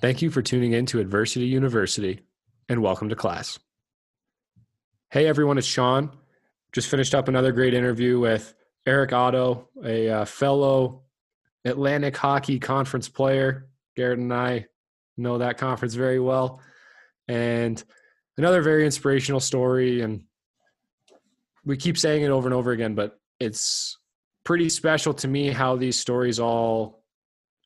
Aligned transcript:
Thank 0.00 0.20
you 0.20 0.30
for 0.30 0.42
tuning 0.42 0.72
in 0.72 0.84
to 0.86 0.98
Adversity 0.98 1.46
University 1.46 2.22
and 2.68 2.82
welcome 2.82 3.08
to 3.08 3.14
class. 3.14 3.60
Hey 5.10 5.28
everyone, 5.28 5.58
it's 5.58 5.66
Sean. 5.66 6.10
Just 6.72 6.88
finished 6.88 7.14
up 7.14 7.28
another 7.28 7.52
great 7.52 7.72
interview 7.72 8.18
with 8.18 8.52
Eric 8.84 9.12
Otto, 9.12 9.68
a 9.84 10.08
uh, 10.08 10.24
fellow 10.24 11.02
Atlantic 11.64 12.16
Hockey 12.16 12.58
Conference 12.58 13.08
player. 13.08 13.68
Garrett 13.94 14.18
and 14.18 14.34
I 14.34 14.66
know 15.16 15.38
that 15.38 15.56
conference 15.56 15.94
very 15.94 16.18
well. 16.18 16.60
And 17.28 17.80
another 18.38 18.60
very 18.60 18.84
inspirational 18.84 19.38
story. 19.38 20.00
And 20.00 20.24
we 21.64 21.76
keep 21.76 21.98
saying 21.98 22.22
it 22.22 22.30
over 22.30 22.46
and 22.46 22.54
over 22.54 22.72
again, 22.72 22.94
but 22.94 23.18
it's 23.38 23.98
pretty 24.44 24.68
special 24.68 25.14
to 25.14 25.28
me 25.28 25.50
how 25.50 25.76
these 25.76 25.98
stories 25.98 26.40
all 26.40 27.04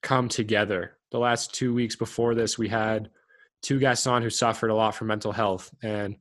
come 0.03 0.29
together. 0.29 0.97
The 1.11 1.19
last 1.19 1.55
two 1.55 1.75
weeks 1.75 1.97
before 1.97 2.35
this, 2.35 2.59
we 2.59 2.69
had 2.69 3.11
two 3.63 3.79
guests 3.79 4.07
on 4.07 4.23
who 4.23 4.31
suffered 4.31 4.71
a 4.71 4.75
lot 4.75 4.95
from 4.95 5.09
mental 5.09 5.33
health. 5.33 5.73
And 5.83 6.17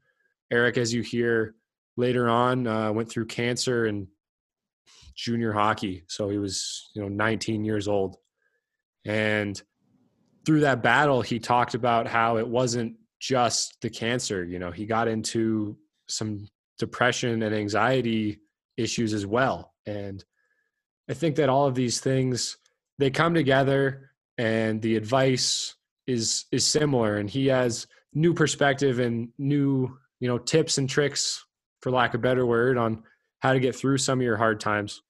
Eric, 0.52 0.78
as 0.78 0.94
you 0.94 1.02
hear 1.02 1.56
later 1.98 2.30
on, 2.30 2.68
uh, 2.68 2.92
went 2.92 3.10
through 3.10 3.26
cancer 3.26 3.86
and 3.86 4.08
junior 5.16 5.52
hockey. 5.52 6.04
So 6.08 6.30
he 6.30 6.38
was, 6.38 6.90
you 6.94 7.02
know, 7.02 7.08
19 7.08 7.66
years 7.66 7.88
old. 7.88 8.18
And 9.06 9.62
through 10.46 10.62
that 10.62 10.84
battle, 10.84 11.22
he 11.22 11.40
talked 11.40 11.74
about 11.74 12.08
how 12.08 12.38
it 12.38 12.48
wasn't 12.48 12.96
just 13.20 13.78
the 13.82 13.90
cancer. 13.90 14.44
You 14.44 14.60
know, 14.60 14.72
he 14.72 14.86
got 14.86 15.08
into 15.08 15.78
some 16.08 16.48
depression 16.78 17.44
and 17.44 17.56
anxiety 17.56 18.40
issues 18.78 19.14
as 19.14 19.26
well. 19.26 19.74
And 19.86 20.24
I 21.10 21.14
think 21.14 21.36
that 21.38 21.50
all 21.50 21.68
of 21.68 21.76
these 21.76 22.00
things 22.00 22.58
they 22.98 23.10
come 23.10 23.34
together 23.34 24.12
and 24.38 24.82
the 24.82 24.96
advice 24.96 25.76
is 26.08 26.46
is 26.52 26.66
similar 26.66 27.18
and 27.18 27.30
he 27.30 27.48
has 27.48 27.88
new 28.14 28.34
perspective 28.34 29.00
and 29.00 29.30
new, 29.38 29.98
you 30.20 30.28
know, 30.28 30.38
tips 30.38 30.78
and 30.78 30.90
tricks 30.90 31.46
for 31.82 31.92
lack 31.92 32.14
of 32.14 32.22
a 32.22 32.24
better 32.24 32.46
word 32.46 32.78
on 32.78 33.04
how 33.40 33.54
to 33.54 33.60
get 33.60 33.76
through 33.76 33.98
some 33.98 34.20
of 34.20 34.24
your 34.24 34.38
hard 34.38 34.60
times. 34.60 35.02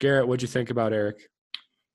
Garrett, 0.00 0.26
what'd 0.26 0.42
you 0.42 0.48
think 0.48 0.70
about 0.70 0.92
Eric? 0.92 1.28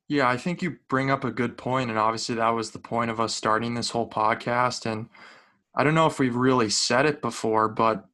Yeah, 0.07 0.29
I 0.29 0.37
think 0.37 0.61
you 0.61 0.77
bring 0.87 1.09
up 1.09 1.23
a 1.23 1.31
good 1.31 1.57
point, 1.57 1.89
and 1.89 1.97
obviously 1.97 2.35
that 2.35 2.49
was 2.49 2.71
the 2.71 2.79
point 2.79 3.09
of 3.09 3.19
us 3.19 3.35
starting 3.35 3.73
this 3.73 3.89
whole 3.89 4.07
podcast. 4.07 4.85
And 4.85 5.09
I 5.75 5.83
don't 5.83 5.95
know 5.95 6.05
if 6.05 6.19
we've 6.19 6.35
really 6.35 6.69
said 6.69 7.05
it 7.05 7.21
before, 7.21 7.67
but 7.67 8.05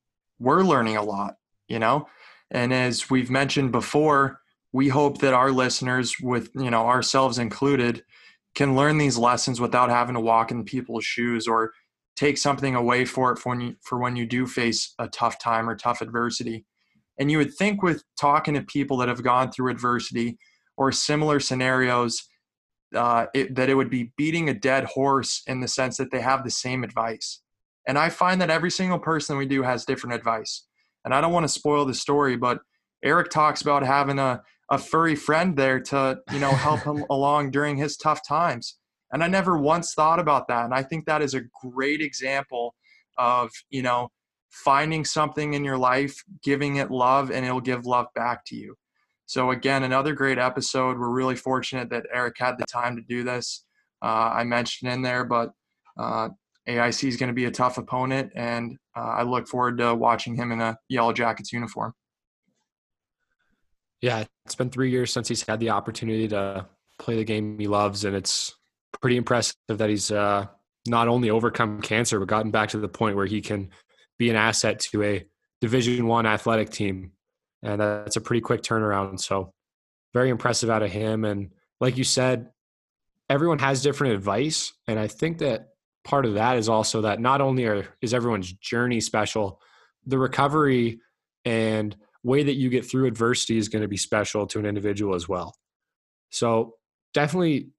we're 0.42 0.64
learning 0.64 0.97
a 0.97 1.03
lot, 1.03 1.36
you 1.67 1.80
know. 1.80 2.08
And 2.50 2.73
as 2.73 3.09
we've 3.09 3.30
mentioned 3.30 3.72
before, 3.72 4.42
we 4.73 4.89
hope 4.89 5.20
that 5.20 5.33
our 5.33 5.52
listeners, 5.52 6.16
with 6.22 6.50
you 6.56 6.72
know 6.72 6.88
ourselves 6.88 7.38
included, 7.38 8.03
can 8.56 8.75
learn 8.75 8.98
these 8.98 9.17
lessons 9.17 9.61
without 9.61 9.89
having 9.89 10.16
to 10.16 10.22
walk 10.22 10.52
in 10.52 10.66
people's 10.66 11.06
shoes 11.06 11.48
or 11.48 11.72
take 12.16 12.38
something 12.38 12.75
away 12.75 13.06
for 13.06 13.31
it 13.31 13.39
for 13.39 13.50
when 13.50 13.61
you, 13.61 13.75
for 13.81 13.98
when 13.98 14.16
you 14.16 14.25
do 14.25 14.45
face 14.45 14.94
a 15.00 15.08
tough 15.08 15.39
time 15.39 15.70
or 15.70 15.75
tough 15.75 16.02
adversity. 16.02 16.66
And 17.17 17.31
you 17.31 17.38
would 17.38 17.53
think 17.53 17.83
with 17.83 18.03
talking 18.20 18.55
to 18.55 18.61
people 18.61 18.98
that 18.98 19.08
have 19.08 19.23
gone 19.23 19.52
through 19.52 19.72
adversity 19.72 20.38
or 20.76 20.92
similar 20.92 21.39
scenarios 21.39 22.28
uh, 22.95 23.28
it, 23.33 23.55
that 23.55 23.70
it 23.70 23.76
would 23.76 23.89
be 23.89 24.11
beating 24.17 24.50
a 24.50 24.53
dead 24.53 24.83
horse 24.83 25.44
in 25.48 25.61
the 25.61 25.67
sense 25.67 25.98
that 25.98 26.11
they 26.11 26.22
have 26.22 26.44
the 26.44 26.52
same 26.52 26.83
advice. 26.83 27.42
And 27.88 27.98
I 27.98 28.10
find 28.10 28.42
that 28.42 28.50
every 28.50 28.72
single 28.72 29.00
person 29.00 29.38
we 29.38 29.46
do 29.46 29.64
has 29.64 29.86
different 29.86 30.16
advice. 30.16 30.66
And 31.04 31.14
I 31.14 31.22
don't 31.22 31.34
want 31.34 31.46
to 31.46 31.50
spoil 31.50 31.86
the 31.86 31.94
story, 31.94 32.38
but 32.38 32.60
Eric 33.04 33.30
talks 33.30 33.62
about 33.62 33.84
having 33.84 34.20
a, 34.20 34.42
a 34.70 34.78
furry 34.78 35.16
friend 35.16 35.58
there 35.58 35.80
to, 35.80 36.20
you 36.32 36.40
know, 36.40 36.52
help 36.52 36.82
him 36.82 37.04
along 37.10 37.52
during 37.52 37.78
his 37.78 37.98
tough 37.98 38.26
times. 38.28 38.78
And 39.11 39.23
I 39.23 39.28
never 39.28 39.58
once 39.58 39.94
thought 39.94 40.20
about 40.20 40.48
that. 40.48 40.66
And 40.66 40.73
I 40.73 40.83
think 40.83 41.05
that 41.05 41.22
is 41.22 41.33
a 41.33 41.42
great 41.61 42.02
example 42.02 42.76
of, 43.17 43.52
you 43.70 43.82
know, 43.82 44.10
finding 44.50 45.04
something 45.04 45.54
in 45.54 45.64
your 45.64 45.78
life, 45.78 46.23
giving 46.44 46.76
it 46.78 46.92
love, 46.92 47.32
and 47.32 47.45
it'll 47.45 47.61
give 47.61 47.86
love 47.86 48.08
back 48.16 48.45
to 48.45 48.55
you. 48.55 48.76
So, 49.26 49.52
again, 49.52 49.84
another 49.84 50.14
great 50.14 50.38
episode. 50.38 51.00
We're 51.00 51.10
really 51.10 51.36
fortunate 51.36 51.89
that 51.89 52.05
Eric 52.14 52.36
had 52.38 52.58
the 52.58 52.66
time 52.66 52.98
to 52.98 53.02
do 53.02 53.23
this. 53.23 53.64
Uh, 54.02 54.32
I 54.34 54.44
mentioned 54.44 54.92
in 54.92 55.02
there, 55.02 55.23
but 55.23 55.52
uh, 55.98 56.30
AIC 56.77 57.08
is 57.08 57.17
going 57.17 57.27
to 57.27 57.33
be 57.33 57.45
a 57.45 57.52
tough 57.52 57.77
opponent, 57.77 58.32
and 58.36 58.77
uh, 58.95 58.99
I 58.99 59.23
look 59.23 59.48
forward 59.48 59.77
to 59.80 59.95
watching 59.95 60.36
him 60.36 60.52
in 60.52 60.61
a 60.61 60.77
Yellow 60.89 61.14
Jackets 61.14 61.52
uniform. 61.52 61.93
Yeah, 64.02 64.23
it's 64.45 64.55
been 64.55 64.70
three 64.70 64.89
years 64.89 65.14
since 65.14 65.27
he's 65.27 65.45
had 65.45 65.60
the 65.60 65.70
opportunity 65.70 66.27
to 66.30 66.67
play 66.99 67.15
the 67.15 67.23
game 67.23 67.60
he 67.60 67.67
loves, 67.67 68.05
and 68.05 68.15
it's 68.15 68.55
pretty 68.99 69.17
impressive 69.17 69.55
that 69.70 69.89
he's 69.89 70.11
uh, 70.11 70.45
not 70.87 71.08
only 71.08 71.30
overcome 71.30 71.81
cancer 71.81 72.20
but 72.20 72.27
gotten 72.27 72.52
back 72.52 72.70
to 72.70 72.77
the 72.77 72.87
point 72.87 73.15
where 73.15 73.26
he 73.26 73.42
can 73.42 73.70
be 74.17 74.30
an 74.30 74.36
asset 74.36 74.80
to 74.80 75.04
a 75.04 75.26
Division 75.61 76.08
One 76.08 76.26
athletic 76.26 76.71
team, 76.71 77.11
and 77.61 77.80
that's 77.80 78.15
a 78.15 78.21
pretty 78.21 78.42
quick 78.42 78.64
turnaround. 78.64 79.20
So, 79.20 79.54
very 80.14 80.30
impressive 80.30 80.70
out 80.70 80.83
of 80.83 80.92
him. 80.92 81.23
And 81.23 81.52
like 81.80 81.98
you 81.98 82.04
said, 82.04 82.49
everyone 83.30 83.60
has 83.60 83.83
different 83.83 84.14
advice, 84.14 84.73
and 84.87 84.99
I 84.99 85.08
think 85.08 85.37
that 85.39 85.70
part 86.04 86.26
of 86.26 86.36
that 86.36 86.58
is 86.58 86.70
also 86.70 87.02
that 87.02 87.20
not 87.20 87.42
only 87.42 87.66
are, 87.66 87.88
is 88.02 88.14
everyone's 88.14 88.54
journey 88.54 89.00
special, 89.00 89.60
the 90.06 90.17
recovery 90.17 91.00
and 91.45 91.95
way 92.23 92.44
that 92.44 92.56
you 92.56 92.70
get 92.70 92.86
through 92.86 93.08
adversity 93.08 93.58
is 93.58 93.70
going 93.70 93.82
to 93.82 93.88
be 93.88 93.98
special 93.98 94.45
to 94.48 94.60
an 94.60 94.66
individual 94.66 95.16
as 95.16 95.28
well. 95.28 95.56
So 96.30 96.76
definitely, 97.14 97.70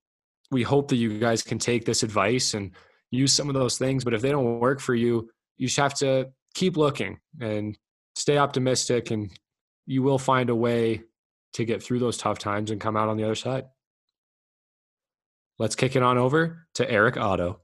we 0.51 0.63
hope 0.63 0.89
that 0.89 0.97
you 0.97 1.19
guys 1.19 1.43
can 1.43 1.59
take 1.59 1.85
this 1.85 2.03
advice 2.03 2.55
and 2.55 2.73
use 3.11 3.33
some 3.33 3.49
of 3.49 3.55
those 3.55 3.79
things. 3.79 4.05
But 4.05 4.15
if 4.15 4.21
they 4.21 4.31
don't 4.31 4.61
work 4.61 4.81
for 4.81 4.95
you, 4.95 5.31
you 5.57 5.67
just 5.69 5.79
have 5.79 5.95
to 5.95 6.31
keep 6.55 6.77
looking 6.77 7.19
and 7.41 7.79
stay 8.15 8.37
optimistic 8.37 9.11
and 9.11 9.31
you 9.87 10.03
will 10.03 10.19
find 10.19 10.51
a 10.51 10.55
way 10.55 11.03
to 11.55 11.65
get 11.65 11.83
through 11.83 11.99
those 11.99 12.17
tough 12.17 12.39
times 12.39 12.71
and 12.71 12.81
come 12.81 12.97
out 12.97 13.09
on 13.09 13.17
the 13.17 13.25
other 13.25 13.35
side. 13.35 13.65
Let's 15.59 15.77
kick 15.77 15.97
it 15.97 16.03
on 16.03 16.19
over 16.19 16.67
to 16.75 16.91
Eric 16.91 17.17
Otto. 17.17 17.61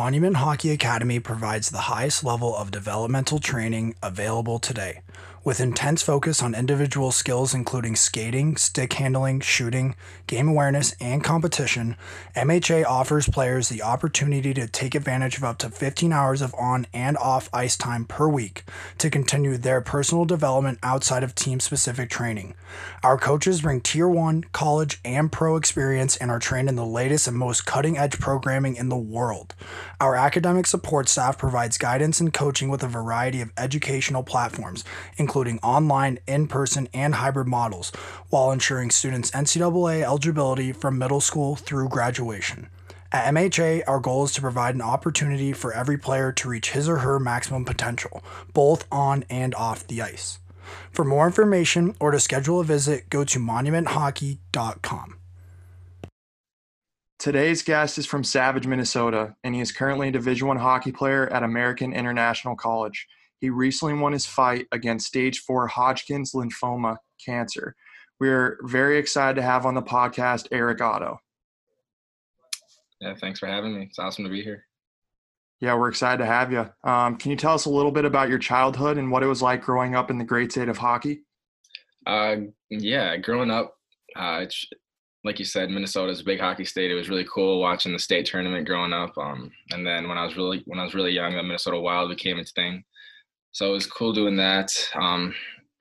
Monument 0.00 0.38
Hockey 0.38 0.72
Academy 0.72 1.20
provides 1.20 1.70
the 1.70 1.82
highest 1.82 2.24
level 2.24 2.56
of 2.56 2.72
developmental 2.72 3.38
training 3.38 3.94
available 4.02 4.58
today. 4.58 5.02
With 5.44 5.60
intense 5.60 6.02
focus 6.02 6.42
on 6.42 6.54
individual 6.54 7.12
skills 7.12 7.52
including 7.52 7.96
skating, 7.96 8.56
stick 8.56 8.94
handling, 8.94 9.40
shooting, 9.40 9.94
game 10.26 10.48
awareness, 10.48 10.96
and 11.02 11.22
competition, 11.22 11.96
MHA 12.34 12.86
offers 12.86 13.28
players 13.28 13.68
the 13.68 13.82
opportunity 13.82 14.54
to 14.54 14.66
take 14.66 14.94
advantage 14.94 15.36
of 15.36 15.44
up 15.44 15.58
to 15.58 15.68
15 15.68 16.14
hours 16.14 16.40
of 16.40 16.54
on 16.58 16.86
and 16.94 17.18
off 17.18 17.50
ice 17.52 17.76
time 17.76 18.06
per 18.06 18.26
week 18.26 18.64
to 18.96 19.10
continue 19.10 19.58
their 19.58 19.82
personal 19.82 20.24
development 20.24 20.78
outside 20.82 21.22
of 21.22 21.34
team 21.34 21.60
specific 21.60 22.08
training. 22.08 22.54
Our 23.02 23.18
coaches 23.18 23.60
bring 23.60 23.82
tier 23.82 24.08
1, 24.08 24.44
college, 24.52 24.98
and 25.04 25.30
pro 25.30 25.56
experience 25.56 26.16
and 26.16 26.30
are 26.30 26.38
trained 26.38 26.70
in 26.70 26.76
the 26.76 26.86
latest 26.86 27.28
and 27.28 27.36
most 27.36 27.66
cutting 27.66 27.98
edge 27.98 28.18
programming 28.18 28.76
in 28.76 28.88
the 28.88 28.96
world. 28.96 29.54
Our 30.00 30.16
academic 30.16 30.66
support 30.66 31.06
staff 31.06 31.36
provides 31.36 31.76
guidance 31.76 32.18
and 32.18 32.32
coaching 32.32 32.70
with 32.70 32.82
a 32.82 32.88
variety 32.88 33.42
of 33.42 33.52
educational 33.58 34.22
platforms, 34.22 34.84
including 35.18 35.33
online, 35.34 36.18
in 36.26 36.46
person, 36.46 36.88
and 36.94 37.16
hybrid 37.16 37.46
models, 37.46 37.90
while 38.30 38.50
ensuring 38.50 38.90
students' 38.90 39.30
NCAA 39.32 40.02
eligibility 40.02 40.72
from 40.72 40.98
middle 40.98 41.20
school 41.20 41.56
through 41.56 41.88
graduation. 41.88 42.68
At 43.10 43.32
MHA, 43.32 43.82
our 43.86 44.00
goal 44.00 44.24
is 44.24 44.32
to 44.32 44.40
provide 44.40 44.74
an 44.74 44.82
opportunity 44.82 45.52
for 45.52 45.72
every 45.72 45.98
player 45.98 46.32
to 46.32 46.48
reach 46.48 46.70
his 46.70 46.88
or 46.88 46.98
her 46.98 47.20
maximum 47.20 47.64
potential, 47.64 48.22
both 48.52 48.86
on 48.90 49.24
and 49.30 49.54
off 49.54 49.86
the 49.86 50.02
ice. 50.02 50.38
For 50.90 51.04
more 51.04 51.26
information 51.26 51.94
or 52.00 52.10
to 52.10 52.18
schedule 52.18 52.60
a 52.60 52.64
visit, 52.64 53.10
go 53.10 53.24
to 53.24 53.38
monumenthockey.com. 53.38 55.18
Today's 57.18 57.62
guest 57.62 57.96
is 57.96 58.04
from 58.04 58.24
Savage, 58.24 58.66
Minnesota, 58.66 59.34
and 59.44 59.54
he 59.54 59.60
is 59.60 59.72
currently 59.72 60.08
a 60.08 60.12
Division 60.12 60.48
One 60.48 60.58
hockey 60.58 60.92
player 60.92 61.26
at 61.32 61.42
American 61.42 61.92
International 61.92 62.56
College. 62.56 63.06
He 63.44 63.50
recently 63.50 63.92
won 63.92 64.14
his 64.14 64.24
fight 64.24 64.66
against 64.72 65.06
stage 65.06 65.40
four 65.40 65.66
Hodgkin's 65.66 66.32
lymphoma 66.32 66.96
cancer. 67.22 67.76
We're 68.18 68.58
very 68.62 68.96
excited 68.96 69.36
to 69.36 69.42
have 69.42 69.66
on 69.66 69.74
the 69.74 69.82
podcast 69.82 70.46
Eric 70.50 70.80
Otto. 70.80 71.18
Yeah, 73.02 73.14
thanks 73.20 73.38
for 73.38 73.46
having 73.46 73.78
me. 73.78 73.82
It's 73.82 73.98
awesome 73.98 74.24
to 74.24 74.30
be 74.30 74.40
here. 74.40 74.64
Yeah, 75.60 75.74
we're 75.74 75.90
excited 75.90 76.24
to 76.24 76.26
have 76.26 76.52
you. 76.52 76.70
Um, 76.90 77.16
can 77.16 77.32
you 77.32 77.36
tell 77.36 77.52
us 77.52 77.66
a 77.66 77.70
little 77.70 77.92
bit 77.92 78.06
about 78.06 78.30
your 78.30 78.38
childhood 78.38 78.96
and 78.96 79.10
what 79.10 79.22
it 79.22 79.26
was 79.26 79.42
like 79.42 79.60
growing 79.60 79.94
up 79.94 80.10
in 80.10 80.16
the 80.16 80.24
great 80.24 80.50
state 80.50 80.70
of 80.70 80.78
hockey? 80.78 81.20
Uh, 82.06 82.36
yeah, 82.70 83.18
growing 83.18 83.50
up, 83.50 83.74
uh, 84.16 84.38
it's, 84.40 84.64
like 85.22 85.38
you 85.38 85.44
said, 85.44 85.68
Minnesota 85.68 86.10
is 86.10 86.20
a 86.20 86.24
big 86.24 86.40
hockey 86.40 86.64
state. 86.64 86.90
It 86.90 86.94
was 86.94 87.10
really 87.10 87.26
cool 87.30 87.60
watching 87.60 87.92
the 87.92 87.98
state 87.98 88.24
tournament 88.24 88.66
growing 88.66 88.94
up. 88.94 89.12
Um, 89.18 89.50
and 89.70 89.86
then 89.86 90.08
when 90.08 90.16
I 90.16 90.24
was 90.24 90.34
really 90.34 90.62
when 90.64 90.78
I 90.78 90.84
was 90.84 90.94
really 90.94 91.12
young, 91.12 91.36
the 91.36 91.42
Minnesota 91.42 91.78
Wild 91.78 92.08
became 92.08 92.38
its 92.38 92.52
thing. 92.52 92.82
So 93.54 93.68
it 93.70 93.72
was 93.72 93.86
cool 93.86 94.12
doing 94.12 94.36
that. 94.36 94.70
Um, 94.94 95.32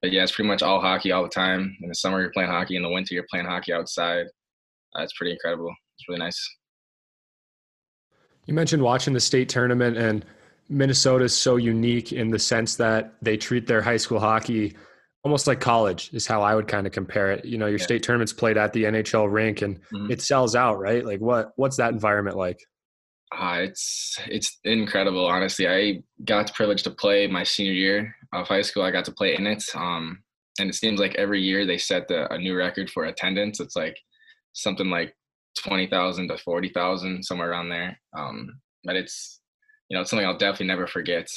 but 0.02 0.12
yeah, 0.12 0.22
it's 0.24 0.32
pretty 0.32 0.48
much 0.48 0.62
all 0.62 0.80
hockey 0.80 1.12
all 1.12 1.24
the 1.24 1.30
time. 1.30 1.76
In 1.82 1.90
the 1.90 1.96
summer, 1.96 2.22
you're 2.22 2.32
playing 2.32 2.50
hockey. 2.52 2.76
In 2.76 2.84
the 2.84 2.90
winter, 2.90 3.16
you're 3.16 3.26
playing 3.30 3.48
hockey 3.48 3.74
outside. 3.74 4.28
Uh, 4.96 5.02
it's 5.02 5.14
pretty 5.18 5.32
incredible. 5.34 5.74
It's 5.98 6.08
really 6.08 6.20
nice. 6.20 6.40
You 8.46 8.54
mentioned 8.54 8.84
watching 8.84 9.14
the 9.14 9.20
state 9.20 9.50
tournament, 9.50 9.98
and 9.98 10.24
Minnesota 10.70 11.26
is 11.26 11.36
so 11.36 11.56
unique 11.56 12.14
in 12.14 12.30
the 12.30 12.38
sense 12.38 12.76
that 12.76 13.14
they 13.22 13.38
treat 13.38 13.66
their 13.66 13.82
high 13.82 13.98
school 13.98 14.20
hockey 14.20 14.76
almost 15.24 15.48
like 15.48 15.62
college 15.62 16.10
is 16.14 16.28
how 16.28 16.42
I 16.42 16.54
would 16.54 16.68
kind 16.68 16.86
of 16.86 16.92
compare 16.92 17.32
it. 17.32 17.46
You 17.46 17.58
know, 17.58 17.68
your 17.68 17.80
Yeah. 17.80 17.86
state 17.86 18.04
tournaments 18.04 18.34
played 18.34 18.58
at 18.58 18.74
the 18.74 18.84
NHL 18.86 19.30
rink 19.30 19.62
and 19.62 19.80
Mhm. 19.94 20.12
it 20.12 20.22
sells 20.22 20.54
out, 20.54 20.78
right? 20.80 21.04
Like 21.06 21.22
what 21.22 21.54
what's 21.56 21.78
that 21.78 21.94
environment 21.94 22.36
like? 22.36 22.60
Uh, 23.36 23.60
it's 23.62 24.20
it's 24.28 24.60
incredible, 24.64 25.26
honestly. 25.26 25.68
I 25.68 26.04
got 26.24 26.48
the 26.48 26.54
privilege 26.54 26.84
to 26.84 26.92
play 26.92 27.26
my 27.28 27.44
senior 27.44 27.74
year 27.74 28.16
of 28.32 28.48
high 28.48 28.62
school. 28.62 28.84
I 28.84 28.92
got 28.92 29.06
to 29.06 29.12
play 29.12 29.36
in 29.36 29.48
it, 29.48 29.64
um, 29.76 30.22
and 30.60 30.70
it 30.70 30.76
seems 30.76 31.00
like 31.00 31.16
every 31.16 31.42
year 31.42 31.66
they 31.66 31.80
set 31.80 32.08
the, 32.08 32.32
a 32.32 32.38
new 32.38 32.56
record 32.56 32.92
for 32.92 33.06
attendance. 33.06 33.60
It's 33.60 33.76
like 33.76 33.98
something 34.54 34.90
like 34.90 35.16
twenty 35.58 35.88
thousand 35.88 36.28
to 36.28 36.38
forty 36.38 36.70
thousand, 36.70 37.24
somewhere 37.24 37.50
around 37.50 37.70
there. 37.70 38.00
Um, 38.16 38.60
but 38.84 38.96
it's 38.96 39.40
you 39.90 39.96
know 39.96 40.02
it's 40.02 40.12
something 40.12 40.28
I'll 40.28 40.38
definitely 40.38 40.68
never 40.68 40.86
forget. 40.86 41.28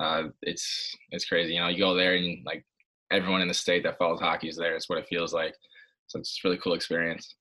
Uh, 0.00 0.28
it's 0.40 0.96
it's 1.10 1.26
crazy. 1.26 1.52
You 1.54 1.60
know, 1.60 1.68
you 1.68 1.78
go 1.78 1.94
there 1.94 2.14
and 2.14 2.44
like 2.46 2.64
everyone 3.10 3.42
in 3.42 3.48
the 3.48 3.54
state 3.54 3.82
that 3.82 3.98
follows 3.98 4.20
hockey 4.20 4.48
is 4.48 4.56
there. 4.56 4.74
It's 4.74 4.88
what 4.88 4.98
it 4.98 5.06
feels 5.06 5.34
like. 5.34 5.54
So 6.06 6.18
it's 6.18 6.40
really 6.44 6.58
cool 6.58 6.72
experience. 6.74 7.34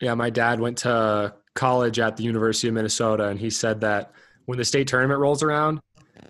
Yeah, 0.00 0.14
my 0.14 0.30
dad 0.30 0.60
went 0.60 0.78
to 0.78 1.34
college 1.58 1.98
at 1.98 2.16
the 2.16 2.22
University 2.22 2.68
of 2.68 2.74
Minnesota 2.74 3.24
and 3.28 3.38
he 3.38 3.50
said 3.50 3.80
that 3.80 4.12
when 4.46 4.56
the 4.58 4.64
state 4.64 4.86
tournament 4.86 5.20
rolls 5.20 5.42
around, 5.42 5.80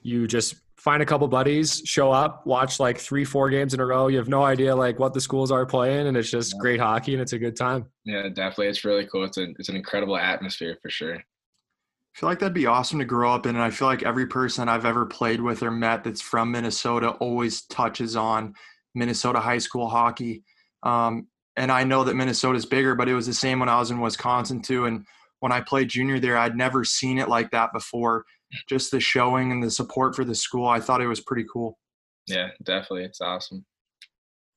you 0.03 0.27
just 0.27 0.57
find 0.77 1.03
a 1.03 1.07
couple 1.07 1.29
buddies, 1.29 1.83
show 1.85 2.11
up, 2.11 2.47
watch 2.47 2.81
like 2.81 2.99
3 2.99 3.25
4 3.25 3.51
games 3.51 3.75
in 3.75 3.81
a 3.81 3.85
row. 3.87 4.07
You 4.09 4.17
have 4.19 4.29
no 4.29 4.43
idea 4.45 4.75
like 4.75 4.99
what 4.99 5.13
the 5.13 5.21
schools 5.21 5.51
are 5.51 5.67
playing 5.67 6.07
and 6.07 6.17
it's 6.17 6.31
just 6.31 6.55
Yeah. 6.55 6.61
great 6.61 6.81
hockey 6.81 7.13
and 7.13 7.21
it's 7.23 7.33
a 7.35 7.39
good 7.39 7.57
time. 7.57 7.87
Yeah, 8.05 8.23
definitely. 8.29 8.69
It's 8.69 8.85
really 8.85 9.07
cool. 9.07 9.25
It's 9.25 9.37
a, 9.39 9.51
it's 9.59 9.69
an 9.69 9.77
incredible 9.77 10.17
atmosphere 10.17 10.79
for 10.83 10.89
sure. 10.91 11.17
I 11.17 12.19
feel 12.19 12.29
like 12.29 12.39
that'd 12.41 12.55
be 12.55 12.67
awesome 12.67 12.99
to 13.01 13.05
grow 13.05 13.33
up 13.33 13.45
in. 13.47 13.55
And 13.55 13.63
I 13.63 13.71
feel 13.71 13.87
like 13.87 14.03
every 14.03 14.27
person 14.27 14.69
I've 14.69 14.87
ever 14.87 15.05
played 15.07 15.41
with 15.41 15.63
or 15.63 15.71
met 15.71 16.03
that's 16.05 16.21
from 16.23 16.51
Minnesota 16.51 17.11
always 17.11 17.63
touches 17.67 18.17
on 18.17 18.55
Minnesota 18.95 19.39
high 19.41 19.59
school 19.59 19.89
hockey. 19.89 20.43
Um, 20.83 21.29
and 21.57 21.71
I 21.71 21.85
know 21.85 22.03
that 22.05 22.15
Minnesota's 22.17 22.67
bigger, 22.67 22.95
but 22.95 23.09
it 23.09 23.15
was 23.15 23.27
the 23.27 23.35
same 23.35 23.61
when 23.61 23.69
I 23.69 23.79
was 23.79 23.91
in 23.91 24.01
Wisconsin 24.01 24.63
too. 24.63 24.87
And 24.87 25.05
when 25.41 25.53
I 25.53 25.61
played 25.61 25.89
junior 25.89 26.19
there, 26.19 26.37
I'd 26.37 26.57
never 26.57 26.85
seen 26.85 27.19
it 27.19 27.29
like 27.29 27.51
that 27.51 27.73
before. 27.73 28.25
Just 28.69 28.91
the 28.91 29.01
showing 29.01 29.53
and 29.53 29.63
the 29.63 29.71
support 29.71 30.17
for 30.17 30.25
the 30.25 30.35
school, 30.35 30.67
I 30.67 30.81
thought 30.81 31.01
it 31.03 31.07
was 31.07 31.21
pretty 31.21 31.45
cool. 31.53 31.79
Yeah, 32.27 32.49
definitely. 32.65 33.05
It's 33.05 33.21
awesome. 33.21 33.65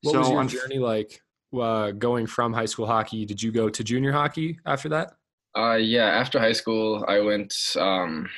What 0.02 0.12
So 0.12 0.18
was 0.20 0.28
your 0.30 0.42
unf- 0.42 0.50
journey 0.50 0.78
like 0.78 1.20
uh, 1.58 1.90
going 1.92 2.26
from 2.26 2.52
high 2.52 2.64
school 2.66 2.86
hockey? 2.86 3.24
Did 3.24 3.42
you 3.42 3.52
go 3.52 3.68
to 3.68 3.84
junior 3.84 4.12
hockey 4.12 4.58
after 4.66 4.88
that? 4.90 5.12
Uh, 5.56 5.74
yeah, 5.74 6.06
after 6.06 6.38
high 6.38 6.52
school, 6.52 7.04
I 7.06 7.20
went. 7.20 7.54
Um, 7.78 8.28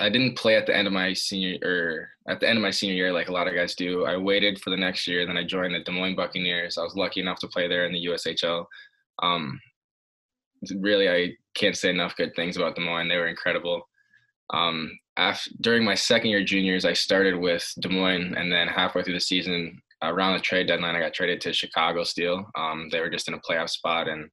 I 0.00 0.08
didn't 0.08 0.36
play 0.36 0.56
at 0.56 0.66
the 0.66 0.76
end 0.76 0.86
of 0.86 0.92
my 0.92 1.12
senior 1.12 1.58
or 1.62 2.08
at 2.28 2.38
the 2.40 2.48
end 2.48 2.56
of 2.56 2.62
my 2.62 2.70
senior 2.70 2.94
year 2.94 3.12
like 3.12 3.28
a 3.28 3.32
lot 3.32 3.48
of 3.48 3.54
guys 3.54 3.74
do. 3.74 4.04
I 4.04 4.16
waited 4.16 4.60
for 4.60 4.70
the 4.70 4.76
next 4.76 5.06
year, 5.08 5.26
then 5.26 5.36
I 5.36 5.44
joined 5.44 5.74
the 5.74 5.80
Des 5.80 5.90
Moines 5.90 6.14
Buccaneers. 6.14 6.78
I 6.78 6.84
was 6.84 6.94
lucky 6.94 7.20
enough 7.20 7.40
to 7.40 7.48
play 7.48 7.66
there 7.66 7.84
in 7.86 7.92
the 7.92 8.06
USHL. 8.06 8.64
Um, 9.22 9.60
really, 10.80 11.08
I 11.08 11.34
can't 11.54 11.76
say 11.76 11.90
enough 11.90 12.16
good 12.16 12.34
things 12.34 12.56
about 12.56 12.74
Des 12.74 12.82
Moines. 12.82 13.08
They 13.08 13.16
were 13.16 13.28
incredible. 13.28 13.88
Um, 14.52 14.90
after, 15.16 15.50
during 15.60 15.84
my 15.84 15.94
second 15.94 16.30
year 16.30 16.44
juniors, 16.44 16.84
I 16.84 16.92
started 16.92 17.36
with 17.36 17.70
Des 17.80 17.88
Moines, 17.88 18.34
and 18.36 18.50
then 18.50 18.68
halfway 18.68 19.02
through 19.02 19.14
the 19.14 19.20
season, 19.20 19.80
around 20.02 20.34
the 20.34 20.40
trade 20.40 20.68
deadline, 20.68 20.94
I 20.94 21.00
got 21.00 21.14
traded 21.14 21.40
to 21.42 21.52
Chicago 21.52 22.04
Steel. 22.04 22.48
Um, 22.56 22.88
they 22.90 23.00
were 23.00 23.10
just 23.10 23.28
in 23.28 23.34
a 23.34 23.40
playoff 23.40 23.70
spot, 23.70 24.08
and 24.08 24.30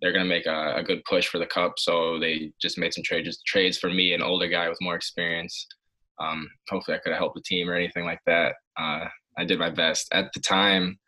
they're 0.00 0.12
going 0.12 0.24
to 0.24 0.28
make 0.28 0.46
a, 0.46 0.76
a 0.76 0.82
good 0.82 1.02
push 1.08 1.26
for 1.26 1.38
the 1.38 1.46
cup. 1.46 1.74
So 1.78 2.18
they 2.20 2.52
just 2.60 2.78
made 2.78 2.92
some 2.92 3.04
trades 3.04 3.42
trades 3.46 3.78
for 3.78 3.90
me, 3.90 4.12
an 4.12 4.22
older 4.22 4.48
guy 4.48 4.68
with 4.68 4.78
more 4.80 4.94
experience. 4.94 5.66
Um, 6.20 6.48
hopefully, 6.68 6.96
I 6.96 7.00
could 7.00 7.12
have 7.12 7.18
helped 7.18 7.36
the 7.36 7.42
team 7.42 7.68
or 7.68 7.74
anything 7.74 8.04
like 8.04 8.20
that. 8.26 8.54
Uh, 8.78 9.06
I 9.38 9.44
did 9.44 9.58
my 9.58 9.70
best 9.70 10.08
at 10.12 10.32
the 10.34 10.40
time. 10.40 10.98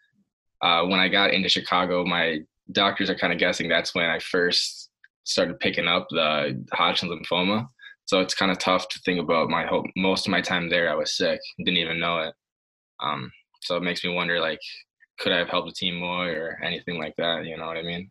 Uh, 0.62 0.84
when 0.86 1.00
I 1.00 1.08
got 1.08 1.32
into 1.32 1.48
Chicago, 1.48 2.04
my 2.04 2.40
doctors 2.72 3.10
are 3.10 3.14
kind 3.14 3.32
of 3.32 3.38
guessing 3.38 3.68
that's 3.68 3.94
when 3.94 4.06
I 4.06 4.18
first 4.18 4.90
started 5.24 5.60
picking 5.60 5.86
up 5.86 6.06
the 6.10 6.64
Hodgkin's 6.72 7.12
lymphoma. 7.12 7.68
So 8.06 8.20
it's 8.20 8.34
kind 8.34 8.50
of 8.50 8.58
tough 8.58 8.88
to 8.88 9.00
think 9.04 9.20
about 9.20 9.50
my 9.50 9.66
whole 9.66 9.86
most 9.96 10.26
of 10.26 10.30
my 10.30 10.40
time 10.40 10.70
there. 10.70 10.90
I 10.90 10.94
was 10.94 11.16
sick, 11.16 11.40
didn't 11.58 11.76
even 11.76 12.00
know 12.00 12.20
it. 12.20 12.34
Um, 13.00 13.30
so 13.62 13.76
it 13.76 13.82
makes 13.82 14.02
me 14.02 14.14
wonder, 14.14 14.40
like, 14.40 14.60
could 15.18 15.32
I 15.32 15.38
have 15.38 15.48
helped 15.48 15.68
the 15.68 15.74
team 15.74 15.96
more 15.96 16.30
or 16.30 16.58
anything 16.64 16.98
like 16.98 17.14
that? 17.18 17.44
You 17.44 17.56
know 17.56 17.66
what 17.66 17.76
I 17.76 17.82
mean? 17.82 18.10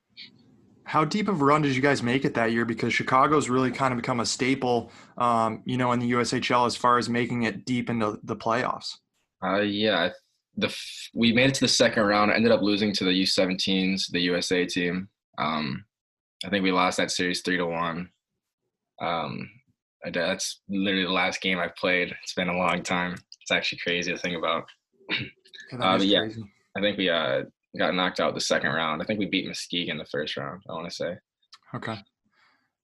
How 0.84 1.04
deep 1.04 1.28
of 1.28 1.42
a 1.42 1.46
run 1.46 1.64
did 1.64 1.76
you 1.76 1.82
guys 1.82 2.02
make 2.02 2.24
it 2.24 2.34
that 2.36 2.52
year? 2.52 2.64
Because 2.64 2.94
Chicago's 2.94 3.50
really 3.50 3.72
kind 3.72 3.92
of 3.92 3.98
become 3.98 4.20
a 4.20 4.26
staple, 4.26 4.92
um, 5.18 5.62
you 5.66 5.78
know, 5.78 5.92
in 5.92 6.00
the 6.00 6.12
USHL 6.12 6.66
as 6.66 6.76
far 6.76 6.98
as 6.98 7.10
making 7.10 7.44
it 7.44 7.66
deep 7.66 7.90
into 7.90 8.20
the 8.24 8.36
playoffs. 8.36 8.98
Uh, 9.44 9.60
yeah, 9.60 10.10
the 10.58 10.68
f- 10.68 11.10
we 11.14 11.32
made 11.34 11.50
it 11.50 11.54
to 11.56 11.62
the 11.62 11.68
second 11.68 12.04
round. 12.04 12.32
I 12.32 12.36
ended 12.36 12.52
up 12.52 12.62
losing 12.62 12.92
to 12.94 13.04
the 13.04 13.12
U17s, 13.24 14.12
the 14.12 14.22
USA 14.22 14.66
team. 14.66 15.08
Um, 15.38 15.86
I 16.46 16.50
think 16.50 16.64
we 16.64 16.72
lost 16.72 16.98
that 16.98 17.12
series 17.12 17.42
three 17.42 17.58
to 17.58 17.66
one. 17.66 18.10
Um, 19.02 19.50
I- 20.06 20.10
that's 20.12 20.62
literally 20.70 21.06
the 21.06 21.12
last 21.12 21.42
game 21.42 21.60
I've 21.60 21.76
played. 21.76 22.16
It's 22.24 22.34
been 22.34 22.50
a 22.50 22.58
long 22.58 22.82
time. 22.84 23.14
It's 23.42 23.52
actually 23.52 23.80
crazy 23.80 24.12
to 24.12 24.18
think 24.18 24.38
about. 24.38 24.66
Yeah, 25.72 25.80
Uh, 25.96 25.98
yeah. 25.98 26.20
crazy. 26.22 26.44
I 26.78 26.82
think 26.82 26.98
we 26.98 27.10
uh, 27.10 27.44
got 27.78 27.94
knocked 27.94 28.22
out 28.22 28.34
the 28.34 28.40
second 28.40 28.72
round. 28.72 29.02
I 29.02 29.06
think 29.06 29.20
we 29.20 29.26
beat 29.26 29.48
Muskegon 29.48 29.92
in 29.92 29.98
the 29.98 30.06
first 30.06 30.38
round. 30.38 30.62
I 30.70 30.72
want 30.74 30.88
to 30.90 30.96
say. 30.96 31.16
Okay. 31.76 31.98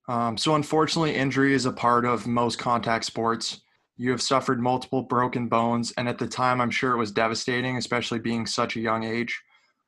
Um, 0.09 0.35
so 0.37 0.55
unfortunately, 0.55 1.15
injury 1.15 1.53
is 1.53 1.65
a 1.65 1.71
part 1.71 2.03
of 2.03 2.27
most 2.27 2.59
contact 2.59 3.05
sports. 3.05 3.61
You 3.97 4.11
have 4.11 4.21
suffered 4.21 4.59
multiple 4.59 5.03
broken 5.03 5.47
bones, 5.47 5.93
and 5.97 6.09
at 6.09 6.17
the 6.17 6.27
time, 6.27 6.59
I'm 6.59 6.71
sure 6.71 6.93
it 6.93 6.97
was 6.97 7.11
devastating, 7.11 7.77
especially 7.77 8.19
being 8.19 8.45
such 8.45 8.75
a 8.75 8.79
young 8.79 9.03
age. 9.03 9.39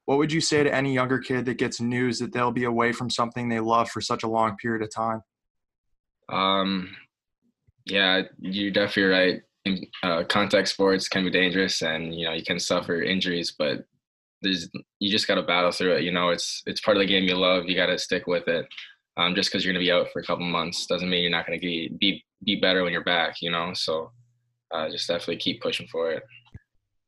What 0.05 0.19
would 0.19 0.31
you 0.31 0.41
say 0.41 0.63
to 0.63 0.73
any 0.73 0.93
younger 0.93 1.17
kid 1.17 1.45
that 1.45 1.57
gets 1.57 1.81
news 1.81 2.19
that 2.19 2.31
they'll 2.31 2.51
be 2.51 2.65
away 2.65 2.91
from 2.91 3.09
something 3.09 3.49
they 3.49 3.59
love 3.59 3.89
for 3.89 4.01
such 4.01 4.23
a 4.23 4.27
long 4.27 4.55
period 4.57 4.83
of 4.83 4.93
time? 4.93 5.23
Um, 6.29 6.95
yeah, 7.85 8.23
you're 8.39 8.71
definitely 8.71 9.11
right. 9.11 9.41
Uh, 10.03 10.23
contact 10.25 10.67
sports 10.67 11.07
can 11.07 11.23
be 11.23 11.31
dangerous, 11.31 11.81
and 11.81 12.13
you 12.13 12.25
know 12.25 12.33
you 12.33 12.43
can 12.43 12.59
suffer 12.59 13.01
injuries, 13.01 13.55
but 13.57 13.85
there's 14.43 14.69
you 14.99 15.11
just 15.11 15.27
got 15.27 15.35
to 15.35 15.43
battle 15.43 15.71
through 15.71 15.95
it. 15.95 16.03
You 16.03 16.11
know, 16.11 16.29
it's 16.29 16.61
it's 16.67 16.81
part 16.81 16.97
of 16.97 17.01
the 17.01 17.07
game 17.07 17.23
you 17.23 17.35
love. 17.35 17.65
You 17.67 17.75
got 17.75 17.87
to 17.87 17.97
stick 17.97 18.27
with 18.27 18.47
it. 18.47 18.67
Um, 19.17 19.33
just 19.33 19.49
because 19.49 19.63
you're 19.63 19.73
gonna 19.73 19.83
be 19.83 19.91
out 19.91 20.07
for 20.11 20.19
a 20.19 20.25
couple 20.25 20.45
months 20.45 20.85
doesn't 20.87 21.09
mean 21.09 21.21
you're 21.21 21.31
not 21.31 21.45
gonna 21.45 21.59
be 21.59 21.89
be 21.99 22.23
be 22.43 22.59
better 22.59 22.83
when 22.83 22.91
you're 22.91 23.03
back. 23.03 23.41
You 23.41 23.51
know, 23.51 23.73
so 23.73 24.11
uh, 24.73 24.89
just 24.89 25.07
definitely 25.07 25.37
keep 25.37 25.61
pushing 25.61 25.87
for 25.87 26.11
it. 26.11 26.23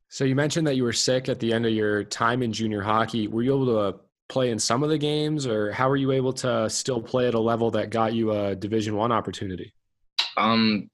So 0.09 0.23
you 0.23 0.35
mentioned 0.35 0.65
that 0.67 0.75
you 0.75 0.83
were 0.83 0.93
sick 0.93 1.27
at 1.27 1.39
the 1.39 1.51
end 1.51 1.65
of 1.65 1.73
your 1.73 2.03
time 2.03 2.41
in 2.41 2.53
junior 2.53 2.81
hockey. 2.81 3.27
Were 3.27 3.43
you 3.43 3.53
able 3.53 3.65
to 3.65 3.77
uh, 3.77 3.91
play 4.29 4.51
in 4.51 4.59
some 4.59 4.83
of 4.83 4.89
the 4.89 4.97
games, 4.97 5.45
or 5.45 5.71
how 5.71 5.89
were 5.89 5.97
you 5.97 6.11
able 6.11 6.33
to 6.33 6.69
still 6.69 7.01
play 7.01 7.27
at 7.27 7.33
a 7.33 7.39
level 7.39 7.71
that 7.71 7.89
got 7.89 8.13
you 8.13 8.31
a 8.31 8.55
Division 8.55 8.95
One 8.95 9.11
opportunity? 9.11 9.73
Um, 10.37 10.89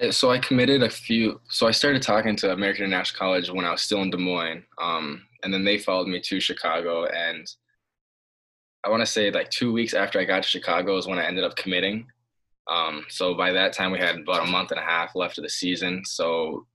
I, 0.00 0.10
so 0.10 0.30
I 0.30 0.38
committed 0.38 0.82
a 0.82 0.90
few. 0.90 1.40
So 1.48 1.66
I 1.66 1.70
started 1.70 2.02
talking 2.02 2.36
to 2.36 2.52
American 2.52 2.84
International 2.84 3.18
College 3.18 3.50
when 3.50 3.64
I 3.64 3.72
was 3.72 3.82
still 3.82 4.02
in 4.02 4.10
Des 4.10 4.18
Moines. 4.18 4.64
Um, 4.80 5.22
and 5.42 5.52
then 5.52 5.64
they 5.64 5.78
followed 5.78 6.08
me 6.08 6.20
to 6.20 6.40
Chicago. 6.40 7.06
And 7.06 7.46
I 8.86 8.88
want 8.88 9.00
to 9.00 9.06
say 9.06 9.32
like 9.32 9.50
two 9.50 9.72
weeks 9.72 9.94
after 9.94 10.20
I 10.20 10.24
got 10.24 10.44
to 10.44 10.48
Chicago 10.48 10.96
is 10.96 11.08
when 11.08 11.18
I 11.18 11.26
ended 11.26 11.42
up 11.42 11.56
committing. 11.56 12.06
Um, 12.70 13.04
so 13.08 13.34
by 13.34 13.50
that 13.52 13.72
time 13.72 13.90
we 13.90 13.98
had 13.98 14.20
about 14.20 14.46
a 14.46 14.50
month 14.50 14.70
and 14.70 14.78
a 14.78 14.84
half 14.84 15.16
left 15.16 15.38
of 15.38 15.44
the 15.44 15.50
season. 15.50 16.02
So 16.04 16.66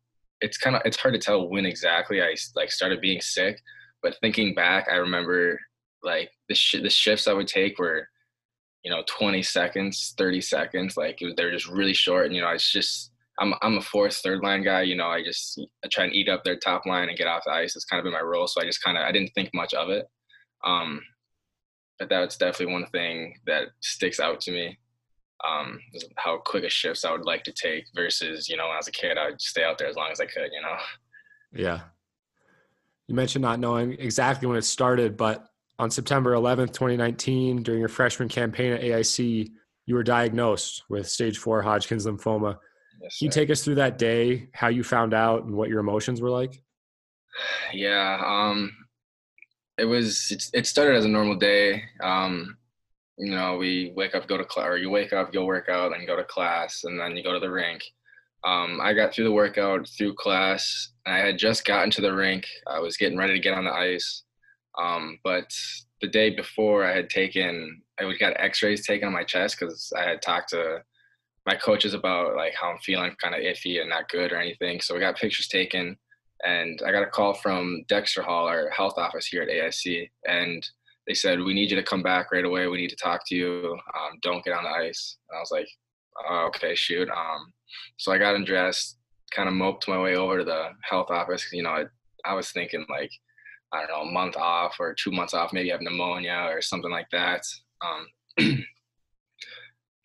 it's 0.42 0.58
kind 0.58 0.76
of 0.76 0.82
it's 0.84 0.98
hard 0.98 1.14
to 1.14 1.20
tell 1.20 1.48
when 1.48 1.66
exactly 1.66 2.22
I 2.22 2.36
like 2.56 2.72
started 2.72 3.00
being 3.00 3.22
sick. 3.22 3.62
But 4.04 4.18
thinking 4.20 4.54
back, 4.54 4.88
I 4.92 4.96
remember 4.96 5.58
like 6.04 6.30
the 6.50 6.56
sh- 6.56 6.82
the 6.82 6.90
shifts 6.90 7.28
I 7.28 7.34
would 7.34 7.48
take 7.48 7.80
were 7.80 8.08
you 8.84 8.90
know 8.90 9.04
20 9.08 9.44
seconds 9.44 10.16
30 10.18 10.42
seconds 10.42 10.98
like 10.98 11.20
they're 11.38 11.52
just 11.52 11.68
really 11.68 11.94
short 11.94 12.26
and 12.26 12.36
you 12.36 12.42
know 12.42 12.50
it's 12.50 12.72
just 12.72 13.12
I'm, 13.40 13.54
I'm 13.62 13.78
a 13.78 13.82
fourth 13.82 14.16
third 14.18 14.42
line 14.42 14.64
guy 14.64 14.82
you 14.82 14.96
know 14.96 15.06
i 15.06 15.24
just 15.24 15.62
I 15.86 15.88
try 15.88 16.06
and 16.06 16.14
eat 16.14 16.28
up 16.28 16.44
their 16.44 16.58
top 16.58 16.88
line 16.88 17.08
and 17.08 17.18
get 17.18 17.28
off 17.28 17.44
the 17.46 17.52
ice 17.52 17.76
it's 17.76 17.86
kind 17.86 18.00
of 18.00 18.06
been 18.06 18.14
my 18.14 18.22
role 18.22 18.48
so 18.48 18.60
i 18.60 18.66
just 18.66 18.84
kind 18.84 18.98
of 18.98 19.04
i 19.04 19.12
didn't 19.12 19.34
think 19.36 19.52
much 19.54 19.76
of 19.76 19.90
it 19.90 20.08
um 20.66 21.00
that's 22.10 22.38
definitely 22.38 22.74
one 22.74 22.86
thing 22.88 23.36
that 23.46 23.68
sticks 23.82 24.20
out 24.20 24.40
to 24.42 24.52
me 24.52 24.78
um 25.48 25.80
how 26.18 26.38
quick 26.38 26.64
a 26.64 26.70
shifts 26.70 27.04
i 27.04 27.12
would 27.12 27.26
like 27.26 27.44
to 27.44 27.52
take 27.52 27.86
versus 27.96 28.48
you 28.48 28.56
know 28.58 28.64
when 28.66 28.74
i 28.74 28.78
was 28.78 28.88
a 28.88 28.92
kid 28.92 29.18
i'd 29.18 29.40
stay 29.42 29.64
out 29.64 29.78
there 29.78 29.88
as 29.88 29.96
long 29.96 30.10
as 30.12 30.20
i 30.20 30.26
could 30.26 30.50
you 30.54 30.62
know 30.62 30.76
Yeah. 31.54 31.82
You 33.08 33.16
mentioned 33.16 33.42
not 33.42 33.60
knowing 33.60 33.94
exactly 34.00 34.48
when 34.48 34.58
it 34.58 34.64
started, 34.64 35.18
but 35.18 35.46
on 35.80 35.92
September 35.92 36.34
11th, 36.34 36.72
2019, 36.72 37.64
during 37.64 37.80
your 37.80 37.90
freshman 37.90 38.30
campaign 38.30 38.72
at 38.72 38.82
AIC, 38.82 39.50
you 39.86 39.96
were 39.96 40.04
diagnosed 40.04 40.84
with 40.90 41.10
stage 41.10 41.38
four 41.38 41.62
Hodgkin's 41.62 42.06
lymphoma. 42.06 42.58
Yes, 43.02 43.18
Can 43.18 43.26
you 43.26 43.32
take 43.32 43.50
us 43.50 43.64
through 43.64 43.76
that 43.76 43.98
day, 43.98 44.48
how 44.54 44.70
you 44.70 44.84
found 44.84 45.14
out, 45.14 45.44
and 45.44 45.54
what 45.56 45.68
your 45.68 45.80
emotions 45.80 46.22
were 46.22 46.30
like? 46.30 46.62
Yeah, 47.74 48.22
um, 48.26 48.72
it 49.82 49.86
was. 49.86 50.32
It, 50.32 50.44
it 50.54 50.68
started 50.68 50.96
as 50.96 51.06
a 51.06 51.10
normal 51.10 51.36
day. 51.36 51.84
Um, 52.02 52.58
you 53.18 53.32
know, 53.36 53.58
we 53.58 53.94
wake 53.96 54.16
up, 54.16 54.28
go 54.28 54.38
to 54.38 54.46
class, 54.46 54.68
or 54.68 54.78
you 54.78 54.90
wake 54.90 55.12
up, 55.12 55.34
go 55.34 55.44
work 55.44 55.70
out, 55.70 55.96
and 55.96 56.08
go 56.08 56.16
to 56.16 56.24
class, 56.24 56.84
and 56.84 57.00
then 57.00 57.18
you 57.18 57.24
go 57.24 57.34
to 57.34 57.40
the 57.40 57.52
rink. 57.52 57.82
Um, 58.44 58.80
I 58.82 58.94
got 58.94 59.14
through 59.14 59.26
the 59.26 59.32
workout, 59.32 59.88
through 59.98 60.16
class. 60.16 60.90
I 61.06 61.18
had 61.18 61.38
just 61.38 61.66
gotten 61.66 61.92
to 61.92 62.02
the 62.02 62.14
rink. 62.14 62.46
I 62.68 62.80
was 62.80 62.98
getting 62.98 63.18
ready 63.18 63.34
to 63.34 63.40
get 63.40 63.54
on 63.54 63.66
the 63.66 63.74
ice. 63.74 64.24
Um, 64.80 65.20
but 65.24 65.52
the 66.02 66.08
day 66.08 66.30
before, 66.36 66.84
I 66.86 66.96
had 66.96 67.10
taken, 67.10 67.82
I 68.00 68.06
would 68.06 68.20
got 68.20 68.40
X-rays 68.40 68.86
taken 68.86 69.08
on 69.08 69.14
my 69.14 69.24
chest 69.24 69.58
because 69.60 69.92
I 69.96 70.04
had 70.04 70.22
talked 70.22 70.50
to 70.50 70.80
my 71.46 71.56
coaches 71.56 71.94
about 71.94 72.36
like 72.36 72.54
how 72.60 72.72
I'm 72.72 72.80
feeling, 72.80 73.16
kind 73.22 73.36
of 73.36 73.42
iffy 73.42 73.80
and 73.80 73.90
not 73.90 74.10
good 74.10 74.32
or 74.32 74.38
anything. 74.38 74.82
So 74.82 74.94
we 74.94 75.00
got 75.00 75.18
pictures 75.18 75.48
taken, 75.48 75.98
and 76.44 76.82
I 76.86 76.92
got 76.92 77.04
a 77.04 77.08
call 77.08 77.34
from 77.34 77.84
Dexter 77.88 78.22
Hall, 78.22 78.48
our 78.48 78.70
health 78.70 78.96
office 78.98 79.28
here 79.28 79.44
at 79.44 79.50
AIC, 79.50 80.10
and 80.28 80.68
they 81.08 81.14
said 81.14 81.42
we 81.42 81.54
need 81.54 81.70
you 81.70 81.76
to 81.76 81.84
come 81.84 82.04
back 82.04 82.32
right 82.32 82.46
away. 82.46 82.68
We 82.68 82.78
need 82.78 82.90
to 82.90 82.96
talk 82.96 83.28
to 83.28 83.36
you. 83.36 83.78
Um, 83.96 84.20
don't 84.22 84.44
get 84.44 84.54
on 84.54 84.64
the 84.64 84.70
ice. 84.70 85.18
And 85.30 85.38
I 85.38 85.40
was 85.40 85.52
like, 85.52 85.68
oh, 86.30 86.46
okay, 86.48 86.76
shoot. 86.76 87.10
Um, 87.10 87.54
so 87.98 88.12
I 88.12 88.18
got 88.18 88.36
undressed, 88.36 88.98
kind 89.32 89.50
of 89.50 89.56
moped 89.56 89.88
my 89.88 90.00
way 90.00 90.16
over 90.16 90.40
to 90.40 90.44
the 90.44 90.70
health 90.84 91.10
office. 91.10 91.48
You 91.52 91.64
know, 91.64 91.70
I, 91.70 91.86
I 92.26 92.34
was 92.34 92.52
thinking 92.52 92.86
like, 92.90 93.12
I 93.74 93.86
don't 93.86 93.90
know, 93.90 94.10
a 94.10 94.12
month 94.12 94.36
off 94.38 94.76
or 94.80 94.94
two 94.94 95.12
months 95.12 95.34
off, 95.34 95.54
maybe 95.54 95.72
I 95.72 95.76
have 95.76 95.82
pneumonia 95.82 96.48
or 96.50 96.62
something 96.62 96.92
like 96.92 97.08
that. 97.12 97.42
Um, 97.82 98.08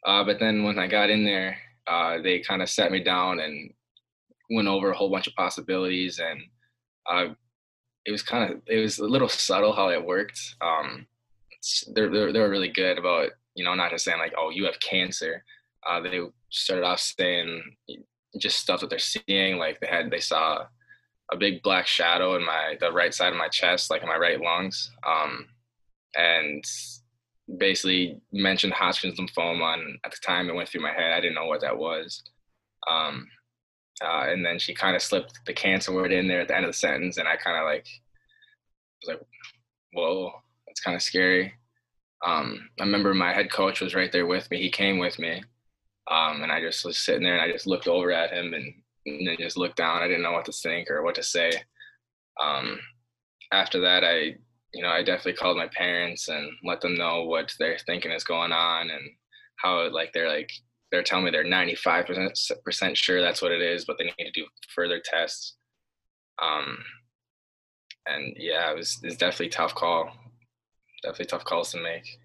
uh, 0.06 0.24
but 0.24 0.38
then 0.38 0.62
when 0.64 0.78
I 0.78 0.86
got 0.86 1.10
in 1.10 1.24
there, 1.24 1.58
uh, 1.86 2.20
they 2.22 2.40
kind 2.40 2.62
of 2.62 2.70
sat 2.70 2.90
me 2.90 3.02
down 3.02 3.40
and 3.40 3.70
went 4.50 4.68
over 4.68 4.90
a 4.90 4.96
whole 4.96 5.10
bunch 5.10 5.26
of 5.26 5.34
possibilities. 5.34 6.18
And 6.18 6.40
uh, 7.10 7.34
it 8.04 8.12
was 8.12 8.22
kind 8.22 8.52
of, 8.52 8.60
it 8.66 8.80
was 8.80 8.98
a 8.98 9.04
little 9.04 9.28
subtle 9.28 9.72
how 9.72 9.88
it 9.90 10.04
worked. 10.04 10.56
Um, 10.60 11.06
they're, 11.94 12.10
they're, 12.10 12.32
they 12.32 12.40
were 12.40 12.50
really 12.50 12.68
good 12.68 12.98
about, 12.98 13.30
you 13.54 13.64
know, 13.64 13.74
not 13.74 13.90
just 13.90 14.04
saying 14.04 14.18
like, 14.18 14.34
oh, 14.38 14.50
you 14.50 14.64
have 14.64 14.78
cancer. 14.80 15.44
Uh, 15.88 16.00
they 16.00 16.20
started 16.50 16.84
off 16.84 17.00
saying 17.00 17.62
just 18.38 18.58
stuff 18.58 18.80
that 18.80 18.90
they're 18.90 18.98
seeing. 18.98 19.56
Like 19.56 19.80
they 19.80 19.86
had, 19.86 20.10
they 20.10 20.20
saw 20.20 20.66
a 21.32 21.36
big 21.36 21.62
black 21.62 21.86
shadow 21.86 22.36
in 22.36 22.44
my 22.44 22.76
the 22.80 22.92
right 22.92 23.12
side 23.12 23.32
of 23.32 23.38
my 23.38 23.48
chest, 23.48 23.90
like 23.90 24.02
in 24.02 24.08
my 24.08 24.16
right 24.16 24.40
lungs, 24.40 24.90
um, 25.06 25.46
and 26.14 26.64
basically 27.58 28.20
mentioned 28.32 28.72
Hodgkin's 28.72 29.18
lymphoma. 29.18 29.74
And 29.74 29.98
at 30.04 30.12
the 30.12 30.18
time, 30.24 30.48
it 30.48 30.54
went 30.54 30.68
through 30.68 30.82
my 30.82 30.92
head. 30.92 31.12
I 31.12 31.20
didn't 31.20 31.34
know 31.34 31.46
what 31.46 31.62
that 31.62 31.76
was. 31.76 32.22
Um, 32.88 33.26
uh, 34.02 34.26
and 34.28 34.44
then 34.44 34.58
she 34.58 34.74
kind 34.74 34.96
of 34.96 35.02
slipped 35.02 35.40
the 35.46 35.52
cancer 35.52 35.92
word 35.92 36.12
in 36.12 36.28
there 36.28 36.40
at 36.40 36.48
the 36.48 36.56
end 36.56 36.64
of 36.64 36.70
the 36.70 36.78
sentence, 36.78 37.16
and 37.18 37.28
I 37.28 37.36
kind 37.36 37.56
of 37.56 37.64
like 37.64 37.86
was 39.02 39.08
like, 39.08 39.26
"Whoa, 39.92 40.32
that's 40.66 40.80
kind 40.80 40.94
of 40.94 41.02
scary." 41.02 41.54
Um, 42.24 42.68
I 42.80 42.84
remember 42.84 43.14
my 43.14 43.32
head 43.32 43.50
coach 43.50 43.80
was 43.80 43.94
right 43.94 44.10
there 44.12 44.26
with 44.26 44.50
me. 44.50 44.60
He 44.60 44.70
came 44.70 44.98
with 44.98 45.18
me, 45.18 45.42
um, 46.10 46.42
and 46.42 46.52
I 46.52 46.60
just 46.60 46.84
was 46.84 46.98
sitting 46.98 47.22
there 47.22 47.34
and 47.34 47.42
I 47.42 47.52
just 47.52 47.66
looked 47.66 47.88
over 47.88 48.12
at 48.12 48.32
him 48.32 48.54
and, 48.54 48.72
and 49.06 49.26
then 49.26 49.36
just 49.38 49.56
looked 49.56 49.76
down. 49.76 50.02
I 50.02 50.08
didn't 50.08 50.22
know 50.22 50.32
what 50.32 50.44
to 50.46 50.52
think 50.52 50.90
or 50.90 51.02
what 51.02 51.14
to 51.16 51.22
say. 51.22 51.52
Um, 52.40 52.78
after 53.52 53.80
that, 53.80 54.04
I, 54.04 54.36
you 54.72 54.82
know, 54.82 54.88
I 54.88 55.02
definitely 55.02 55.34
called 55.34 55.56
my 55.56 55.68
parents 55.68 56.28
and 56.28 56.52
let 56.64 56.80
them 56.80 56.96
know 56.96 57.24
what 57.24 57.52
they're 57.58 57.78
thinking 57.86 58.12
is 58.12 58.24
going 58.24 58.52
on 58.52 58.90
and 58.90 59.02
how 59.56 59.88
like 59.90 60.12
they're 60.12 60.28
like 60.28 60.50
they're 60.96 61.02
telling 61.02 61.26
me 61.26 61.30
they're 61.30 61.44
95% 61.44 62.96
sure 62.96 63.20
that's 63.20 63.42
what 63.42 63.52
it 63.52 63.60
is, 63.60 63.84
but 63.84 63.98
they 63.98 64.04
need 64.04 64.14
to 64.18 64.30
do 64.32 64.46
further 64.74 64.98
tests. 65.04 65.56
Um, 66.42 66.78
and 68.06 68.34
yeah, 68.38 68.70
it 68.70 68.76
was 68.76 68.98
it's 69.02 69.16
definitely 69.16 69.48
a 69.48 69.50
tough 69.50 69.74
call. 69.74 70.10
Definitely 71.02 71.26
tough 71.26 71.44
calls 71.44 71.72
to 71.72 71.82
make. 71.82 72.18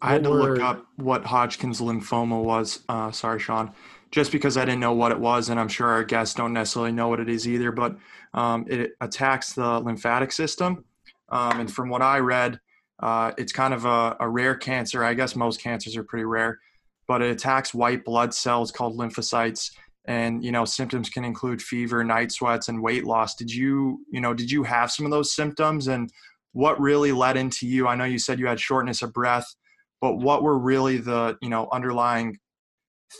I 0.00 0.12
had 0.12 0.22
to 0.22 0.30
look 0.30 0.60
up 0.60 0.86
what 0.94 1.24
Hodgkin's 1.24 1.80
lymphoma 1.80 2.40
was. 2.40 2.84
Uh, 2.88 3.10
sorry, 3.10 3.40
Sean, 3.40 3.72
just 4.12 4.30
because 4.30 4.56
I 4.56 4.64
didn't 4.64 4.78
know 4.78 4.92
what 4.92 5.10
it 5.10 5.18
was, 5.18 5.48
and 5.48 5.58
I'm 5.58 5.66
sure 5.66 5.88
our 5.88 6.04
guests 6.04 6.36
don't 6.36 6.52
necessarily 6.52 6.92
know 6.92 7.08
what 7.08 7.18
it 7.18 7.28
is 7.28 7.48
either. 7.48 7.72
But 7.72 7.96
um, 8.32 8.64
it 8.68 8.92
attacks 9.00 9.54
the 9.54 9.80
lymphatic 9.80 10.30
system, 10.30 10.84
um, 11.30 11.58
and 11.58 11.72
from 11.72 11.88
what 11.88 12.02
I 12.02 12.20
read, 12.20 12.60
uh, 13.00 13.32
it's 13.36 13.52
kind 13.52 13.74
of 13.74 13.86
a, 13.86 14.16
a 14.20 14.28
rare 14.28 14.54
cancer. 14.54 15.02
I 15.02 15.14
guess 15.14 15.34
most 15.34 15.60
cancers 15.60 15.96
are 15.96 16.04
pretty 16.04 16.24
rare, 16.24 16.60
but 17.08 17.22
it 17.22 17.30
attacks 17.30 17.74
white 17.74 18.04
blood 18.04 18.32
cells 18.32 18.70
called 18.70 18.96
lymphocytes. 18.96 19.72
And 20.06 20.44
you 20.44 20.52
know, 20.52 20.64
symptoms 20.64 21.10
can 21.10 21.24
include 21.24 21.60
fever, 21.60 22.04
night 22.04 22.30
sweats, 22.30 22.68
and 22.68 22.82
weight 22.82 23.04
loss. 23.04 23.34
Did 23.34 23.52
you, 23.52 24.04
you 24.10 24.20
know, 24.20 24.32
did 24.34 24.50
you 24.50 24.62
have 24.62 24.92
some 24.92 25.04
of 25.04 25.10
those 25.10 25.34
symptoms? 25.34 25.88
And 25.88 26.10
what 26.52 26.80
really 26.80 27.12
led 27.12 27.36
into 27.36 27.66
you? 27.66 27.88
I 27.88 27.94
know 27.94 28.04
you 28.04 28.18
said 28.18 28.38
you 28.38 28.46
had 28.46 28.60
shortness 28.60 29.02
of 29.02 29.12
breath 29.12 29.54
but 30.00 30.16
what 30.16 30.42
were 30.42 30.58
really 30.58 30.98
the 30.98 31.36
you 31.40 31.48
know 31.48 31.68
underlying 31.72 32.38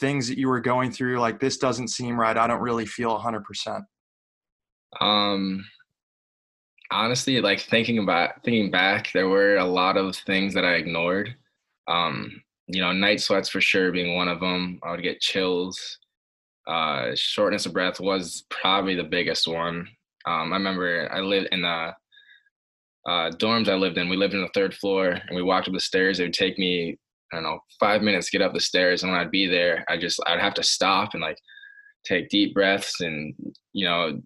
things 0.01 0.29
that 0.29 0.39
you 0.39 0.49
were 0.49 0.61
going 0.61 0.91
through 0.91 1.19
like 1.19 1.41
this 1.41 1.57
doesn't 1.57 1.89
seem 1.89 2.19
right 2.19 2.37
i 2.37 2.47
don't 2.47 2.61
really 2.61 2.87
feel 2.87 3.19
100% 3.19 3.83
Um, 5.01 5.65
honestly, 6.91 7.41
like 7.41 7.61
thinking 7.61 7.99
about 7.99 8.43
thinking 8.43 8.71
back, 8.71 9.13
there 9.13 9.29
were 9.29 9.57
a 9.57 9.65
lot 9.65 9.97
of 9.99 10.17
things 10.17 10.55
that 10.55 10.65
I 10.65 10.75
ignored. 10.75 11.37
Um, 11.87 12.43
you 12.69 12.81
know, 12.81 12.93
night 12.93 13.21
sweats 13.21 13.49
for 13.49 13.61
sure 13.61 13.91
being 13.91 14.15
one 14.15 14.29
of 14.29 14.41
them. 14.41 14.79
I 14.83 14.91
would 14.91 15.03
get 15.03 15.21
chills. 15.21 15.99
Uh, 16.67 17.13
shortness 17.15 17.65
of 17.65 17.73
breath 17.73 17.99
was 17.99 18.45
probably 18.51 18.95
the 18.95 19.05
biggest 19.05 19.49
one. 19.49 19.89
Um, 20.27 20.53
I 20.53 20.57
remember 20.57 21.09
I 21.11 21.21
lived 21.21 21.49
in 21.51 21.63
the 21.63 21.93
uh, 23.09 23.31
dorms 23.31 23.69
I 23.69 23.75
lived 23.75 23.97
in. 23.97 24.11
We 24.11 24.17
lived 24.17 24.35
in 24.35 24.43
the 24.43 24.51
third 24.53 24.75
floor, 24.75 25.09
and 25.09 25.35
we 25.35 25.43
walked 25.43 25.67
up 25.67 25.75
the 25.75 25.81
stairs. 25.81 26.21
It 26.21 26.25
would 26.25 26.35
take 26.35 26.59
me, 26.59 26.99
I 27.33 27.37
don't 27.37 27.45
know, 27.45 27.61
five 27.81 28.03
minutes 28.03 28.31
to 28.31 28.39
get 28.39 28.45
up 28.45 28.53
the 28.53 28.61
stairs, 28.61 29.03
and 29.03 29.11
when 29.11 29.21
I'd 29.21 29.31
be 29.31 29.47
there, 29.47 29.83
I 29.89 29.97
just 29.97 30.21
I'd 30.27 30.41
have 30.41 30.55
to 30.55 30.63
stop 30.63 31.15
and 31.15 31.23
like 31.23 31.39
take 32.05 32.29
deep 32.29 32.53
breaths, 32.53 33.01
and 33.01 33.35
you 33.73 33.87
know, 33.87 34.21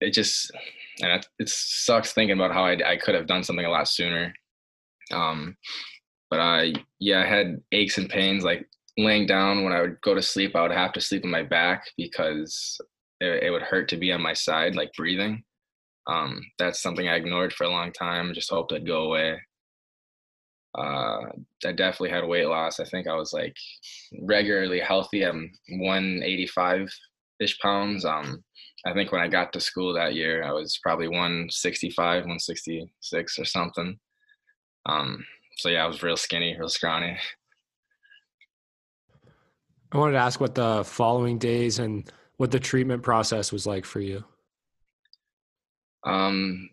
it 0.00 0.10
just 0.10 0.52
and 1.00 1.12
it, 1.12 1.26
it 1.38 1.48
sucks 1.48 2.12
thinking 2.12 2.36
about 2.36 2.52
how 2.52 2.64
I, 2.64 2.92
I 2.92 2.96
could 2.98 3.14
have 3.14 3.26
done 3.26 3.42
something 3.42 3.64
a 3.64 3.70
lot 3.70 3.88
sooner. 3.88 4.34
Um, 5.10 5.56
but 6.34 6.40
I 6.40 6.72
yeah, 6.98 7.22
I 7.22 7.26
had 7.26 7.60
aches 7.70 7.96
and 7.96 8.10
pains 8.10 8.42
like 8.42 8.68
laying 8.98 9.24
down 9.24 9.62
when 9.62 9.72
I 9.72 9.80
would 9.80 10.00
go 10.00 10.14
to 10.14 10.22
sleep. 10.22 10.56
I 10.56 10.62
would 10.62 10.72
have 10.72 10.92
to 10.94 11.00
sleep 11.00 11.24
on 11.24 11.30
my 11.30 11.44
back 11.44 11.84
because 11.96 12.76
it, 13.20 13.44
it 13.44 13.50
would 13.52 13.62
hurt 13.62 13.88
to 13.90 13.96
be 13.96 14.10
on 14.10 14.20
my 14.20 14.32
side, 14.32 14.74
like 14.74 14.90
breathing. 14.96 15.44
Um, 16.08 16.40
that's 16.58 16.82
something 16.82 17.06
I 17.08 17.14
ignored 17.14 17.52
for 17.52 17.64
a 17.64 17.70
long 17.70 17.92
time. 17.92 18.34
Just 18.34 18.50
hoped 18.50 18.72
it'd 18.72 18.84
go 18.84 19.04
away. 19.04 19.40
Uh, 20.76 21.20
I 21.64 21.70
definitely 21.70 22.10
had 22.10 22.26
weight 22.26 22.48
loss. 22.48 22.80
I 22.80 22.84
think 22.84 23.06
I 23.06 23.14
was 23.14 23.32
like 23.32 23.54
regularly 24.22 24.80
healthy. 24.80 25.22
I'm 25.22 25.52
185 25.68 26.92
ish 27.38 27.60
pounds. 27.60 28.04
Um, 28.04 28.42
I 28.84 28.92
think 28.92 29.12
when 29.12 29.20
I 29.20 29.28
got 29.28 29.52
to 29.52 29.60
school 29.60 29.94
that 29.94 30.14
year, 30.14 30.42
I 30.42 30.50
was 30.50 30.80
probably 30.82 31.06
165, 31.06 31.96
166 32.22 33.38
or 33.38 33.44
something. 33.44 34.00
Um, 34.86 35.24
so 35.56 35.68
yeah, 35.68 35.84
I 35.84 35.86
was 35.86 36.02
real 36.02 36.16
skinny, 36.16 36.56
real 36.58 36.68
scrawny. 36.68 37.16
I 39.92 39.98
wanted 39.98 40.12
to 40.12 40.18
ask 40.18 40.40
what 40.40 40.54
the 40.54 40.82
following 40.84 41.38
days 41.38 41.78
and 41.78 42.10
what 42.36 42.50
the 42.50 42.58
treatment 42.58 43.02
process 43.02 43.52
was 43.52 43.66
like 43.66 43.84
for 43.84 44.00
you. 44.00 44.24
Um, 46.04 46.70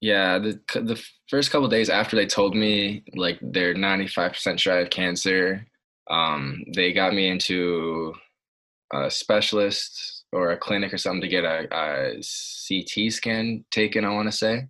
yeah, 0.00 0.38
the 0.38 0.60
the 0.74 1.02
first 1.28 1.50
couple 1.50 1.68
days 1.68 1.88
after 1.88 2.16
they 2.16 2.26
told 2.26 2.54
me 2.54 3.04
like 3.14 3.38
they're 3.40 3.74
95% 3.74 4.58
sure 4.58 4.74
I 4.74 4.78
have 4.78 4.90
cancer, 4.90 5.66
um, 6.10 6.62
they 6.74 6.92
got 6.92 7.14
me 7.14 7.28
into 7.28 8.14
a 8.92 9.10
specialist 9.10 10.24
or 10.32 10.50
a 10.50 10.58
clinic 10.58 10.92
or 10.92 10.98
something 10.98 11.22
to 11.22 11.28
get 11.28 11.44
a, 11.44 11.66
a 11.72 12.14
CT 12.16 13.12
scan 13.12 13.64
taken. 13.70 14.04
I 14.04 14.10
want 14.10 14.30
to 14.30 14.36
say 14.36 14.66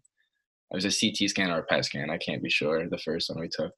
it 0.71 0.75
was 0.75 0.85
a 0.85 0.89
CT 0.89 1.31
scan 1.31 1.51
or 1.51 1.59
a 1.59 1.63
PET 1.65 1.85
scan. 1.85 2.11
I 2.11 2.19
can't 2.19 2.43
be 2.43 2.51
sure. 2.51 2.89
The 2.89 2.99
first 2.99 3.31
one 3.31 3.41
we 3.41 3.49
took, 3.49 3.73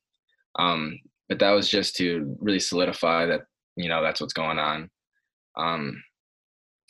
um, 0.58 0.98
but 1.28 1.38
that 1.38 1.50
was 1.50 1.68
just 1.68 1.96
to 1.96 2.36
really 2.40 2.60
solidify 2.60 3.26
that 3.26 3.42
you 3.76 3.88
know 3.88 4.02
that's 4.02 4.20
what's 4.20 4.32
going 4.32 4.58
on. 4.58 4.90
Um, 5.56 6.02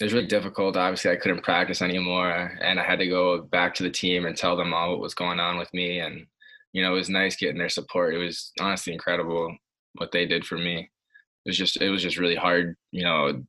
it 0.01 0.05
was 0.05 0.13
really 0.13 0.27
difficult. 0.27 0.77
Obviously, 0.77 1.11
I 1.11 1.17
couldn't 1.17 1.43
practice 1.43 1.83
anymore, 1.83 2.57
and 2.61 2.79
I 2.79 2.85
had 2.85 3.01
to 3.01 3.09
go 3.09 3.43
back 3.43 3.75
to 3.75 3.83
the 3.83 3.91
team 3.91 4.27
and 4.27 4.37
tell 4.37 4.57
them 4.57 4.73
all 4.73 4.91
what 4.91 5.01
was 5.01 5.15
going 5.15 5.41
on 5.41 5.59
with 5.59 5.73
me. 5.75 5.99
And 6.01 6.27
you 6.73 6.83
know, 6.83 6.93
it 6.93 6.99
was 6.99 7.09
nice 7.09 7.37
getting 7.37 7.59
their 7.59 7.69
support. 7.69 8.15
It 8.15 8.19
was 8.19 8.53
honestly 8.61 8.93
incredible 8.93 9.57
what 9.95 10.13
they 10.13 10.27
did 10.27 10.45
for 10.45 10.57
me. 10.57 10.91
It 11.45 11.49
was 11.49 11.59
just, 11.59 11.81
it 11.81 11.91
was 11.91 12.03
just 12.03 12.19
really 12.19 12.37
hard, 12.37 12.77
you 12.91 13.05
know, 13.05 13.43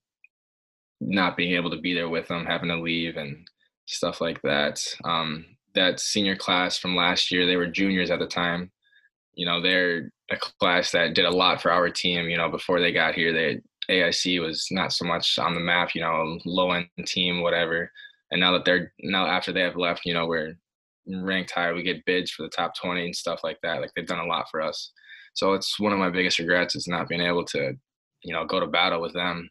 not 1.02 1.38
being 1.38 1.54
able 1.56 1.70
to 1.72 1.80
be 1.80 1.94
there 1.94 2.10
with 2.10 2.28
them, 2.28 2.46
having 2.46 2.70
to 2.70 2.82
leave 2.82 3.18
and 3.18 3.48
stuff 3.86 4.22
like 4.22 4.42
that. 4.44 4.84
Um, 5.04 5.46
that 5.76 6.00
senior 6.00 6.36
class 6.36 6.78
from 6.78 6.96
last 6.96 7.32
year, 7.32 7.46
they 7.46 7.56
were 7.56 7.68
juniors 7.68 8.12
at 8.12 8.20
the 8.20 8.28
time. 8.28 8.72
You 9.34 9.46
know, 9.46 9.62
they're 9.62 10.12
a 10.32 10.38
class 10.38 10.92
that 10.92 11.14
did 11.14 11.26
a 11.26 11.32
lot 11.32 11.62
for 11.62 11.72
our 11.72 11.90
team. 11.90 12.30
You 12.30 12.38
know, 12.38 12.50
before 12.50 12.80
they 12.80 12.92
got 12.92 13.16
here, 13.16 13.34
they 13.34 13.62
AIC 13.90 14.42
was 14.42 14.68
not 14.72 14.94
so 14.94 15.06
much 15.06 15.38
on 15.40 15.56
the 15.56 15.60
map, 15.60 15.96
you 15.96 16.02
know, 16.02 16.40
low 16.46 16.72
end 16.72 16.88
team, 17.06 17.42
whatever. 17.42 17.92
And 18.32 18.40
now 18.40 18.52
that 18.54 18.66
they're 18.66 18.94
now 19.02 19.26
after 19.26 19.52
they 19.52 19.62
have 19.62 19.76
left, 19.76 20.06
you 20.06 20.14
know, 20.14 20.28
we're 20.28 20.56
ranked 21.08 21.52
higher. 21.52 21.74
We 21.74 21.84
get 21.84 22.06
bids 22.06 22.32
for 22.32 22.44
the 22.44 22.50
top 22.50 22.76
20 22.76 23.06
and 23.06 23.16
stuff 23.16 23.40
like 23.44 23.58
that. 23.64 23.82
Like 23.82 23.92
they've 23.96 24.06
done 24.06 24.20
a 24.20 24.28
lot 24.28 24.46
for 24.52 24.62
us. 24.62 24.92
So 25.34 25.54
it's 25.54 25.80
one 25.80 25.94
of 25.94 26.00
my 26.00 26.10
biggest 26.10 26.40
regrets 26.40 26.76
is 26.76 26.88
not 26.88 27.08
being 27.08 27.22
able 27.22 27.46
to, 27.46 27.74
you 28.24 28.34
know, 28.34 28.46
go 28.46 28.60
to 28.60 28.68
battle 28.68 29.02
with 29.02 29.14
them. 29.14 29.50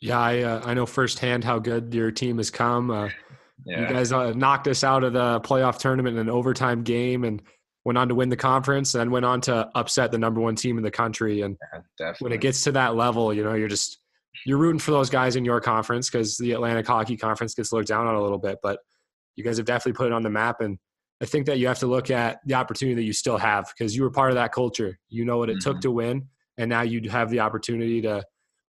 Yeah, 0.00 0.20
I 0.20 0.42
uh, 0.42 0.62
I 0.64 0.74
know 0.74 0.86
firsthand 0.86 1.44
how 1.44 1.58
good 1.58 1.92
your 1.92 2.12
team 2.12 2.36
has 2.36 2.50
come. 2.50 2.90
Uh, 2.90 3.08
Yeah. 3.64 3.82
You 3.82 3.86
guys 3.88 4.12
uh, 4.12 4.32
knocked 4.32 4.68
us 4.68 4.82
out 4.84 5.04
of 5.04 5.12
the 5.12 5.40
playoff 5.40 5.78
tournament 5.78 6.16
in 6.16 6.20
an 6.28 6.30
overtime 6.30 6.82
game 6.84 7.24
and 7.24 7.42
went 7.84 7.98
on 7.98 8.08
to 8.08 8.14
win 8.14 8.28
the 8.28 8.36
conference, 8.36 8.94
and 8.94 9.00
then 9.00 9.10
went 9.10 9.24
on 9.24 9.40
to 9.42 9.68
upset 9.74 10.10
the 10.12 10.18
number 10.18 10.40
one 10.40 10.56
team 10.56 10.76
in 10.78 10.84
the 10.84 10.90
country. 10.90 11.40
And 11.42 11.56
yeah, 12.00 12.12
when 12.20 12.32
it 12.32 12.40
gets 12.40 12.64
to 12.64 12.72
that 12.72 12.94
level, 12.96 13.32
you 13.32 13.42
know, 13.44 13.54
you're 13.54 13.68
just 13.68 13.98
you're 14.46 14.58
rooting 14.58 14.78
for 14.78 14.90
those 14.92 15.10
guys 15.10 15.36
in 15.36 15.44
your 15.44 15.60
conference 15.60 16.08
because 16.08 16.36
the 16.38 16.52
Atlantic 16.52 16.86
Hockey 16.86 17.16
Conference 17.16 17.54
gets 17.54 17.72
looked 17.72 17.88
down 17.88 18.06
on 18.06 18.14
a 18.14 18.22
little 18.22 18.38
bit. 18.38 18.58
But 18.62 18.78
you 19.36 19.42
guys 19.44 19.56
have 19.56 19.66
definitely 19.66 19.96
put 19.96 20.06
it 20.06 20.12
on 20.12 20.22
the 20.22 20.30
map, 20.30 20.60
and 20.60 20.78
I 21.20 21.24
think 21.24 21.46
that 21.46 21.58
you 21.58 21.66
have 21.68 21.80
to 21.80 21.86
look 21.86 22.10
at 22.10 22.38
the 22.46 22.54
opportunity 22.54 22.94
that 22.96 23.04
you 23.04 23.12
still 23.12 23.38
have 23.38 23.72
because 23.76 23.96
you 23.96 24.02
were 24.02 24.10
part 24.10 24.30
of 24.30 24.36
that 24.36 24.52
culture. 24.52 24.98
You 25.08 25.24
know 25.24 25.38
what 25.38 25.50
it 25.50 25.60
took 25.60 25.78
Mhm. 25.78 25.82
to 25.82 25.90
win, 25.90 26.28
and 26.58 26.68
now 26.68 26.82
you 26.82 27.08
have 27.10 27.30
the 27.30 27.40
opportunity 27.40 28.00
to, 28.02 28.22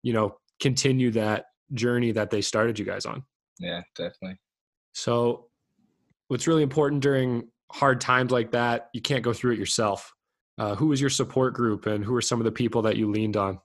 you 0.03 0.13
know, 0.13 0.38
continue 0.62 1.12
that 1.12 1.46
journey 1.74 2.12
that 2.13 2.29
they 2.29 2.41
started 2.41 2.79
you 2.79 2.86
guys 2.86 3.06
on. 3.06 3.24
yeah, 3.60 3.82
definitely. 3.96 4.38
So, 4.98 5.46
what's 6.27 6.48
really 6.48 6.63
important 6.63 7.04
during 7.04 7.50
hard 7.72 8.01
times 8.01 8.32
like 8.32 8.50
that, 8.54 8.89
you 8.94 9.01
can't 9.01 9.22
go 9.22 9.32
through 9.32 9.54
it 9.54 9.60
yourself. 9.60 10.12
Uh, 10.58 10.74
who 10.74 10.88
was 10.88 11.00
your 11.00 11.12
support 11.12 11.54
group, 11.54 11.86
and 11.86 12.04
who 12.04 12.16
are 12.16 12.22
some 12.22 12.42
of 12.42 12.46
the 12.46 12.51
people 12.51 12.82
that 12.82 12.98
you 12.98 13.12
leaned 13.12 13.38
on? 13.38 13.60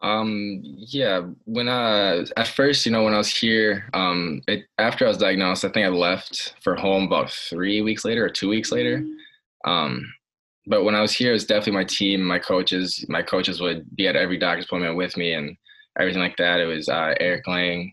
Um, 0.00 0.62
yeah, 0.62 1.20
when 1.44 1.68
I, 1.68 2.24
at 2.38 2.48
first, 2.48 2.86
you 2.86 2.92
know, 2.92 3.04
when 3.04 3.12
I 3.12 3.18
was 3.18 3.28
here, 3.28 3.90
um, 3.92 4.40
it, 4.48 4.64
after 4.78 5.04
I 5.04 5.08
was 5.08 5.18
diagnosed, 5.18 5.66
I 5.66 5.68
think 5.68 5.84
I 5.84 5.90
left 5.90 6.54
for 6.62 6.74
home 6.74 7.04
about 7.04 7.30
three 7.30 7.82
weeks 7.82 8.06
later 8.06 8.24
or 8.24 8.30
two 8.30 8.48
weeks 8.48 8.72
later. 8.72 9.04
Um, 9.66 10.02
but 10.66 10.82
when 10.82 10.94
I 10.94 11.02
was 11.02 11.12
here, 11.12 11.28
it 11.28 11.34
was 11.34 11.44
definitely 11.44 11.72
my 11.72 11.84
team, 11.84 12.24
my 12.24 12.38
coaches. 12.38 13.04
My 13.10 13.20
coaches 13.20 13.60
would 13.60 13.84
be 13.96 14.08
at 14.08 14.16
every 14.16 14.38
doctor's 14.38 14.64
appointment 14.64 14.96
with 14.96 15.14
me 15.18 15.34
and 15.34 15.54
everything 15.98 16.22
like 16.22 16.38
that. 16.38 16.58
It 16.58 16.66
was 16.66 16.88
uh, 16.88 17.12
Eric 17.20 17.46
Lang 17.46 17.92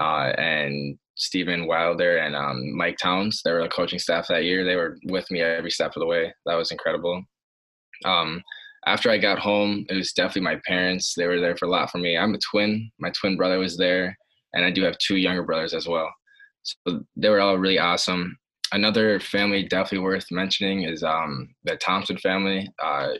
uh, 0.00 0.32
and 0.38 0.98
Stephen 1.14 1.66
Wilder 1.66 2.18
and 2.18 2.34
um, 2.34 2.76
Mike 2.76 2.98
Towns. 2.98 3.42
They 3.44 3.52
were 3.52 3.62
the 3.62 3.68
coaching 3.68 3.98
staff 3.98 4.28
that 4.28 4.44
year. 4.44 4.64
They 4.64 4.76
were 4.76 4.98
with 5.04 5.30
me 5.30 5.40
every 5.40 5.70
step 5.70 5.92
of 5.96 6.00
the 6.00 6.06
way. 6.06 6.32
That 6.46 6.54
was 6.54 6.70
incredible. 6.70 7.22
Um, 8.04 8.42
after 8.86 9.10
I 9.10 9.18
got 9.18 9.38
home, 9.38 9.86
it 9.88 9.94
was 9.94 10.12
definitely 10.12 10.42
my 10.42 10.60
parents. 10.66 11.14
They 11.14 11.26
were 11.26 11.40
there 11.40 11.56
for 11.56 11.66
a 11.66 11.70
lot 11.70 11.90
for 11.90 11.98
me. 11.98 12.16
I'm 12.16 12.34
a 12.34 12.38
twin. 12.38 12.90
My 12.98 13.10
twin 13.10 13.36
brother 13.36 13.58
was 13.58 13.76
there, 13.76 14.16
and 14.54 14.64
I 14.64 14.70
do 14.70 14.82
have 14.82 14.98
two 14.98 15.16
younger 15.16 15.44
brothers 15.44 15.74
as 15.74 15.86
well. 15.86 16.12
So 16.62 17.04
they 17.16 17.28
were 17.28 17.40
all 17.40 17.58
really 17.58 17.78
awesome. 17.78 18.36
Another 18.72 19.20
family 19.20 19.64
definitely 19.64 20.04
worth 20.04 20.26
mentioning 20.30 20.84
is 20.84 21.02
um, 21.02 21.54
the 21.64 21.76
Thompson 21.76 22.16
family. 22.16 22.68
Uh, 22.82 23.10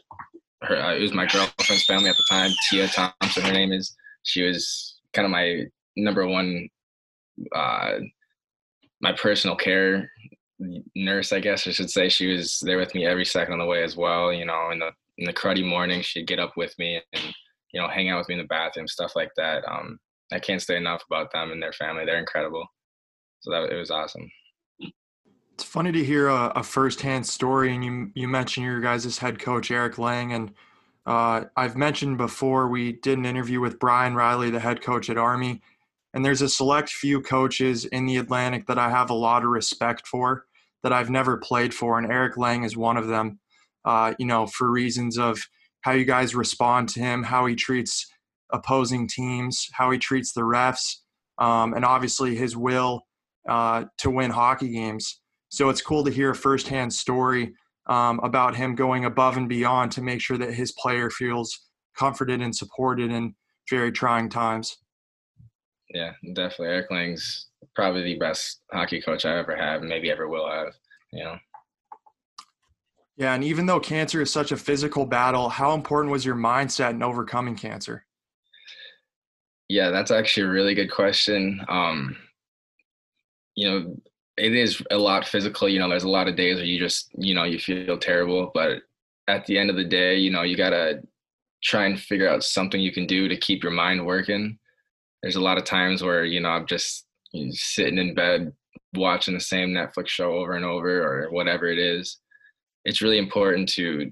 her, 0.62 0.76
uh, 0.76 0.94
it 0.94 1.00
was 1.00 1.12
my 1.12 1.26
girlfriend's 1.26 1.84
family 1.84 2.08
at 2.08 2.16
the 2.16 2.24
time. 2.30 2.50
Tia 2.68 2.88
Thompson, 2.88 3.42
her 3.42 3.52
name 3.52 3.72
is. 3.72 3.94
She 4.24 4.42
was 4.42 5.00
kind 5.12 5.26
of 5.26 5.32
my 5.32 5.64
number 5.96 6.26
one, 6.26 6.68
uh, 7.54 7.98
my 9.00 9.12
personal 9.12 9.56
care 9.56 10.10
nurse, 10.94 11.32
I 11.32 11.40
guess 11.40 11.66
I 11.66 11.70
should 11.70 11.90
say. 11.90 12.08
She 12.08 12.28
was 12.28 12.60
there 12.60 12.78
with 12.78 12.94
me 12.94 13.06
every 13.06 13.24
second 13.24 13.54
of 13.54 13.60
the 13.60 13.66
way 13.66 13.82
as 13.82 13.96
well. 13.96 14.32
You 14.32 14.46
know, 14.46 14.70
in 14.70 14.78
the 14.78 14.90
in 15.18 15.26
the 15.26 15.32
cruddy 15.32 15.66
morning, 15.66 16.02
she'd 16.02 16.26
get 16.26 16.38
up 16.38 16.52
with 16.56 16.74
me 16.78 17.00
and 17.12 17.34
you 17.72 17.80
know 17.80 17.88
hang 17.88 18.08
out 18.08 18.18
with 18.18 18.28
me 18.28 18.34
in 18.34 18.40
the 18.40 18.46
bathroom, 18.46 18.88
stuff 18.88 19.12
like 19.16 19.30
that. 19.36 19.64
Um, 19.68 19.98
I 20.32 20.38
can't 20.38 20.62
say 20.62 20.76
enough 20.76 21.02
about 21.10 21.32
them 21.32 21.52
and 21.52 21.62
their 21.62 21.72
family. 21.72 22.04
They're 22.04 22.18
incredible. 22.18 22.66
So 23.40 23.50
that 23.50 23.70
it 23.70 23.76
was 23.76 23.90
awesome. 23.90 24.30
It's 25.54 25.64
funny 25.64 25.92
to 25.92 26.04
hear 26.04 26.28
a, 26.28 26.52
a 26.56 26.62
firsthand 26.62 27.26
story, 27.26 27.74
and 27.74 27.84
you 27.84 28.10
you 28.14 28.28
mentioned 28.28 28.64
your 28.66 28.80
guys' 28.80 29.18
head 29.18 29.38
coach 29.38 29.70
Eric 29.70 29.98
Lang, 29.98 30.32
and 30.32 30.52
uh, 31.06 31.44
I've 31.56 31.76
mentioned 31.76 32.18
before 32.18 32.68
we 32.68 32.92
did 32.92 33.18
an 33.18 33.26
interview 33.26 33.60
with 33.60 33.78
Brian 33.78 34.14
Riley, 34.14 34.50
the 34.50 34.60
head 34.60 34.80
coach 34.80 35.10
at 35.10 35.18
Army, 35.18 35.60
and 36.14 36.24
there's 36.24 36.42
a 36.42 36.48
select 36.48 36.90
few 36.90 37.20
coaches 37.20 37.84
in 37.86 38.06
the 38.06 38.16
Atlantic 38.16 38.66
that 38.66 38.78
I 38.78 38.90
have 38.90 39.10
a 39.10 39.14
lot 39.14 39.44
of 39.44 39.50
respect 39.50 40.06
for 40.06 40.44
that 40.82 40.92
I've 40.92 41.10
never 41.10 41.36
played 41.38 41.72
for, 41.72 41.98
and 41.98 42.10
Eric 42.10 42.36
Lang 42.36 42.64
is 42.64 42.76
one 42.76 42.96
of 42.96 43.08
them. 43.08 43.38
Uh, 43.84 44.14
you 44.18 44.26
know, 44.26 44.46
for 44.46 44.70
reasons 44.70 45.18
of 45.18 45.40
how 45.80 45.92
you 45.92 46.04
guys 46.04 46.34
respond 46.34 46.88
to 46.90 47.00
him, 47.00 47.22
how 47.22 47.46
he 47.46 47.54
treats 47.54 48.06
opposing 48.52 49.08
teams, 49.08 49.68
how 49.72 49.90
he 49.90 49.98
treats 49.98 50.32
the 50.32 50.42
refs, 50.42 50.96
um, 51.38 51.74
and 51.74 51.84
obviously 51.84 52.34
his 52.36 52.56
will 52.56 53.02
uh, 53.48 53.84
to 53.98 54.10
win 54.10 54.30
hockey 54.30 54.68
games. 54.68 55.20
So 55.48 55.68
it's 55.68 55.82
cool 55.82 56.04
to 56.04 56.10
hear 56.10 56.30
a 56.30 56.34
firsthand 56.34 56.92
story 56.92 57.54
um, 57.86 58.20
about 58.22 58.54
him 58.54 58.74
going 58.74 59.04
above 59.04 59.36
and 59.36 59.48
beyond 59.48 59.92
to 59.92 60.02
make 60.02 60.20
sure 60.20 60.38
that 60.38 60.54
his 60.54 60.72
player 60.72 61.10
feels 61.10 61.58
comforted 61.96 62.40
and 62.40 62.54
supported 62.54 63.10
in 63.10 63.34
very 63.68 63.92
trying 63.92 64.28
times. 64.28 64.76
Yeah, 65.92 66.12
definitely. 66.32 66.68
Eric 66.68 66.90
Lang's 66.90 67.48
probably 67.74 68.02
the 68.02 68.18
best 68.18 68.62
hockey 68.72 69.00
coach 69.00 69.24
I 69.24 69.38
ever 69.38 69.54
have, 69.54 69.80
and 69.80 69.88
maybe 69.88 70.10
ever 70.10 70.28
will 70.28 70.50
have. 70.50 70.74
You 71.12 71.24
know. 71.24 71.36
Yeah, 73.16 73.34
and 73.34 73.44
even 73.44 73.66
though 73.66 73.78
cancer 73.78 74.22
is 74.22 74.32
such 74.32 74.52
a 74.52 74.56
physical 74.56 75.04
battle, 75.04 75.50
how 75.50 75.74
important 75.74 76.10
was 76.10 76.24
your 76.24 76.34
mindset 76.34 76.90
in 76.90 77.02
overcoming 77.02 77.56
cancer? 77.56 78.06
Yeah, 79.68 79.90
that's 79.90 80.10
actually 80.10 80.44
a 80.44 80.50
really 80.50 80.74
good 80.74 80.90
question. 80.90 81.64
Um, 81.68 82.16
you 83.54 83.68
know, 83.68 83.96
it 84.38 84.54
is 84.54 84.82
a 84.90 84.96
lot 84.96 85.28
physical. 85.28 85.68
You 85.68 85.78
know, 85.78 85.90
there's 85.90 86.04
a 86.04 86.08
lot 86.08 86.26
of 86.26 86.36
days 86.36 86.56
where 86.56 86.64
you 86.64 86.78
just, 86.78 87.10
you 87.14 87.34
know, 87.34 87.44
you 87.44 87.58
feel 87.58 87.98
terrible, 87.98 88.50
but 88.54 88.78
at 89.28 89.44
the 89.44 89.58
end 89.58 89.68
of 89.68 89.76
the 89.76 89.84
day, 89.84 90.16
you 90.16 90.30
know, 90.30 90.42
you 90.42 90.56
gotta 90.56 91.02
try 91.62 91.84
and 91.86 92.00
figure 92.00 92.28
out 92.28 92.42
something 92.42 92.80
you 92.80 92.92
can 92.92 93.06
do 93.06 93.28
to 93.28 93.36
keep 93.36 93.62
your 93.62 93.72
mind 93.72 94.04
working. 94.04 94.58
There's 95.22 95.36
a 95.36 95.40
lot 95.40 95.58
of 95.58 95.64
times 95.64 96.02
where 96.02 96.24
you 96.24 96.40
know 96.40 96.50
I'm 96.50 96.66
just 96.66 97.06
you 97.32 97.46
know, 97.46 97.52
sitting 97.54 97.98
in 97.98 98.14
bed 98.14 98.52
watching 98.94 99.34
the 99.34 99.40
same 99.40 99.70
Netflix 99.70 100.08
show 100.08 100.32
over 100.32 100.52
and 100.52 100.64
over 100.64 101.02
or 101.02 101.30
whatever 101.30 101.66
it 101.66 101.78
is. 101.78 102.18
It's 102.84 103.00
really 103.00 103.18
important 103.18 103.68
to 103.70 104.10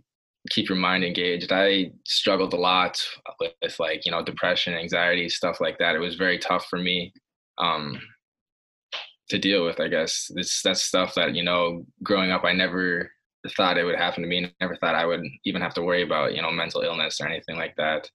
keep 0.49 0.69
your 0.69 0.79
mind 0.79 1.05
engaged. 1.05 1.53
I 1.53 1.91
struggled 2.07 2.55
a 2.55 2.57
lot 2.57 2.99
with, 3.39 3.53
with 3.63 3.79
like 3.79 4.07
you 4.07 4.13
know 4.13 4.23
depression, 4.23 4.75
anxiety, 4.75 5.29
stuff 5.29 5.61
like 5.61 5.79
that. 5.79 5.95
It 5.95 6.01
was 6.01 6.15
very 6.15 6.39
tough 6.39 6.67
for 6.67 6.79
me 6.79 7.13
um, 7.59 8.01
to 9.29 9.39
deal 9.39 9.65
with. 9.65 9.81
I 9.81 9.89
guess 9.89 10.31
this 10.35 10.63
that's 10.63 10.83
stuff 10.83 11.15
that 11.15 11.35
you 11.35 11.43
know 11.43 11.85
growing 12.03 12.31
up 12.31 12.45
I 12.45 12.53
never 12.53 13.11
thought 13.57 13.79
it 13.79 13.85
would 13.85 13.97
happen 13.97 14.23
to 14.23 14.29
me. 14.29 14.53
Never 14.61 14.77
thought 14.77 14.95
I 14.95 15.07
would 15.07 15.23
even 15.45 15.63
have 15.63 15.75
to 15.75 15.83
worry 15.83 16.03
about 16.03 16.35
you 16.35 16.43
know 16.43 16.51
mental 16.51 16.83
illness 16.83 17.21
or 17.21 17.27
anything 17.27 17.57
like 17.57 17.75
that. 17.77 18.09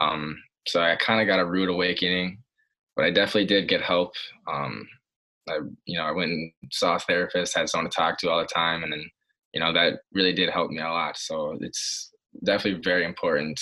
Um, 0.00 0.36
so 0.68 0.82
I 0.82 0.96
kind 0.96 1.20
of 1.20 1.26
got 1.26 1.40
a 1.40 1.46
rude 1.46 1.68
awakening, 1.68 2.38
but 2.96 3.04
I 3.04 3.10
definitely 3.10 3.46
did 3.46 3.68
get 3.68 3.82
help. 3.82 4.12
Um, 4.50 4.86
I 5.48 5.58
you 5.86 5.98
know 5.98 6.04
I 6.04 6.12
went 6.12 6.30
and 6.30 6.52
saw 6.70 6.96
a 6.96 7.00
therapist, 7.00 7.56
had 7.56 7.68
someone 7.68 7.90
to 7.90 7.96
talk 7.96 8.18
to 8.18 8.30
all 8.30 8.40
the 8.40 8.46
time, 8.46 8.82
and 8.82 8.92
then 8.92 9.08
you 9.54 9.60
know 9.60 9.72
that 9.72 10.00
really 10.12 10.32
did 10.32 10.50
help 10.50 10.70
me 10.70 10.80
a 10.80 10.88
lot. 10.88 11.16
So 11.16 11.56
it's 11.60 12.12
definitely 12.44 12.80
very 12.82 13.04
important 13.04 13.60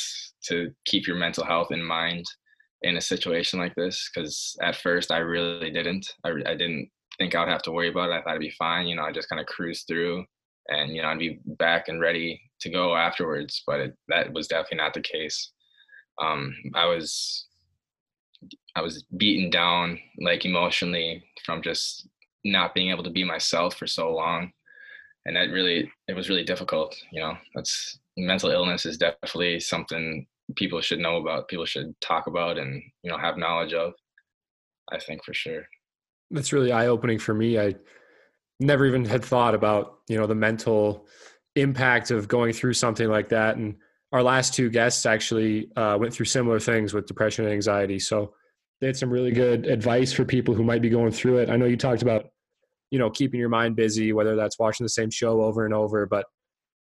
to 0.48 0.70
keep 0.84 1.06
your 1.06 1.16
mental 1.16 1.44
health 1.44 1.68
in 1.70 1.82
mind 1.82 2.24
in 2.82 2.96
a 2.96 3.00
situation 3.00 3.58
like 3.58 3.74
this 3.74 4.10
because 4.14 4.56
at 4.62 4.76
first 4.76 5.10
I 5.10 5.18
really 5.18 5.70
didn't. 5.70 6.06
I, 6.24 6.30
I 6.46 6.54
didn't 6.54 6.90
think 7.18 7.34
I 7.34 7.40
would 7.40 7.48
have 7.48 7.62
to 7.62 7.72
worry 7.72 7.88
about 7.88 8.10
it. 8.10 8.14
I 8.14 8.22
thought 8.22 8.30
it'd 8.30 8.40
be 8.40 8.54
fine. 8.58 8.86
You 8.86 8.96
know, 8.96 9.04
I 9.04 9.12
just 9.12 9.28
kind 9.28 9.40
of 9.40 9.46
cruised 9.46 9.86
through 9.86 10.24
and, 10.68 10.94
you 10.94 11.02
know, 11.02 11.08
I'd 11.08 11.18
be 11.18 11.38
back 11.44 11.88
and 11.88 12.00
ready 12.00 12.40
to 12.60 12.70
go 12.70 12.96
afterwards. 12.96 13.62
But 13.66 13.80
it, 13.80 13.94
that 14.08 14.32
was 14.32 14.48
definitely 14.48 14.78
not 14.78 14.94
the 14.94 15.00
case. 15.00 15.52
Um, 16.20 16.54
I 16.74 16.86
was, 16.86 17.46
I 18.74 18.82
was 18.82 19.04
beaten 19.16 19.50
down 19.50 19.98
like 20.20 20.44
emotionally 20.44 21.24
from 21.44 21.62
just 21.62 22.08
not 22.44 22.74
being 22.74 22.90
able 22.90 23.04
to 23.04 23.10
be 23.10 23.24
myself 23.24 23.76
for 23.76 23.86
so 23.86 24.12
long. 24.12 24.52
And 25.24 25.34
that 25.36 25.50
really, 25.50 25.90
it 26.06 26.14
was 26.14 26.28
really 26.28 26.44
difficult. 26.44 26.96
You 27.10 27.20
know, 27.20 27.34
that's 27.54 27.98
mental 28.16 28.50
illness 28.50 28.86
is 28.86 28.96
definitely 28.96 29.60
something 29.60 30.26
people 30.54 30.80
should 30.80 31.00
know 31.00 31.16
about, 31.16 31.48
people 31.48 31.66
should 31.66 32.00
talk 32.00 32.28
about 32.28 32.58
and, 32.58 32.80
you 33.02 33.10
know, 33.10 33.18
have 33.18 33.36
knowledge 33.36 33.74
of, 33.74 33.94
I 34.92 34.98
think 35.00 35.24
for 35.24 35.34
sure. 35.34 35.66
That's 36.30 36.52
really 36.52 36.72
eye 36.72 36.86
opening 36.86 37.18
for 37.18 37.34
me. 37.34 37.58
I 37.58 37.74
never 38.60 38.86
even 38.86 39.04
had 39.04 39.24
thought 39.24 39.54
about, 39.54 39.98
you 40.08 40.16
know, 40.16 40.26
the 40.26 40.34
mental 40.34 41.06
impact 41.56 42.10
of 42.10 42.28
going 42.28 42.52
through 42.52 42.74
something 42.74 43.08
like 43.08 43.28
that. 43.30 43.56
And 43.56 43.76
our 44.12 44.22
last 44.22 44.54
two 44.54 44.70
guests 44.70 45.04
actually 45.04 45.68
uh, 45.76 45.96
went 45.98 46.12
through 46.12 46.26
similar 46.26 46.60
things 46.60 46.94
with 46.94 47.06
depression 47.06 47.44
and 47.44 47.52
anxiety. 47.52 47.98
So 47.98 48.34
they 48.80 48.86
had 48.86 48.96
some 48.96 49.10
really 49.10 49.32
good 49.32 49.66
advice 49.66 50.12
for 50.12 50.24
people 50.24 50.54
who 50.54 50.62
might 50.62 50.82
be 50.82 50.90
going 50.90 51.12
through 51.12 51.38
it. 51.38 51.50
I 51.50 51.56
know 51.56 51.66
you 51.66 51.76
talked 51.76 52.02
about, 52.02 52.26
you 52.90 52.98
know, 52.98 53.10
keeping 53.10 53.40
your 53.40 53.48
mind 53.48 53.74
busy, 53.74 54.12
whether 54.12 54.36
that's 54.36 54.58
watching 54.58 54.84
the 54.84 54.90
same 54.90 55.10
show 55.10 55.42
over 55.42 55.64
and 55.64 55.74
over, 55.74 56.06
but 56.06 56.26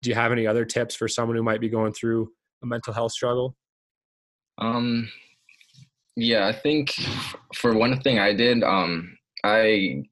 do 0.03 0.11
you 0.11 0.17
have 0.17 0.33
any 0.33 0.47
other 0.47 0.65
tips 0.65 0.95
for 0.95 1.09
someone 1.09 1.37
who 1.37 1.43
might 1.43 1.61
be 1.61 1.69
going 1.69 1.93
through 1.93 2.31
a 2.63 2.67
mental 2.67 2.93
health 2.93 3.13
struggle? 3.13 3.57
Um, 4.59 5.11
yeah, 6.17 6.47
I 6.47 6.53
think 6.53 6.93
for 7.55 7.75
one 7.75 8.01
thing 8.01 8.19
I 8.19 8.35
did, 8.35 8.63
um, 8.63 9.17
I 9.43 10.03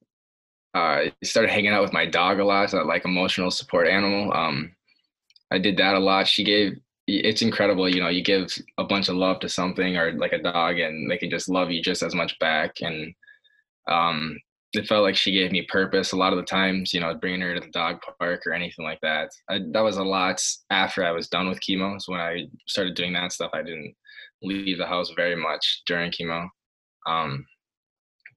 uh, 0.75 1.05
started 1.23 1.51
hanging 1.51 1.73
out 1.73 1.83
with 1.83 1.93
my 1.93 2.07
dog 2.07 2.39
a 2.39 2.45
lot, 2.45 2.71
so 2.71 2.83
like 2.85 3.05
emotional 3.05 3.51
support 3.51 3.87
animal. 3.87 4.33
Um, 4.33 4.75
I 5.51 5.59
did 5.59 5.77
that 5.77 5.95
a 5.95 5.99
lot. 5.99 6.27
She 6.27 6.45
gave 6.45 6.73
it's 7.19 7.43
incredible, 7.43 7.89
you 7.89 8.01
know, 8.01 8.09
you 8.09 8.23
give 8.23 8.51
a 8.79 8.85
bunch 8.85 9.09
of 9.09 9.17
love 9.17 9.41
to 9.41 9.49
something 9.49 9.97
or 9.97 10.13
like 10.13 10.33
a 10.33 10.43
dog 10.43 10.79
and 10.79 11.11
they 11.11 11.19
can 11.19 11.31
just 11.31 11.49
love 11.49 11.71
you 11.71 11.83
just 11.83 12.03
as 12.03 12.15
much 12.15 12.39
back. 12.39 12.77
And 12.81 13.15
um, 13.89 14.39
it 14.73 14.87
felt 14.87 15.03
like 15.03 15.17
she 15.17 15.33
gave 15.33 15.53
me 15.53 15.67
purpose 15.69 16.13
a 16.13 16.17
lot 16.17 16.33
of 16.33 16.39
the 16.39 16.45
times, 16.45 16.95
you 16.95 17.01
know, 17.01 17.15
bringing 17.15 17.41
her 17.41 17.55
to 17.55 17.61
the 17.61 17.71
dog 17.73 17.99
park 18.19 18.47
or 18.47 18.53
anything 18.53 18.85
like 18.85 19.01
that. 19.03 19.31
I, 19.51 19.61
that 19.73 19.81
was 19.81 19.99
a 19.99 20.05
lot 20.05 20.41
after 20.71 21.05
I 21.05 21.11
was 21.11 21.29
done 21.29 21.49
with 21.49 21.61
chemo. 21.61 22.01
So 22.01 22.13
when 22.13 22.21
I 22.21 22.47
started 22.67 22.95
doing 22.95 23.13
that 23.15 23.33
stuff, 23.33 23.51
I 23.53 23.63
didn't 23.63 23.95
leave 24.43 24.79
the 24.79 24.87
house 24.87 25.13
very 25.15 25.37
much 25.37 25.83
during 25.87 26.11
chemo. 26.11 26.49
Um, 27.07 27.45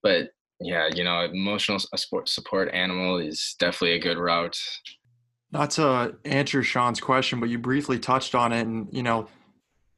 but 0.04 0.30
yeah, 0.60 0.90
you 0.94 1.04
know, 1.04 1.22
emotional 1.22 1.80
support 1.80 2.30
support 2.30 2.74
animal 2.74 3.18
is 3.20 3.56
definitely 3.60 3.96
a 3.96 4.02
good 4.02 4.18
route. 4.18 4.58
Not 5.56 5.70
to 5.72 6.18
answer 6.26 6.64
Sean's 6.64 7.00
question, 7.00 7.40
but 7.40 7.48
you 7.48 7.58
briefly 7.58 7.98
touched 7.98 8.36
on 8.36 8.52
it, 8.52 8.68
and 8.68 8.90
you 8.92 9.02
know, 9.02 9.30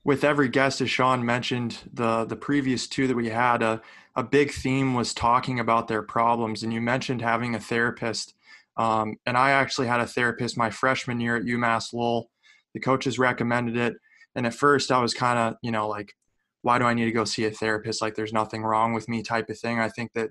with 0.03 0.23
every 0.23 0.49
guest, 0.49 0.81
as 0.81 0.91
Sean 0.91 1.25
mentioned, 1.25 1.79
the 1.91 2.25
the 2.25 2.35
previous 2.35 2.87
two 2.87 3.07
that 3.07 3.15
we 3.15 3.29
had, 3.29 3.63
a 3.63 3.81
a 4.15 4.21
big 4.21 4.51
theme 4.51 4.93
was 4.93 5.15
talking 5.15 5.59
about 5.59 5.87
their 5.87 6.03
problems, 6.03 6.61
and 6.61 6.71
you 6.71 6.79
mentioned 6.79 7.23
having 7.23 7.55
a 7.55 7.59
therapist. 7.59 8.35
Um, 8.77 9.15
and 9.25 9.35
I 9.35 9.49
actually 9.49 9.87
had 9.87 9.99
a 9.99 10.05
therapist 10.05 10.57
my 10.57 10.69
freshman 10.69 11.19
year 11.19 11.37
at 11.37 11.45
UMass 11.45 11.91
Lowell. 11.91 12.29
The 12.75 12.79
coaches 12.79 13.17
recommended 13.17 13.77
it, 13.77 13.95
and 14.35 14.45
at 14.45 14.53
first 14.53 14.91
I 14.91 15.01
was 15.01 15.15
kind 15.15 15.39
of, 15.39 15.55
you 15.63 15.71
know, 15.71 15.87
like, 15.87 16.13
why 16.61 16.77
do 16.77 16.85
I 16.85 16.93
need 16.93 17.05
to 17.05 17.11
go 17.11 17.25
see 17.25 17.45
a 17.45 17.51
therapist? 17.51 17.99
Like, 17.99 18.13
there's 18.13 18.31
nothing 18.31 18.61
wrong 18.61 18.93
with 18.93 19.09
me, 19.09 19.23
type 19.23 19.49
of 19.49 19.57
thing. 19.57 19.79
I 19.79 19.89
think 19.89 20.13
that 20.13 20.29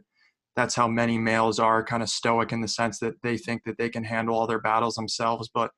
that's 0.56 0.74
how 0.74 0.88
many 0.88 1.18
males 1.18 1.58
are 1.58 1.84
kind 1.84 2.02
of 2.02 2.08
stoic 2.08 2.50
in 2.50 2.62
the 2.62 2.68
sense 2.68 2.98
that 3.00 3.22
they 3.22 3.36
think 3.36 3.62
that 3.64 3.76
they 3.76 3.90
can 3.90 4.02
handle 4.02 4.34
all 4.34 4.46
their 4.46 4.60
battles 4.60 4.94
themselves. 4.94 5.50
But 5.52 5.70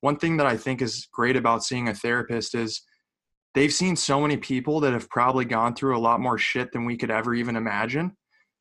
one 0.00 0.18
thing 0.18 0.36
that 0.36 0.46
I 0.46 0.56
think 0.56 0.82
is 0.82 1.08
great 1.12 1.34
about 1.34 1.64
seeing 1.64 1.88
a 1.88 1.94
therapist 1.94 2.54
is 2.54 2.82
they've 3.54 3.72
seen 3.72 3.96
so 3.96 4.20
many 4.20 4.36
people 4.36 4.80
that 4.80 4.92
have 4.92 5.08
probably 5.08 5.46
gone 5.46 5.74
through 5.74 5.96
a 5.96 5.98
lot 5.98 6.20
more 6.20 6.38
shit 6.38 6.72
than 6.72 6.84
we 6.84 6.96
could 6.96 7.10
ever 7.10 7.34
even 7.34 7.56
imagine. 7.56 8.12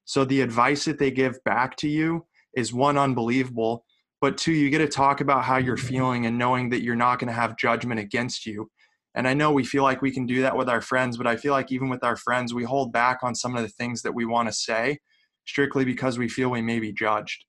So 0.06 0.24
the 0.24 0.42
advice 0.42 0.86
that 0.86 1.00
they 1.00 1.12
give 1.12 1.44
back 1.44 1.76
to 1.78 1.90
you 1.90 2.26
is 2.56 2.74
one 2.74 2.98
unbelievable, 2.98 3.86
but 4.22 4.38
two, 4.38 4.54
you 4.54 4.70
get 4.70 4.80
to 4.80 4.88
talk 4.88 5.20
about 5.20 5.44
how 5.44 5.58
you're 5.58 5.78
feeling 5.78 6.26
and 6.26 6.38
knowing 6.38 6.70
that 6.70 6.82
you're 6.82 6.96
not 6.96 7.20
going 7.20 7.28
to 7.28 7.34
have 7.34 7.58
judgment 7.58 8.00
against 8.00 8.46
you. 8.46 8.72
And 9.16 9.28
I 9.28 9.34
know 9.34 9.52
we 9.52 9.66
feel 9.66 9.84
like 9.84 10.02
we 10.02 10.12
can 10.12 10.26
do 10.26 10.42
that 10.44 10.56
with 10.56 10.70
our 10.70 10.82
friends, 10.82 11.18
but 11.18 11.28
I 11.28 11.36
feel 11.36 11.52
like 11.52 11.72
even 11.72 11.90
with 11.90 12.04
our 12.04 12.16
friends, 12.16 12.54
we 12.54 12.64
hold 12.64 12.94
back 12.94 13.20
on 13.22 13.36
some 13.36 13.56
of 13.58 13.64
the 13.64 13.70
things 13.70 14.02
that 14.04 14.16
we 14.16 14.26
want 14.26 14.48
to 14.48 14.54
say 14.54 15.00
strictly 15.48 15.86
because 15.86 16.18
we 16.20 16.30
feel 16.30 16.50
we 16.52 16.62
may 16.62 16.80
be 16.80 16.92
judged. 16.92 17.46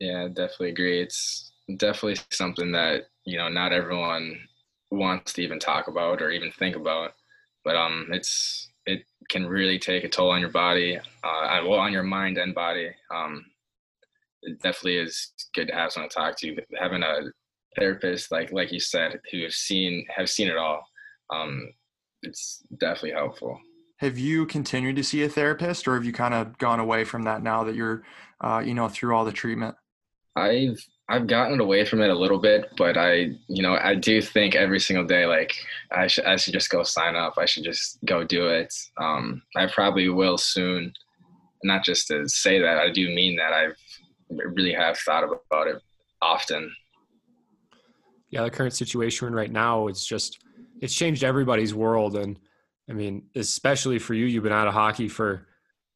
Yeah, 0.00 0.28
definitely 0.28 0.70
agree. 0.70 1.00
It's 1.00 1.52
definitely 1.76 2.20
something 2.30 2.72
that, 2.72 3.04
you 3.24 3.38
know, 3.38 3.48
not 3.48 3.72
everyone 3.72 4.38
wants 4.90 5.32
to 5.34 5.42
even 5.42 5.58
talk 5.58 5.88
about 5.88 6.22
or 6.22 6.30
even 6.30 6.50
think 6.52 6.76
about. 6.76 7.12
But 7.64 7.76
um 7.76 8.08
it's 8.12 8.70
it 8.86 9.04
can 9.30 9.46
really 9.46 9.78
take 9.78 10.04
a 10.04 10.08
toll 10.08 10.30
on 10.30 10.40
your 10.40 10.50
body, 10.50 10.98
uh 10.98 11.60
well 11.66 11.80
on 11.80 11.92
your 11.92 12.02
mind 12.02 12.38
and 12.38 12.54
body. 12.54 12.90
Um 13.14 13.44
it 14.42 14.60
definitely 14.60 14.98
is 14.98 15.32
good 15.54 15.68
to 15.68 15.74
have 15.74 15.92
someone 15.92 16.10
to 16.10 16.14
talk 16.14 16.38
to. 16.38 16.56
Having 16.78 17.02
a 17.02 17.20
therapist 17.78 18.30
like 18.32 18.52
like 18.52 18.72
you 18.72 18.80
said 18.80 19.20
who 19.30 19.42
have 19.42 19.54
seen 19.54 20.06
have 20.14 20.28
seen 20.28 20.48
it 20.48 20.56
all, 20.56 20.86
um, 21.32 21.72
it's 22.22 22.62
definitely 22.78 23.12
helpful 23.12 23.58
have 24.04 24.18
you 24.18 24.44
continued 24.46 24.96
to 24.96 25.02
see 25.02 25.22
a 25.22 25.28
therapist 25.28 25.88
or 25.88 25.94
have 25.94 26.04
you 26.04 26.12
kind 26.12 26.34
of 26.34 26.58
gone 26.58 26.78
away 26.78 27.04
from 27.04 27.22
that 27.22 27.42
now 27.42 27.64
that 27.64 27.74
you're 27.74 28.02
uh, 28.40 28.62
you 28.64 28.74
know 28.74 28.88
through 28.88 29.16
all 29.16 29.24
the 29.24 29.32
treatment? 29.32 29.74
I've 30.36 30.84
i've 31.08 31.26
gotten 31.26 31.60
away 31.60 31.84
from 31.84 32.00
it 32.00 32.08
a 32.08 32.14
little 32.14 32.38
bit 32.38 32.64
but 32.78 32.96
i 32.96 33.28
you 33.46 33.62
know 33.62 33.74
i 33.74 33.94
do 33.94 34.22
think 34.22 34.54
every 34.54 34.80
single 34.80 35.04
day 35.04 35.26
like 35.26 35.52
i 35.92 36.06
should 36.06 36.24
i 36.24 36.34
should 36.34 36.54
just 36.54 36.70
go 36.70 36.82
sign 36.82 37.14
up. 37.14 37.34
I 37.38 37.44
should 37.46 37.64
just 37.64 37.98
go 38.04 38.24
do 38.24 38.48
it. 38.48 38.74
Um, 38.98 39.42
i 39.56 39.66
probably 39.66 40.08
will 40.08 40.38
soon. 40.38 40.92
Not 41.62 41.84
just 41.84 42.08
to 42.08 42.28
say 42.28 42.58
that 42.60 42.78
i 42.78 42.90
do 42.90 43.08
mean 43.08 43.36
that 43.36 43.52
i've 43.52 43.76
really 44.54 44.72
have 44.72 44.98
thought 44.98 45.24
about 45.24 45.66
it 45.66 45.80
often. 46.20 46.74
Yeah 48.30 48.42
the 48.42 48.50
current 48.50 48.74
situation 48.74 49.24
we're 49.24 49.28
in 49.28 49.34
right 49.34 49.52
now 49.52 49.88
it's 49.88 50.04
just 50.04 50.40
it's 50.80 50.94
changed 50.94 51.22
everybody's 51.22 51.74
world 51.74 52.16
and 52.16 52.38
I 52.88 52.92
mean, 52.92 53.24
especially 53.34 53.98
for 53.98 54.14
you, 54.14 54.26
you've 54.26 54.42
been 54.42 54.52
out 54.52 54.68
of 54.68 54.74
hockey 54.74 55.08
for 55.08 55.46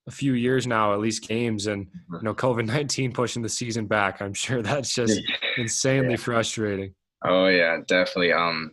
a 0.07 0.11
few 0.11 0.33
years 0.33 0.67
now, 0.67 0.95
at 0.95 1.01
least 1.01 1.29
games, 1.29 1.67
and 1.67 1.87
you 2.13 2.23
know, 2.23 2.35
COVID 2.35 2.67
nineteen 2.67 3.13
pushing 3.13 3.43
the 3.43 3.49
season 3.49 3.87
back. 3.87 4.21
I'm 4.21 4.35
sure 4.35 4.63
that's 4.63 4.95
just 4.95 5.21
insanely 5.59 6.13
yeah. 6.13 6.17
frustrating. 6.17 6.95
Oh 7.25 7.47
yeah, 7.47 7.79
definitely. 7.87 8.33
Um, 8.33 8.73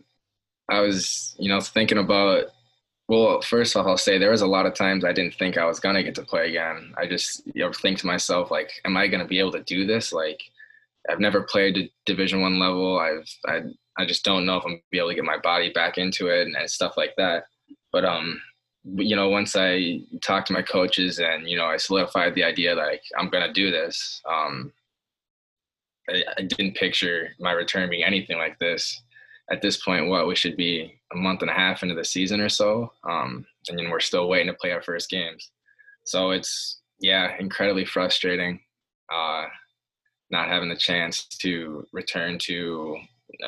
I 0.68 0.80
was, 0.80 1.36
you 1.38 1.48
know, 1.48 1.60
thinking 1.60 1.98
about. 1.98 2.46
Well, 3.08 3.40
first 3.40 3.76
off, 3.76 3.86
I'll 3.86 3.96
say 3.96 4.18
there 4.18 4.32
was 4.32 4.42
a 4.42 4.48
lot 4.48 4.66
of 4.66 4.74
times 4.74 5.04
I 5.04 5.12
didn't 5.12 5.34
think 5.34 5.56
I 5.56 5.64
was 5.64 5.78
gonna 5.78 6.02
get 6.02 6.16
to 6.16 6.24
play 6.24 6.48
again. 6.48 6.92
I 6.98 7.06
just, 7.06 7.42
you 7.54 7.64
know, 7.64 7.70
think 7.72 7.98
to 7.98 8.06
myself 8.06 8.50
like, 8.50 8.72
am 8.84 8.96
I 8.96 9.06
gonna 9.06 9.26
be 9.28 9.38
able 9.38 9.52
to 9.52 9.62
do 9.62 9.86
this? 9.86 10.12
Like, 10.12 10.42
I've 11.08 11.20
never 11.20 11.42
played 11.42 11.90
Division 12.04 12.40
One 12.40 12.58
level. 12.58 12.98
I've, 12.98 13.28
I, 13.46 13.60
I 13.96 14.06
just 14.06 14.24
don't 14.24 14.44
know 14.44 14.56
if 14.56 14.64
I'm 14.64 14.72
gonna 14.72 14.82
be 14.90 14.98
able 14.98 15.10
to 15.10 15.14
get 15.14 15.22
my 15.22 15.38
body 15.38 15.70
back 15.72 15.98
into 15.98 16.26
it 16.28 16.48
and, 16.48 16.56
and 16.56 16.68
stuff 16.68 16.96
like 16.96 17.14
that. 17.16 17.44
But 17.96 18.04
um, 18.04 18.42
you 18.96 19.16
know, 19.16 19.30
once 19.30 19.56
I 19.56 20.02
talked 20.22 20.48
to 20.48 20.52
my 20.52 20.60
coaches 20.60 21.18
and 21.18 21.48
you 21.48 21.56
know 21.56 21.64
I 21.64 21.78
solidified 21.78 22.34
the 22.34 22.44
idea 22.44 22.74
like, 22.74 23.00
I'm 23.18 23.30
gonna 23.30 23.50
do 23.50 23.70
this, 23.70 24.20
um, 24.30 24.70
I, 26.10 26.22
I, 26.36 26.42
didn't 26.42 26.76
picture 26.76 27.30
my 27.40 27.52
return 27.52 27.88
being 27.88 28.04
anything 28.04 28.36
like 28.36 28.58
this. 28.58 29.00
At 29.50 29.62
this 29.62 29.82
point, 29.82 30.08
what 30.08 30.26
we 30.26 30.36
should 30.36 30.58
be 30.58 31.00
a 31.14 31.16
month 31.16 31.40
and 31.40 31.50
a 31.50 31.54
half 31.54 31.82
into 31.82 31.94
the 31.94 32.04
season 32.04 32.38
or 32.38 32.50
so, 32.50 32.92
um, 33.08 33.46
and 33.70 33.78
know, 33.78 33.90
we're 33.90 33.98
still 33.98 34.28
waiting 34.28 34.48
to 34.48 34.58
play 34.60 34.72
our 34.72 34.82
first 34.82 35.08
games. 35.08 35.50
So 36.04 36.32
it's 36.32 36.82
yeah, 37.00 37.34
incredibly 37.38 37.86
frustrating, 37.86 38.60
uh, 39.10 39.44
not 40.30 40.48
having 40.48 40.68
the 40.68 40.76
chance 40.76 41.24
to 41.38 41.86
return 41.94 42.36
to 42.40 42.98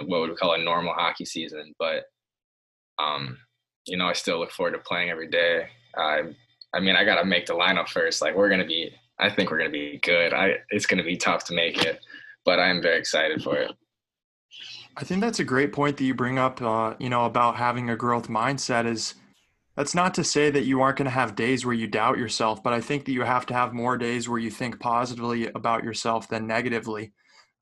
what 0.07 0.21
would 0.21 0.31
we 0.31 0.37
call 0.37 0.55
a 0.55 0.65
normal 0.65 0.95
hockey 0.95 1.27
season. 1.27 1.75
But 1.79 2.05
um, 2.99 3.37
you 3.89 3.97
know, 3.97 4.07
I 4.07 4.13
still 4.13 4.39
look 4.39 4.53
forward 4.53 4.73
to 4.73 4.79
playing 4.79 5.11
every 5.11 5.29
day. 5.29 5.67
I, 5.97 6.23
I 6.75 6.81
mean, 6.81 6.97
I 6.97 7.05
got 7.05 7.21
to 7.21 7.25
make 7.25 7.47
the 7.47 7.55
lineup 7.55 7.89
first. 7.89 8.23
Like 8.23 8.37
we're 8.37 8.51
gonna 8.51 8.67
be, 8.67 8.93
I 9.19 9.31
think 9.31 9.51
we're 9.51 9.59
gonna 9.59 9.71
be 9.71 9.99
good. 10.03 10.33
I, 10.33 10.57
it's 10.71 10.87
gonna 10.87 11.05
be 11.05 11.17
tough 11.17 11.45
to 11.45 11.55
make 11.55 11.85
it, 11.85 12.01
but 12.45 12.59
I 12.59 12.69
am 12.69 12.83
very 12.83 12.99
excited 12.99 13.43
for 13.43 13.57
it. 13.57 13.73
I 14.97 15.05
think 15.05 15.21
that's 15.21 15.41
a 15.41 15.45
great 15.45 15.73
point 15.73 15.97
that 15.97 16.05
you 16.05 16.15
bring 16.15 16.39
up. 16.39 16.61
Uh, 16.61 16.95
you 16.99 17.09
know, 17.09 17.25
about 17.25 17.57
having 17.57 17.91
a 17.91 17.97
growth 17.97 18.29
mindset 18.29 18.87
is. 18.87 19.15
That's 19.77 19.95
not 19.95 20.13
to 20.15 20.25
say 20.25 20.51
that 20.51 20.65
you 20.65 20.83
aren't 20.83 20.99
going 20.99 21.05
to 21.05 21.13
have 21.13 21.37
days 21.37 21.65
where 21.65 21.73
you 21.73 21.87
doubt 21.87 22.19
yourself, 22.19 22.65
but 22.65 22.73
I 22.73 22.81
think 22.81 23.05
that 23.05 23.13
you 23.13 23.23
have 23.23 23.47
to 23.47 23.55
have 23.55 23.73
more 23.73 23.97
days 23.97 24.29
where 24.29 24.41
you 24.41 24.51
think 24.51 24.81
positively 24.81 25.47
about 25.55 25.85
yourself 25.85 26.29
than 26.29 26.49
negatively. 26.49 27.13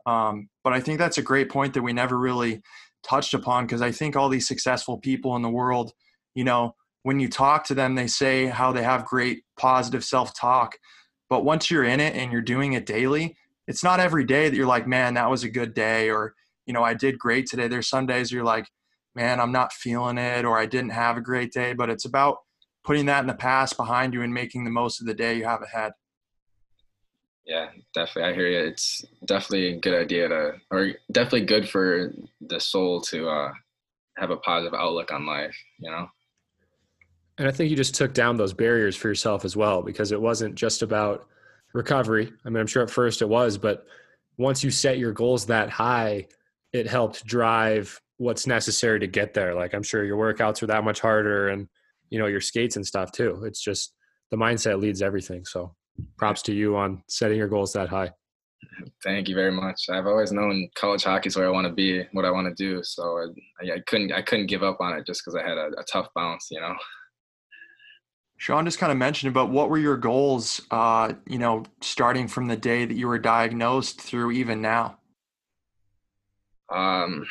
Um, 0.06 0.48
but 0.64 0.72
I 0.72 0.80
think 0.80 0.98
that's 0.98 1.18
a 1.18 1.22
great 1.22 1.50
point 1.50 1.74
that 1.74 1.82
we 1.82 1.92
never 1.92 2.18
really 2.18 2.62
touched 3.02 3.34
upon 3.34 3.66
because 3.66 3.82
I 3.82 3.92
think 3.92 4.16
all 4.16 4.28
these 4.28 4.48
successful 4.48 4.96
people 4.98 5.36
in 5.36 5.42
the 5.42 5.50
world 5.50 5.92
you 6.36 6.44
know, 6.44 6.76
when 7.02 7.18
you 7.18 7.28
talk 7.28 7.64
to 7.64 7.74
them, 7.74 7.94
they 7.94 8.06
say 8.06 8.46
how 8.46 8.70
they 8.70 8.82
have 8.82 9.06
great 9.06 9.42
positive 9.58 10.04
self 10.04 10.38
talk. 10.38 10.76
But 11.28 11.44
once 11.44 11.70
you're 11.70 11.82
in 11.82 11.98
it 11.98 12.14
and 12.14 12.30
you're 12.30 12.42
doing 12.42 12.74
it 12.74 12.86
daily, 12.86 13.36
it's 13.66 13.82
not 13.82 13.98
every 13.98 14.24
day 14.24 14.48
that 14.48 14.54
you're 14.54 14.66
like, 14.66 14.86
man, 14.86 15.14
that 15.14 15.30
was 15.30 15.42
a 15.42 15.48
good 15.48 15.74
day, 15.74 16.10
or, 16.10 16.34
you 16.66 16.72
know, 16.72 16.84
I 16.84 16.94
did 16.94 17.18
great 17.18 17.46
today. 17.46 17.66
There's 17.66 17.88
some 17.88 18.06
days 18.06 18.30
you're 18.30 18.44
like, 18.44 18.68
man, 19.16 19.40
I'm 19.40 19.50
not 19.50 19.72
feeling 19.72 20.18
it, 20.18 20.44
or 20.44 20.58
I 20.58 20.66
didn't 20.66 20.90
have 20.90 21.16
a 21.16 21.22
great 21.22 21.52
day. 21.52 21.72
But 21.72 21.90
it's 21.90 22.04
about 22.04 22.36
putting 22.84 23.06
that 23.06 23.20
in 23.20 23.26
the 23.26 23.34
past 23.34 23.76
behind 23.76 24.12
you 24.12 24.22
and 24.22 24.32
making 24.32 24.64
the 24.64 24.70
most 24.70 25.00
of 25.00 25.06
the 25.06 25.14
day 25.14 25.38
you 25.38 25.44
have 25.44 25.62
ahead. 25.62 25.92
Yeah, 27.46 27.68
definitely. 27.94 28.30
I 28.30 28.34
hear 28.34 28.48
you. 28.48 28.58
It's 28.58 29.04
definitely 29.24 29.74
a 29.74 29.80
good 29.80 29.98
idea 29.98 30.28
to, 30.28 30.52
or 30.70 30.92
definitely 31.10 31.46
good 31.46 31.68
for 31.68 32.12
the 32.40 32.60
soul 32.60 33.00
to 33.02 33.28
uh, 33.28 33.52
have 34.18 34.30
a 34.30 34.36
positive 34.38 34.74
outlook 34.74 35.12
on 35.12 35.24
life, 35.24 35.56
you 35.78 35.90
know? 35.90 36.08
And 37.38 37.46
I 37.48 37.50
think 37.50 37.70
you 37.70 37.76
just 37.76 37.94
took 37.94 38.14
down 38.14 38.36
those 38.36 38.52
barriers 38.52 38.96
for 38.96 39.08
yourself 39.08 39.44
as 39.44 39.56
well 39.56 39.82
because 39.82 40.12
it 40.12 40.20
wasn't 40.20 40.54
just 40.54 40.82
about 40.82 41.26
recovery. 41.74 42.32
I 42.44 42.48
mean, 42.48 42.60
I'm 42.60 42.66
sure 42.66 42.82
at 42.82 42.90
first 42.90 43.20
it 43.20 43.28
was, 43.28 43.58
but 43.58 43.86
once 44.38 44.64
you 44.64 44.70
set 44.70 44.98
your 44.98 45.12
goals 45.12 45.46
that 45.46 45.70
high, 45.70 46.28
it 46.72 46.86
helped 46.86 47.26
drive 47.26 48.00
what's 48.18 48.46
necessary 48.46 49.00
to 49.00 49.06
get 49.06 49.34
there. 49.34 49.54
Like 49.54 49.74
I'm 49.74 49.82
sure 49.82 50.04
your 50.04 50.16
workouts 50.16 50.62
are 50.62 50.66
that 50.66 50.84
much 50.84 51.00
harder 51.00 51.48
and 51.48 51.68
you 52.10 52.18
know 52.18 52.26
your 52.26 52.40
skates 52.40 52.76
and 52.76 52.86
stuff 52.86 53.12
too. 53.12 53.42
It's 53.44 53.60
just 53.60 53.92
the 54.30 54.36
mindset 54.36 54.80
leads 54.80 55.02
everything. 55.02 55.44
So 55.44 55.74
props 56.16 56.42
to 56.42 56.54
you 56.54 56.76
on 56.76 57.02
setting 57.08 57.38
your 57.38 57.48
goals 57.48 57.72
that 57.72 57.88
high. 57.88 58.10
Thank 59.04 59.28
you 59.28 59.34
very 59.34 59.52
much. 59.52 59.88
I've 59.90 60.06
always 60.06 60.32
known 60.32 60.68
college 60.74 61.04
hockey 61.04 61.28
is 61.28 61.36
where 61.36 61.46
I 61.46 61.50
want 61.50 61.66
to 61.66 61.72
be, 61.72 62.04
what 62.12 62.24
I 62.24 62.30
want 62.30 62.48
to 62.48 62.54
do. 62.54 62.82
So 62.82 63.32
I, 63.62 63.74
I 63.74 63.78
couldn't 63.86 64.12
I 64.12 64.22
couldn't 64.22 64.46
give 64.46 64.62
up 64.62 64.78
on 64.80 64.96
it 64.96 65.06
just 65.06 65.22
because 65.24 65.36
I 65.36 65.46
had 65.46 65.58
a, 65.58 65.68
a, 65.78 65.84
tough 65.90 66.08
bounce, 66.14 66.48
you 66.50 66.60
know. 66.60 66.74
Sean 68.38 68.64
just 68.64 68.78
kind 68.78 68.92
of 68.92 68.98
mentioned 68.98 69.30
about 69.30 69.50
what 69.50 69.70
were 69.70 69.78
your 69.78 69.96
goals, 69.96 70.60
uh, 70.70 71.14
you 71.26 71.38
know, 71.38 71.64
starting 71.80 72.28
from 72.28 72.48
the 72.48 72.56
day 72.56 72.84
that 72.84 72.94
you 72.94 73.08
were 73.08 73.18
diagnosed 73.18 74.00
through 74.00 74.32
even 74.32 74.60
now? 74.60 74.98
Um, 76.70 77.26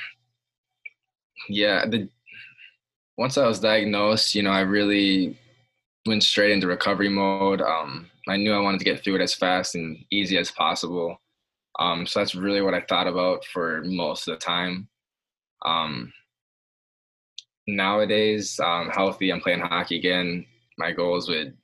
yeah, 1.47 1.85
the 1.85 2.09
once 3.17 3.37
I 3.37 3.47
was 3.47 3.59
diagnosed, 3.59 4.35
you 4.35 4.43
know, 4.43 4.51
I 4.51 4.61
really 4.61 5.37
went 6.05 6.23
straight 6.23 6.51
into 6.51 6.67
recovery 6.67 7.09
mode. 7.09 7.61
Um, 7.61 8.09
I 8.27 8.37
knew 8.37 8.53
I 8.53 8.59
wanted 8.59 8.79
to 8.79 8.85
get 8.85 9.03
through 9.03 9.15
it 9.15 9.21
as 9.21 9.33
fast 9.33 9.75
and 9.75 9.97
easy 10.11 10.37
as 10.37 10.51
possible. 10.51 11.17
Um, 11.79 12.05
so 12.05 12.19
that's 12.19 12.35
really 12.35 12.61
what 12.61 12.73
I 12.73 12.81
thought 12.81 13.07
about 13.07 13.45
for 13.45 13.83
most 13.85 14.27
of 14.27 14.33
the 14.33 14.43
time. 14.43 14.87
Um, 15.65 16.11
nowadays, 17.67 18.59
I'm 18.63 18.89
healthy. 18.89 19.31
I'm 19.31 19.41
playing 19.41 19.59
hockey 19.59 19.97
again. 19.97 20.45
My 20.77 20.91
goals 20.91 21.29
would, 21.29 21.55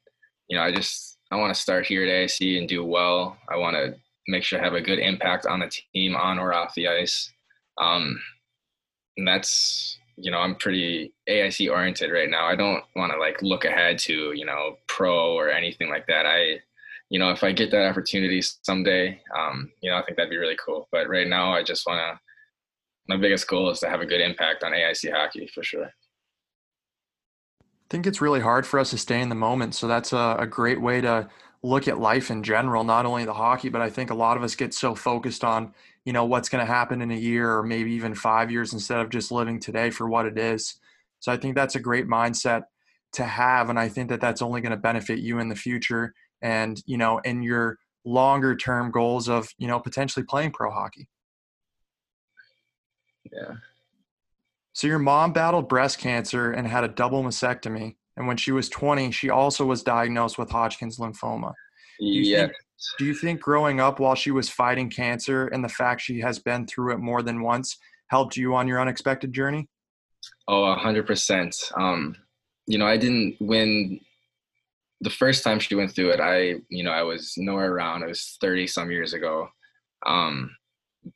you 0.48 0.58
know, 0.58 0.64
I 0.64 0.72
just 0.72 1.18
I 1.32 1.38
want 1.38 1.54
to 1.54 1.60
start 1.60 1.86
here 1.86 2.04
at 2.04 2.10
AIC 2.10 2.58
and 2.58 2.68
do 2.68 2.84
well. 2.84 3.38
I 3.50 3.58
want 3.58 3.76
to 3.76 3.96
make 4.28 4.44
sure 4.44 4.60
I 4.60 4.64
have 4.64 4.74
a 4.74 4.82
good 4.82 5.00
impact 5.00 5.46
on 5.46 5.60
the 5.60 5.72
team, 5.94 6.16
on 6.16 6.40
or 6.40 6.54
off 6.54 6.76
the 6.76 6.88
ice. 6.88 7.32
Um, 7.80 8.20
and 9.18 9.28
that's 9.28 9.98
you 10.18 10.32
know 10.32 10.40
I'm 10.40 10.56
pretty 10.56 11.14
AIC 11.30 11.72
oriented 11.72 12.12
right 12.12 12.30
now. 12.30 12.46
I 12.46 12.56
don't 12.56 12.84
want 12.96 13.12
to 13.12 13.20
like 13.20 13.42
look 13.42 13.66
ahead 13.66 13.98
to 14.00 14.34
you 14.34 14.46
know 14.46 14.78
pro 14.88 15.34
or 15.34 15.50
anything 15.50 15.90
like 15.90 16.08
that. 16.08 16.26
I 16.26 16.60
you 17.12 17.20
know, 17.20 17.30
if 17.30 17.44
I 17.44 17.52
get 17.52 17.72
that 17.72 17.90
opportunity 17.90 18.42
someday, 18.42 19.22
um, 19.38 19.70
you 19.82 19.92
know, 19.92 19.98
I 19.98 20.02
think 20.04 20.16
that'd 20.16 20.30
be 20.30 20.38
really 20.38 20.58
cool. 20.66 20.88
But 20.94 21.10
right 21.10 21.28
now, 21.28 21.54
I 21.54 21.62
just 21.62 21.86
want 21.86 22.00
to. 22.00 22.20
My 23.10 23.18
biggest 23.18 23.50
goal 23.50 23.70
is 23.70 23.82
to 23.82 23.90
have 23.90 24.00
a 24.00 24.06
good 24.06 24.22
impact 24.22 24.64
on 24.64 24.72
AIC 24.72 25.12
hockey 25.12 25.50
for 25.54 25.62
sure. 25.62 25.92
I 27.92 27.94
think 27.94 28.08
it's 28.08 28.22
really 28.22 28.40
hard 28.40 28.66
for 28.66 28.80
us 28.80 28.92
to 28.92 28.98
stay 28.98 29.20
in 29.20 29.28
the 29.28 29.36
moment. 29.36 29.76
So 29.76 29.86
that's 29.86 30.14
a, 30.14 30.38
a 30.40 30.48
great 30.48 30.80
way 30.80 31.02
to 31.02 31.28
look 31.62 31.90
at 31.90 32.00
life 32.00 32.32
in 32.32 32.42
general, 32.42 32.86
not 32.86 33.06
only 33.06 33.26
the 33.26 33.34
hockey, 33.34 33.68
but 33.68 33.82
I 33.82 33.90
think 33.90 34.10
a 34.10 34.16
lot 34.16 34.38
of 34.38 34.44
us 34.44 34.56
get 34.56 34.74
so 34.74 34.96
focused 34.96 35.44
on, 35.44 35.74
you 36.06 36.14
know, 36.14 36.24
what's 36.24 36.48
going 36.48 36.66
to 36.66 36.74
happen 36.74 37.02
in 37.02 37.12
a 37.12 37.18
year 37.18 37.52
or 37.52 37.64
maybe 37.64 37.92
even 37.92 38.16
five 38.16 38.50
years 38.50 38.72
instead 38.72 39.00
of 39.00 39.10
just 39.10 39.30
living 39.30 39.60
today 39.60 39.90
for 39.90 40.08
what 40.08 40.26
it 40.26 40.38
is. 40.38 40.80
So 41.20 41.34
I 41.34 41.38
think 41.38 41.54
that's 41.54 41.76
a 41.76 41.82
great 41.82 42.08
mindset 42.08 42.64
to 43.14 43.26
have. 43.26 43.70
And 43.70 43.78
I 43.78 43.90
think 43.90 44.08
that 44.08 44.22
that's 44.22 44.42
only 44.42 44.62
going 44.62 44.72
to 44.72 44.78
benefit 44.78 45.20
you 45.20 45.40
in 45.40 45.50
the 45.50 45.56
future 45.56 46.14
and 46.42 46.82
you 46.86 46.98
know 46.98 47.20
in 47.20 47.44
your 47.44 47.78
longer 48.04 48.56
term 48.56 48.92
goals 48.92 49.30
of 49.30 49.50
you 49.58 49.68
know 49.68 49.80
potentially 49.80 50.26
playing 50.26 50.52
pro 50.52 50.72
hockey 50.72 51.08
yeah 53.32 53.54
so 54.74 54.88
your 54.88 55.00
mom 55.00 55.34
battled 55.34 55.68
breast 55.68 56.00
cancer 56.00 56.52
and 56.52 56.68
had 56.68 56.84
a 56.84 56.88
double 56.88 57.24
mastectomy 57.24 57.96
and 58.18 58.28
when 58.28 58.38
she 58.38 58.52
was 58.52 58.70
20 58.70 59.12
she 59.12 59.30
also 59.30 59.66
was 59.66 59.84
diagnosed 59.84 60.38
with 60.38 60.50
hodgkin's 60.50 60.98
lymphoma 60.98 61.54
yeah 62.00 62.48
do 62.98 63.06
you 63.06 63.14
think 63.14 63.40
growing 63.40 63.80
up 63.80 64.00
while 64.00 64.16
she 64.16 64.32
was 64.32 64.50
fighting 64.50 64.90
cancer 64.90 65.48
and 65.48 65.64
the 65.64 65.70
fact 65.70 66.02
she 66.02 66.20
has 66.20 66.40
been 66.40 66.66
through 66.66 66.94
it 66.94 66.98
more 66.98 67.22
than 67.22 67.42
once 67.42 67.78
helped 68.08 68.36
you 68.36 68.56
on 68.56 68.68
your 68.68 68.82
unexpected 68.82 69.32
journey 69.34 69.68
oh 70.48 70.76
100% 70.78 71.80
um 71.80 72.16
you 72.66 72.78
know 72.78 72.88
i 72.88 72.98
didn't 72.98 73.36
win 73.40 74.00
the 75.02 75.10
first 75.10 75.44
time 75.44 75.60
she 75.60 75.76
went 75.76 75.92
through 75.92 76.12
it, 76.12 76.20
I, 76.20 76.62
you 76.70 76.84
know, 76.84 76.92
I 76.92 77.02
was 77.02 77.34
nowhere 77.36 77.74
around. 77.74 78.04
It 78.04 78.10
was 78.10 78.38
30 78.40 78.68
some 78.68 78.92
years 78.92 79.14
ago. 79.14 79.50
Um, 80.06 80.56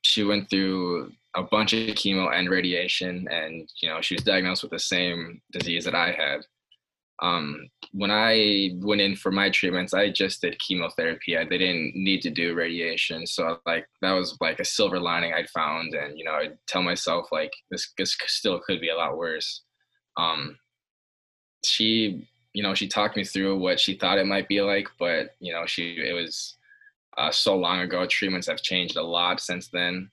she 0.02 0.24
went 0.24 0.50
through 0.50 1.12
a 1.36 1.44
bunch 1.44 1.74
of 1.74 1.80
chemo 1.96 2.34
and 2.34 2.50
radiation, 2.50 3.28
and, 3.30 3.70
you 3.82 3.90
know, 3.90 4.02
she 4.02 4.16
was 4.16 4.24
diagnosed 4.24 4.64
with 4.64 4.72
the 4.72 4.80
same 4.80 5.42
disease 5.52 5.86
that 5.86 5.96
I 5.96 6.12
had. 6.12 6.42
Um, 7.22 7.70
when 7.94 8.12
I 8.12 8.72
went 8.82 9.02
in 9.02 9.16
for 9.16 9.32
my 9.32 9.50
treatments, 9.50 9.94
I 9.94 10.12
just 10.12 10.42
did 10.42 10.60
chemotherapy. 10.60 11.38
I, 11.38 11.46
they 11.46 11.58
didn't 11.58 11.94
need 11.96 12.22
to 12.24 12.30
do 12.30 12.56
radiation. 12.56 13.26
So, 13.26 13.60
like, 13.66 13.86
that 14.02 14.12
was 14.12 14.38
like 14.42 14.60
a 14.60 14.66
silver 14.66 15.00
lining 15.00 15.34
I'd 15.34 15.50
found. 15.50 15.94
And, 15.94 16.18
you 16.18 16.26
know, 16.26 16.34
I'd 16.34 16.58
tell 16.68 16.84
myself, 16.84 17.28
like, 17.32 17.52
this, 17.72 17.94
this 17.98 18.18
still 18.28 18.60
could 18.60 18.82
be 18.82 18.90
a 18.90 18.96
lot 18.96 19.18
worse. 19.18 19.64
Um, 20.18 20.58
she 21.64 22.28
you 22.56 22.64
know, 22.64 22.74
she 22.74 22.88
talked 22.88 23.18
me 23.18 23.26
through 23.26 23.58
what 23.58 23.82
she 23.82 23.96
thought 23.96 24.18
it 24.18 24.26
might 24.26 24.48
be 24.48 24.62
like, 24.62 24.88
but 24.98 25.36
you 25.42 25.54
know, 25.54 25.66
she 25.66 25.98
it 25.98 26.14
was 26.14 26.58
uh, 27.18 27.30
so 27.30 27.58
long 27.58 27.82
ago. 27.82 28.06
Treatments 28.08 28.48
have 28.48 28.62
changed 28.62 28.96
a 28.96 29.04
lot 29.04 29.42
since 29.42 29.68
then. 29.68 30.10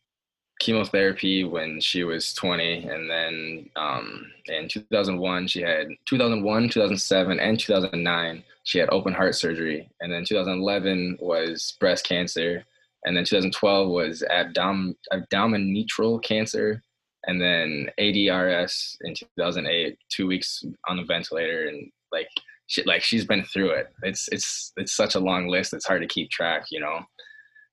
Chemotherapy 0.63 1.43
when 1.43 1.81
she 1.81 2.05
was 2.05 2.33
20, 2.35 2.87
and 2.87 3.11
then 3.11 3.69
um, 3.75 4.31
in 4.47 4.69
2001 4.69 5.49
she 5.49 5.61
had 5.61 5.89
2001, 6.07 6.69
2007, 6.69 7.41
and 7.41 7.59
2009 7.59 8.45
she 8.63 8.79
had 8.79 8.89
open 8.91 9.13
heart 9.13 9.35
surgery, 9.35 9.91
and 10.01 10.13
then 10.13 10.25
2011 10.25 11.19
was 11.21 11.77
breast 11.81 12.07
cancer, 12.07 12.65
and 13.05 13.17
then 13.17 13.25
2012 13.25 13.89
was 13.89 14.23
abdom- 14.31 14.97
abdominal 15.13 16.21
cancer, 16.21 16.81
and 17.27 17.41
then 17.41 17.89
ADRS 17.99 18.99
in 19.01 19.15
2008, 19.15 19.99
two 20.11 20.29
weeks 20.29 20.65
on 20.89 20.97
the 20.97 21.03
ventilator, 21.03 21.67
and 21.67 21.91
like 22.13 22.29
she 22.69 22.85
like 22.85 23.03
she's 23.03 23.25
been 23.25 23.43
through 23.47 23.71
it. 23.71 23.93
It's 24.05 24.29
it's 24.29 24.73
it's 24.77 24.93
such 24.93 25.17
a 25.17 25.21
long 25.21 25.49
list 25.49 25.75
it's 25.75 25.87
hard 25.87 26.03
to 26.03 26.09
keep 26.09 26.31
track 26.31 26.67
you 26.71 26.79
know? 26.79 27.01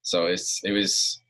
So 0.02 0.26
it's 0.26 0.62
it 0.64 0.72
was 0.72 1.22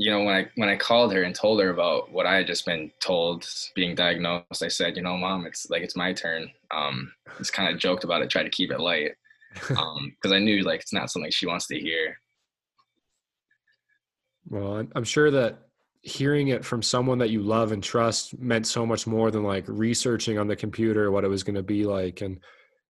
you 0.00 0.10
know 0.10 0.22
when 0.22 0.34
i 0.34 0.46
when 0.56 0.70
i 0.70 0.76
called 0.76 1.12
her 1.12 1.22
and 1.22 1.34
told 1.34 1.60
her 1.60 1.68
about 1.68 2.10
what 2.10 2.24
i 2.24 2.36
had 2.36 2.46
just 2.46 2.64
been 2.64 2.90
told 3.00 3.46
being 3.74 3.94
diagnosed 3.94 4.62
i 4.62 4.68
said 4.68 4.96
you 4.96 5.02
know 5.02 5.14
mom 5.14 5.44
it's 5.44 5.68
like 5.68 5.82
it's 5.82 5.94
my 5.94 6.12
turn. 6.12 6.50
Um 6.70 7.12
just 7.36 7.52
kind 7.52 7.72
of 7.72 7.78
joked 7.78 8.02
about 8.02 8.22
it 8.22 8.30
tried 8.30 8.44
to 8.44 8.50
keep 8.50 8.70
it 8.70 8.80
light 8.80 9.10
um 9.76 10.14
because 10.14 10.32
i 10.32 10.38
knew 10.38 10.62
like 10.62 10.80
it's 10.80 10.94
not 10.94 11.10
something 11.10 11.30
she 11.30 11.46
wants 11.46 11.66
to 11.66 11.78
hear. 11.78 12.18
Well 14.48 14.86
i'm 14.96 15.04
sure 15.04 15.30
that 15.30 15.58
hearing 16.00 16.48
it 16.48 16.64
from 16.64 16.82
someone 16.82 17.18
that 17.18 17.28
you 17.28 17.42
love 17.42 17.72
and 17.72 17.82
trust 17.82 18.38
meant 18.38 18.66
so 18.66 18.86
much 18.86 19.06
more 19.06 19.30
than 19.30 19.42
like 19.42 19.64
researching 19.68 20.38
on 20.38 20.48
the 20.48 20.56
computer 20.56 21.10
what 21.10 21.24
it 21.24 21.28
was 21.28 21.42
going 21.42 21.56
to 21.56 21.62
be 21.62 21.84
like 21.84 22.22
and 22.22 22.40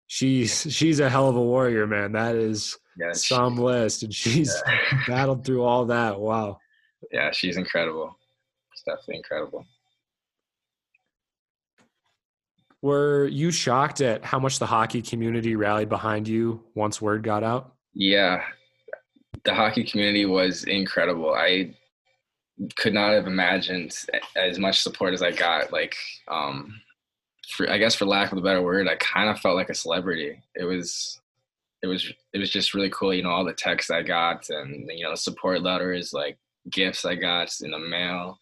she's 0.08 0.66
she's 0.70 1.00
a 1.00 1.08
hell 1.08 1.30
of 1.30 1.36
a 1.36 1.40
warrior 1.40 1.86
man. 1.86 2.12
That 2.12 2.36
is 2.36 2.76
yes. 2.98 3.26
some 3.26 3.56
list 3.56 4.02
and 4.02 4.12
she's 4.12 4.54
yeah. 4.66 5.00
battled 5.08 5.46
through 5.46 5.62
all 5.62 5.86
that. 5.86 6.20
Wow 6.20 6.58
yeah 7.12 7.30
she's 7.30 7.56
incredible 7.56 8.16
it's 8.72 8.82
definitely 8.82 9.16
incredible 9.16 9.64
were 12.80 13.26
you 13.26 13.50
shocked 13.50 14.00
at 14.00 14.24
how 14.24 14.38
much 14.38 14.58
the 14.58 14.66
hockey 14.66 15.02
community 15.02 15.56
rallied 15.56 15.88
behind 15.88 16.28
you 16.28 16.62
once 16.74 17.02
word 17.02 17.22
got 17.22 17.42
out 17.42 17.72
yeah 17.94 18.42
the 19.44 19.54
hockey 19.54 19.84
community 19.84 20.26
was 20.26 20.64
incredible 20.64 21.34
i 21.34 21.74
could 22.76 22.94
not 22.94 23.12
have 23.12 23.26
imagined 23.26 23.96
as 24.36 24.58
much 24.58 24.80
support 24.80 25.14
as 25.14 25.22
I 25.22 25.32
got. 25.32 25.72
Like, 25.72 25.94
um, 26.28 26.80
for, 27.50 27.70
I 27.70 27.78
guess 27.78 27.94
for 27.94 28.04
lack 28.04 28.32
of 28.32 28.38
a 28.38 28.42
better 28.42 28.62
word, 28.62 28.88
I 28.88 28.96
kind 28.96 29.28
of 29.28 29.40
felt 29.40 29.56
like 29.56 29.70
a 29.70 29.74
celebrity. 29.74 30.42
It 30.54 30.64
was, 30.64 31.20
it 31.82 31.86
was, 31.86 32.12
it 32.32 32.38
was 32.38 32.50
just 32.50 32.74
really 32.74 32.90
cool. 32.90 33.14
You 33.14 33.22
know, 33.22 33.30
all 33.30 33.44
the 33.44 33.52
texts 33.52 33.90
I 33.90 34.02
got 34.02 34.48
and 34.50 34.90
you 34.92 35.04
know, 35.04 35.14
support 35.14 35.62
letters, 35.62 36.12
like 36.12 36.38
gifts 36.70 37.04
I 37.04 37.14
got 37.14 37.50
in 37.60 37.70
the 37.70 37.78
mail. 37.78 38.38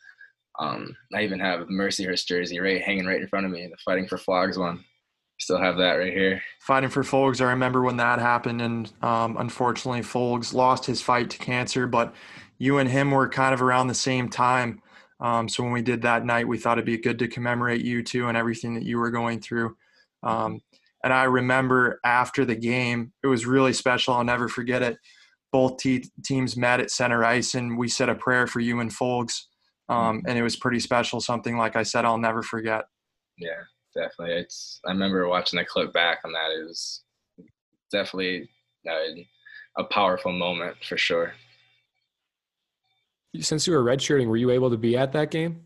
Um, 0.59 0.97
I 1.15 1.23
even 1.23 1.39
have 1.41 1.69
Mercyhurst 1.69 2.27
jersey 2.27 2.61
right 2.61 2.83
hanging 2.83 3.07
right 3.07 3.21
in 3.21 3.29
front 3.29 3.47
of 3.47 3.53
me, 3.53 3.67
the 3.67 3.77
Fighting 3.85 4.07
for 4.07 4.19
Flogs 4.19 4.59
one. 4.59 4.85
Still 5.39 5.61
have 5.61 5.77
that 5.77 5.95
right 5.95 6.13
here. 6.13 6.43
Fighting 6.61 6.89
for 6.89 7.03
Folks. 7.03 7.43
I 7.43 7.51
remember 7.51 7.83
when 7.83 7.99
that 7.99 8.19
happened, 8.19 8.63
and 8.63 8.91
um, 9.03 9.37
unfortunately, 9.37 10.03
Folks 10.03 10.55
lost 10.55 10.87
his 10.87 11.03
fight 11.03 11.29
to 11.31 11.39
cancer, 11.39 11.87
but 11.87 12.15
you 12.59 12.79
and 12.79 12.89
him 12.89 13.11
were 13.11 13.29
kind 13.29 13.53
of 13.53 13.61
around 13.61 13.89
the 13.89 13.95
same 13.95 14.31
time. 14.31 14.81
Um, 15.21 15.49
so 15.49 15.63
when 15.63 15.73
we 15.73 15.83
did 15.83 16.03
that 16.03 16.25
night, 16.25 16.49
we 16.49 16.59
thought 16.59 16.79
it'd 16.79 16.87
be 16.87 16.99
good 16.99 17.19
to 17.19 17.29
commemorate 17.29 17.83
you 17.83 18.03
too 18.03 18.29
and 18.29 18.37
everything 18.37 18.75
that 18.75 18.85
you 18.85 18.99
were 18.99 19.11
going 19.11 19.41
through. 19.41 19.77
Um, 20.23 20.61
and 21.05 21.13
I 21.13 21.25
remember 21.25 22.01
after 22.05 22.45
the 22.45 22.57
game, 22.57 23.13
it 23.23 23.27
was 23.27 23.47
really 23.47 23.73
special. 23.73 24.15
I'll 24.15 24.25
never 24.25 24.49
forget 24.49 24.83
it. 24.83 24.99
Both 25.57 25.79
te- 25.79 26.11
teams 26.23 26.57
met 26.57 26.81
at 26.81 26.91
center 26.91 27.25
ice, 27.25 27.55
and 27.55 27.79
we 27.79 27.89
said 27.89 28.09
a 28.09 28.15
prayer 28.15 28.47
for 28.47 28.61
you 28.61 28.81
and 28.81 28.93
Folks. 28.93 29.49
Um, 29.89 30.23
and 30.27 30.37
it 30.37 30.43
was 30.43 30.57
pretty 30.57 30.81
special. 30.81 31.21
Something 31.21 31.57
like 31.57 31.77
I 31.77 31.83
said, 31.83 32.05
I'll 32.05 32.19
never 32.19 32.43
forget. 32.43 32.85
Yeah, 33.39 33.63
definitely. 33.95 34.37
It's. 34.37 34.81
I 34.85 34.91
remember 34.91 35.29
watching 35.29 35.59
the 35.59 35.65
clip 35.65 35.93
back 35.93 36.19
on 36.25 36.33
that. 36.33 36.51
It 36.51 36.67
was 36.67 37.05
definitely 37.91 38.49
a, 38.87 39.27
a 39.79 39.85
powerful 39.85 40.33
moment 40.33 40.77
for 40.85 40.99
sure 40.99 41.33
since 43.41 43.67
you 43.67 43.73
were 43.73 43.83
redshirting, 43.83 44.27
were 44.27 44.37
you 44.37 44.51
able 44.51 44.71
to 44.71 44.77
be 44.77 44.97
at 44.97 45.13
that 45.13 45.31
game? 45.31 45.63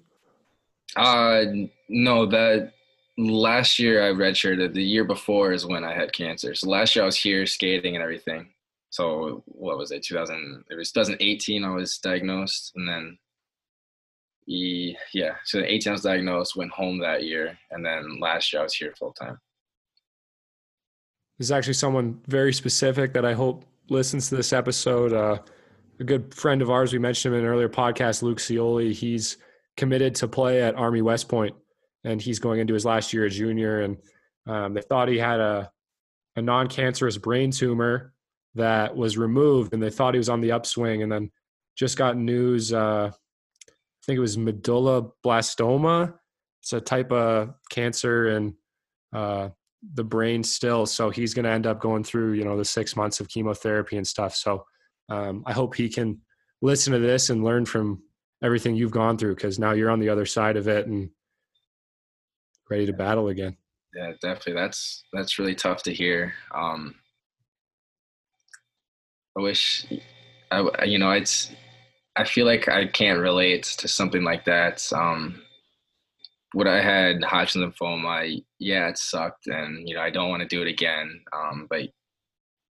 Uh, 0.96 1.44
no, 1.88 2.26
that 2.26 2.72
last 3.16 3.79
year 3.79 4.03
I 4.03 4.12
redshirted. 4.12 4.74
The 4.74 4.83
year 4.83 5.05
before 5.05 5.53
is 5.53 5.66
when 5.66 5.85
I 5.85 5.94
had 5.94 6.12
cancer. 6.12 6.55
So 6.55 6.68
last 6.68 6.96
year 6.96 7.05
I 7.05 7.07
was 7.07 7.16
here 7.16 7.46
skating 7.46 7.94
and 7.94 8.03
everything. 8.03 8.48
So 8.90 9.42
what 9.46 9.79
was 9.79 9.92
it 9.92 10.03
2000 10.03 10.64
it 10.70 10.74
was 10.74 10.92
2018 10.92 11.64
i 11.64 11.70
was 11.70 11.98
diagnosed 11.98 12.72
and 12.76 12.88
then 12.88 13.18
he, 14.46 14.96
yeah 15.14 15.35
so 15.44 15.61
18 15.61 15.90
i 15.90 15.92
was 15.92 16.03
diagnosed 16.03 16.57
went 16.57 16.72
home 16.72 16.98
that 16.98 17.24
year 17.24 17.57
and 17.70 17.85
then 17.85 18.18
last 18.20 18.53
year 18.53 18.61
i 18.61 18.62
was 18.64 18.74
here 18.74 18.92
full 18.98 19.12
time 19.12 19.38
There's 21.38 21.53
actually 21.53 21.74
someone 21.74 22.20
very 22.26 22.53
specific 22.53 23.14
that 23.14 23.24
I 23.24 23.33
hope 23.33 23.64
listens 23.88 24.29
to 24.29 24.37
this 24.37 24.53
episode. 24.53 25.12
Uh, 25.12 25.38
a 25.98 26.05
good 26.05 26.35
friend 26.35 26.62
of 26.62 26.70
ours, 26.70 26.92
we 26.92 26.98
mentioned 26.98 27.35
him 27.35 27.40
in 27.40 27.46
an 27.46 27.50
earlier 27.50 27.68
podcast, 27.68 28.22
Luke 28.22 28.38
Cioli. 28.38 28.92
He's 28.92 29.37
committed 29.76 30.14
to 30.16 30.29
play 30.29 30.62
at 30.62 30.74
Army 30.74 31.03
West 31.03 31.29
Point, 31.29 31.55
and 32.05 32.20
he's 32.20 32.38
going 32.38 32.61
into 32.61 32.74
his 32.74 32.85
last 32.85 33.12
year 33.12 33.26
as 33.26 33.37
junior. 33.37 33.81
And 33.81 33.96
um, 34.46 34.74
they 34.74 34.83
thought 34.83 35.09
he 35.09 35.18
had 35.18 35.40
a, 35.40 35.70
a 36.37 36.42
non 36.42 36.68
cancerous 36.68 37.18
brain 37.18 37.50
tumor 37.50 38.12
that 38.54 38.96
was 38.96 39.16
removed, 39.18 39.72
and 39.72 39.82
they 39.82 39.90
thought 39.90 40.14
he 40.14 40.18
was 40.18 40.28
on 40.28 40.40
the 40.40 40.52
upswing. 40.52 41.02
And 41.02 41.10
then 41.10 41.30
just 41.76 41.96
got 41.96 42.16
news, 42.16 42.72
uh, 42.72 43.10
I 43.12 44.02
think 44.04 44.16
it 44.16 44.20
was 44.20 44.36
medulloblastoma. 44.36 46.14
It's 46.62 46.72
a 46.72 46.80
type 46.80 47.12
of 47.12 47.54
cancer, 47.70 48.28
in 48.28 48.54
uh, 49.12 49.50
the 49.94 50.04
brain 50.04 50.42
still. 50.42 50.84
So 50.86 51.10
he's 51.10 51.32
going 51.32 51.44
to 51.44 51.50
end 51.50 51.66
up 51.66 51.80
going 51.80 52.04
through, 52.04 52.32
you 52.32 52.44
know, 52.44 52.56
the 52.56 52.64
six 52.64 52.96
months 52.96 53.20
of 53.20 53.28
chemotherapy 53.28 53.96
and 53.96 54.06
stuff. 54.06 54.34
So 54.34 54.64
um, 55.08 55.42
I 55.46 55.52
hope 55.52 55.74
he 55.74 55.88
can 55.88 56.20
listen 56.60 56.92
to 56.92 56.98
this 56.98 57.30
and 57.30 57.44
learn 57.44 57.64
from 57.64 58.02
everything 58.42 58.74
you've 58.74 58.90
gone 58.90 59.16
through 59.16 59.34
because 59.34 59.58
now 59.58 59.72
you're 59.72 59.90
on 59.90 60.00
the 60.00 60.08
other 60.08 60.26
side 60.26 60.56
of 60.56 60.68
it 60.68 60.86
and 60.86 61.10
ready 62.70 62.86
to 62.86 62.92
battle 62.92 63.28
again. 63.28 63.56
yeah 63.94 64.12
definitely 64.22 64.54
that's 64.54 65.04
that's 65.12 65.38
really 65.38 65.54
tough 65.54 65.82
to 65.82 65.92
hear 65.92 66.32
um 66.54 66.94
i 69.38 69.40
wish 69.40 69.87
i 70.51 70.85
you 70.85 70.99
know 70.99 71.11
it's 71.11 71.51
i 72.16 72.25
feel 72.25 72.47
like 72.47 72.69
i 72.69 72.87
can't 72.87 73.21
relate 73.21 73.64
to 73.64 73.88
something 73.88 74.23
like 74.25 74.45
that. 74.45 74.87
Um 74.93 75.43
what 76.53 76.66
i 76.66 76.81
had 76.83 77.23
hodgkin 77.23 77.62
lymphoma 77.62 78.43
yeah 78.59 78.88
it 78.88 78.99
sucked 78.99 79.47
and 79.47 79.88
you 79.88 79.95
know 79.95 80.01
i 80.01 80.11
don't 80.11 80.31
want 80.31 80.43
to 80.43 80.49
do 80.49 80.62
it 80.62 80.69
again. 80.69 81.21
Um 81.33 81.66
but 81.71 81.88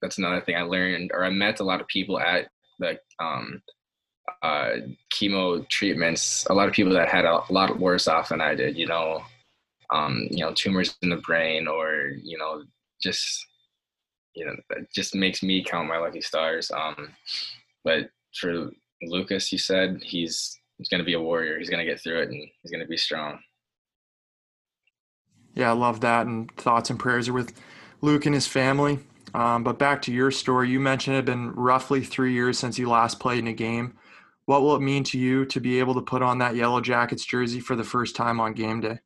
that's 0.01 0.17
another 0.17 0.41
thing 0.41 0.55
i 0.55 0.61
learned 0.61 1.11
or 1.13 1.23
i 1.23 1.29
met 1.29 1.59
a 1.59 1.63
lot 1.63 1.81
of 1.81 1.87
people 1.87 2.19
at 2.19 2.47
the 2.79 2.99
um 3.19 3.61
uh 4.43 4.71
chemo 5.13 5.67
treatments. 5.69 6.45
A 6.49 6.53
lot 6.53 6.67
of 6.67 6.73
people 6.73 6.93
that 6.93 7.09
had 7.09 7.25
a 7.25 7.41
lot 7.49 7.79
worse 7.79 8.07
off 8.07 8.29
than 8.29 8.41
i 8.41 8.55
did 8.55 8.77
you 8.77 8.87
know 8.87 9.21
um, 9.91 10.27
you 10.29 10.39
know, 10.43 10.53
tumors 10.53 10.95
in 11.01 11.09
the 11.09 11.17
brain 11.17 11.67
or, 11.67 12.11
you 12.21 12.37
know, 12.37 12.63
just, 13.01 13.45
you 14.37 14.45
know, 14.45 14.55
that 14.69 14.91
just 14.93 15.15
makes 15.15 15.41
me 15.41 15.63
count 15.63 15.87
my 15.87 15.97
lucky 15.97 16.21
stars. 16.21 16.69
Um, 16.71 17.09
but 17.83 18.09
for 18.39 18.69
Lucas, 19.01 19.51
you 19.51 19.57
said 19.57 19.99
he's, 20.03 20.59
he's 20.77 20.89
going 20.89 20.99
to 20.99 21.05
be 21.05 21.13
a 21.13 21.19
warrior. 21.19 21.57
He's 21.57 21.69
going 21.69 21.83
to 21.83 21.91
get 21.91 21.99
through 21.99 22.21
it 22.21 22.29
and 22.29 22.47
he's 22.61 22.71
going 22.71 22.83
to 22.83 22.87
be 22.87 22.97
strong. 22.97 23.39
Yeah, 25.55 25.71
I 25.71 25.73
love 25.73 26.01
that. 26.01 26.27
And 26.27 26.51
thoughts 26.55 26.91
and 26.91 26.99
prayers 26.99 27.27
are 27.27 27.33
with 27.33 27.59
Luke 28.01 28.27
and 28.27 28.35
his 28.35 28.45
family. 28.45 28.99
Um, 29.33 29.63
but 29.63 29.79
back 29.79 30.03
to 30.03 30.13
your 30.13 30.29
story, 30.29 30.69
you 30.69 30.79
mentioned 30.79 31.15
it 31.15 31.17
had 31.17 31.25
been 31.25 31.51
roughly 31.53 32.03
three 32.03 32.33
years 32.33 32.59
since 32.59 32.77
you 32.77 32.89
last 32.89 33.19
played 33.19 33.39
in 33.39 33.47
a 33.47 33.53
game. 33.53 33.95
What 34.45 34.61
will 34.61 34.75
it 34.75 34.81
mean 34.81 35.03
to 35.05 35.17
you 35.19 35.45
to 35.45 35.59
be 35.59 35.79
able 35.79 35.95
to 35.95 36.01
put 36.01 36.21
on 36.21 36.37
that 36.37 36.55
Yellow 36.55 36.79
Jackets 36.79 37.25
jersey 37.25 37.59
for 37.59 37.75
the 37.75 37.83
first 37.83 38.15
time 38.15 38.39
on 38.39 38.53
game 38.53 38.81
day? 38.81 38.99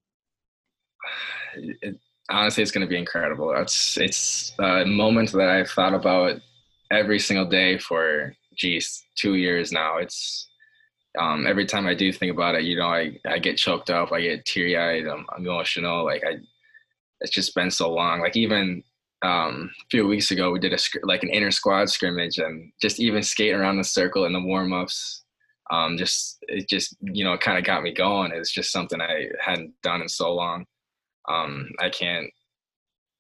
it, 1.82 1.98
honestly, 2.32 2.64
it's 2.64 2.72
going 2.72 2.86
to 2.86 2.90
be 2.90 2.98
incredible. 2.98 3.54
It's 3.56 3.98
it's 3.98 4.54
a 4.60 4.86
moment 4.86 5.32
that 5.34 5.50
I've 5.50 5.70
thought 5.70 5.94
about 5.94 6.40
every 6.92 7.20
single 7.20 7.46
day 7.46 7.78
for 7.78 8.34
geez 8.56 9.04
two 9.16 9.36
years 9.36 9.72
now. 9.72 9.98
It's 9.98 10.50
um, 11.20 11.46
every 11.46 11.66
time 11.66 11.88
I 11.88 11.94
do 11.94 12.12
think 12.12 12.32
about 12.32 12.56
it, 12.56 12.64
you 12.64 12.78
know, 12.78 12.88
I, 12.88 13.18
I 13.28 13.40
get 13.40 13.58
choked 13.58 13.90
up, 13.90 14.14
I 14.14 14.22
get 14.22 14.46
teary 14.46 14.78
eyed, 14.78 15.08
I'm, 15.08 15.26
emotional. 15.38 16.06
Like 16.06 16.24
I, 16.26 16.38
it's 17.20 17.32
just 17.32 17.54
been 17.54 17.70
so 17.70 17.92
long. 17.92 18.22
Like 18.22 18.38
even 18.38 18.84
um, 19.22 19.70
a 19.82 19.86
few 19.90 20.08
weeks 20.08 20.32
ago, 20.32 20.52
we 20.52 20.60
did 20.60 20.74
a 20.74 20.80
like 21.04 21.24
an 21.24 21.30
inner 21.30 21.52
squad 21.52 21.90
scrimmage, 21.90 22.38
and 22.38 22.72
just 22.82 23.00
even 23.00 23.24
skating 23.24 23.56
around 23.56 23.78
the 23.78 23.84
circle 23.84 24.26
in 24.26 24.34
the 24.34 24.42
warm 24.42 24.74
ups. 24.74 25.24
Um, 25.70 25.98
just 25.98 26.44
it 26.48 26.68
just 26.68 26.96
you 27.02 27.24
know 27.24 27.38
kind 27.38 27.58
of 27.58 27.64
got 27.64 27.84
me 27.84 27.94
going. 27.94 28.32
It's 28.34 28.52
just 28.52 28.72
something 28.72 29.00
I 29.00 29.28
hadn't 29.40 29.74
done 29.84 30.02
in 30.02 30.10
so 30.10 30.34
long 30.34 30.66
um, 31.30 31.70
I 31.80 31.90
can't 31.90 32.30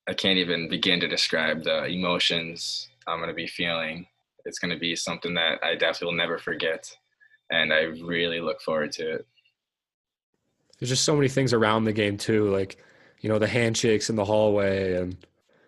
I 0.08 0.14
can't 0.14 0.38
even 0.38 0.68
begin 0.68 1.00
to 1.00 1.08
describe 1.08 1.64
the 1.64 1.86
emotions 1.86 2.90
I'm 3.08 3.20
going 3.20 3.30
to 3.30 3.36
be 3.36 3.48
feeling. 3.48 4.08
It's 4.46 4.60
going 4.60 4.74
to 4.74 4.80
be 4.80 4.96
something 4.96 5.34
that 5.36 5.64
I 5.64 5.76
definitely 5.76 6.08
will 6.08 6.18
never 6.18 6.38
forget, 6.38 6.92
and 7.52 7.72
I 7.72 7.82
really 8.04 8.42
look 8.42 8.62
forward 8.62 8.92
to 8.94 9.16
it. 9.16 9.28
There's 10.80 10.90
just 10.90 11.04
so 11.04 11.16
many 11.16 11.28
things 11.28 11.54
around 11.54 11.84
the 11.84 11.94
game 11.94 12.18
too, 12.18 12.50
like 12.50 12.78
you 13.22 13.30
know 13.30 13.40
the 13.40 13.48
handshakes 13.48 14.10
in 14.10 14.16
the 14.16 14.26
hallway, 14.26 14.96
and 14.96 15.18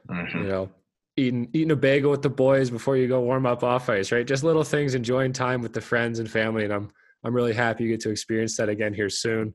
mm-hmm. 0.09 0.37
you 0.39 0.47
know 0.47 0.69
eating 1.15 1.49
eating 1.53 1.71
a 1.71 1.75
bagel 1.75 2.11
with 2.11 2.23
the 2.23 2.29
boys 2.29 2.69
before 2.69 2.97
you 2.97 3.07
go 3.07 3.21
warm 3.21 3.45
up 3.45 3.63
off 3.63 3.89
ice, 3.89 4.11
right? 4.11 4.25
Just 4.25 4.43
little 4.43 4.63
things, 4.63 4.95
enjoying 4.95 5.33
time 5.33 5.61
with 5.61 5.73
the 5.73 5.81
friends 5.81 6.19
and 6.19 6.29
family, 6.29 6.63
and 6.63 6.73
I'm 6.73 6.91
I'm 7.23 7.33
really 7.33 7.53
happy 7.53 7.83
you 7.83 7.91
get 7.91 8.01
to 8.01 8.09
experience 8.09 8.57
that 8.57 8.69
again 8.69 8.93
here 8.93 9.09
soon. 9.09 9.53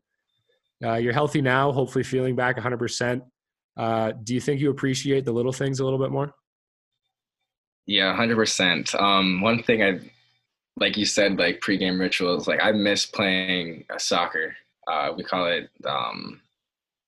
Uh, 0.84 0.94
you're 0.94 1.12
healthy 1.12 1.40
now, 1.40 1.72
hopefully 1.72 2.04
feeling 2.04 2.36
back 2.36 2.56
100%. 2.56 3.22
Uh, 3.76 4.12
do 4.24 4.34
you 4.34 4.40
think 4.40 4.60
you 4.60 4.70
appreciate 4.70 5.24
the 5.24 5.32
little 5.32 5.52
things 5.52 5.80
a 5.80 5.84
little 5.84 5.98
bit 5.98 6.10
more? 6.10 6.32
Yeah, 7.86 8.16
100%. 8.16 8.94
Um, 9.00 9.40
one 9.40 9.62
thing 9.62 9.82
I, 9.82 10.00
like 10.76 10.96
you 10.96 11.06
said, 11.06 11.38
like 11.38 11.60
pregame 11.60 11.98
rituals, 11.98 12.46
like 12.46 12.60
I 12.62 12.72
miss 12.72 13.06
playing 13.06 13.84
soccer. 13.98 14.54
Uh, 14.86 15.12
we 15.16 15.24
call 15.24 15.46
it 15.46 15.70
um, 15.86 16.40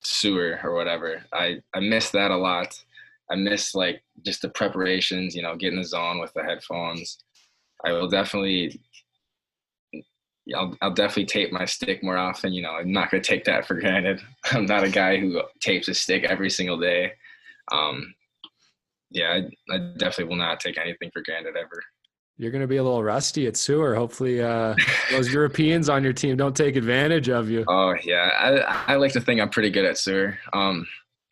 sewer 0.03 0.59
or 0.63 0.75
whatever. 0.75 1.23
I, 1.33 1.61
I 1.75 1.81
miss 1.81 2.11
that 2.11 2.31
a 2.31 2.37
lot. 2.37 2.83
I 3.31 3.37
miss 3.37 3.75
like 3.75 4.03
just 4.25 4.43
the 4.43 4.49
preparations, 4.49 5.35
you 5.37 5.43
know, 5.43 5.57
getting 5.57 5.79
the 5.79 5.85
zone 5.85 6.21
with 6.21 6.33
the 6.35 6.43
headphones. 6.43 7.19
I 7.85 7.93
will 7.93 8.09
definitely 8.09 8.81
I'll, 10.57 10.77
I'll 10.81 10.93
definitely 10.93 11.27
tape 11.27 11.53
my 11.53 11.65
stick 11.65 12.03
more 12.03 12.17
often. 12.17 12.53
You 12.53 12.63
know, 12.63 12.73
I'm 12.73 12.93
not 12.93 13.11
going 13.11 13.23
to 13.23 13.29
take 13.29 13.45
that 13.45 13.67
for 13.67 13.75
granted. 13.75 14.21
I'm 14.53 14.67
not 14.67 14.85
a 14.85 14.91
guy 14.91 15.19
who 15.19 15.43
tapes 15.61 15.89
a 15.89 15.95
stick 15.95 16.25
every 16.25 16.51
single 16.51 16.79
day. 16.79 17.13
Um, 17.73 18.15
yeah, 19.11 19.41
I, 19.71 19.75
I 19.75 19.79
definitely 19.97 20.25
will 20.25 20.37
not 20.37 20.61
take 20.61 20.79
anything 20.79 21.11
for 21.13 21.23
granted 21.23 21.57
ever. 21.57 21.83
You're 22.37 22.51
going 22.51 22.63
to 22.63 22.69
be 22.69 22.79
a 22.79 22.83
little 22.83 23.05
rusty 23.05 23.47
at 23.47 23.57
sewer. 23.57 23.95
Hopefully, 23.95 24.41
uh, 24.41 24.75
those 25.11 25.29
Europeans 25.33 25.91
on 25.91 26.03
your 26.03 26.15
team 26.15 26.37
don't 26.37 26.57
take 26.57 26.75
advantage 26.75 27.29
of 27.29 27.51
you. 27.51 27.65
Oh 27.69 27.95
yeah, 28.03 28.31
I, 28.87 28.95
I 28.95 28.97
like 28.97 29.13
to 29.13 29.21
think 29.21 29.41
I'm 29.43 29.51
pretty 29.51 29.69
good 29.69 29.85
at 29.85 29.99
sewer. 29.99 30.39
Um, 30.55 30.87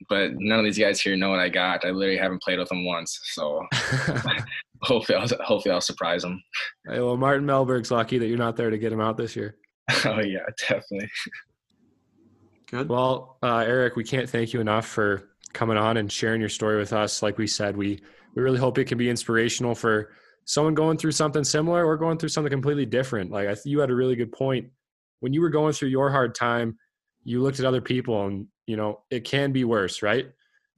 but 0.09 0.33
none 0.35 0.59
of 0.59 0.65
these 0.67 0.79
guys 0.79 1.01
here 1.01 1.17
know 1.17 1.31
what 1.31 1.41
I 1.41 1.49
got. 1.49 1.85
I 1.85 1.91
literally 1.91 2.19
haven't 2.19 2.43
played 2.43 2.59
with 2.59 2.69
them 2.69 2.85
once, 2.85 3.19
so 3.25 3.67
hopefully, 4.83 5.19
I'll, 5.19 5.29
hopefully 5.45 5.73
I'll 5.73 5.81
surprise 5.81 6.25
him. 6.25 6.43
Hey, 6.89 7.01
well, 7.01 7.17
Martin 7.17 7.47
Melberg's 7.47 7.91
lucky 7.91 8.19
that 8.19 8.27
you're 8.27 8.39
not 8.39 8.57
there 8.57 8.71
to 8.71 8.79
get 8.79 8.93
him 8.93 9.01
out 9.01 9.17
this 9.17 9.37
year. 9.37 9.57
oh 10.05 10.21
yeah, 10.21 10.41
definitely. 10.69 11.09
Good. 12.67 12.89
Well, 12.89 13.39
uh, 13.43 13.59
Eric, 13.59 13.97
we 13.97 14.05
can't 14.05 14.29
thank 14.29 14.53
you 14.53 14.61
enough 14.61 14.87
for 14.87 15.31
coming 15.55 15.79
on 15.79 15.97
and 15.97 16.13
sharing 16.13 16.41
your 16.41 16.51
story 16.51 16.77
with 16.77 16.93
us. 16.93 17.23
Like 17.23 17.39
we 17.39 17.47
said, 17.47 17.77
we 17.77 18.01
we 18.35 18.43
really 18.43 18.59
hope 18.59 18.79
it 18.79 18.85
can 18.85 18.99
be 18.99 19.09
inspirational 19.09 19.75
for 19.75 20.11
someone 20.45 20.75
going 20.75 20.99
through 20.99 21.13
something 21.13 21.45
similar 21.45 21.85
or 21.85 21.97
going 21.97 22.19
through 22.19 22.29
something 22.29 22.51
completely 22.51 22.87
different. 22.87 23.31
Like 23.31 23.49
I 23.49 23.55
th- 23.55 23.67
you 23.67 23.81
had 23.81 23.91
a 23.91 23.95
really 23.95 24.17
good 24.17 24.33
point 24.33 24.69
when 25.21 25.33
you 25.33 25.41
were 25.41 25.51
going 25.51 25.73
through 25.73 25.89
your 25.89 26.11
hard 26.11 26.35
time. 26.35 26.79
You 27.25 27.43
looked 27.43 27.59
at 27.59 27.67
other 27.67 27.81
people, 27.81 28.27
and 28.27 28.47
you 28.67 28.77
know 28.77 29.01
it 29.11 29.25
can 29.25 29.53
be 29.53 29.65
worse, 29.65 30.03
right? 30.03 30.27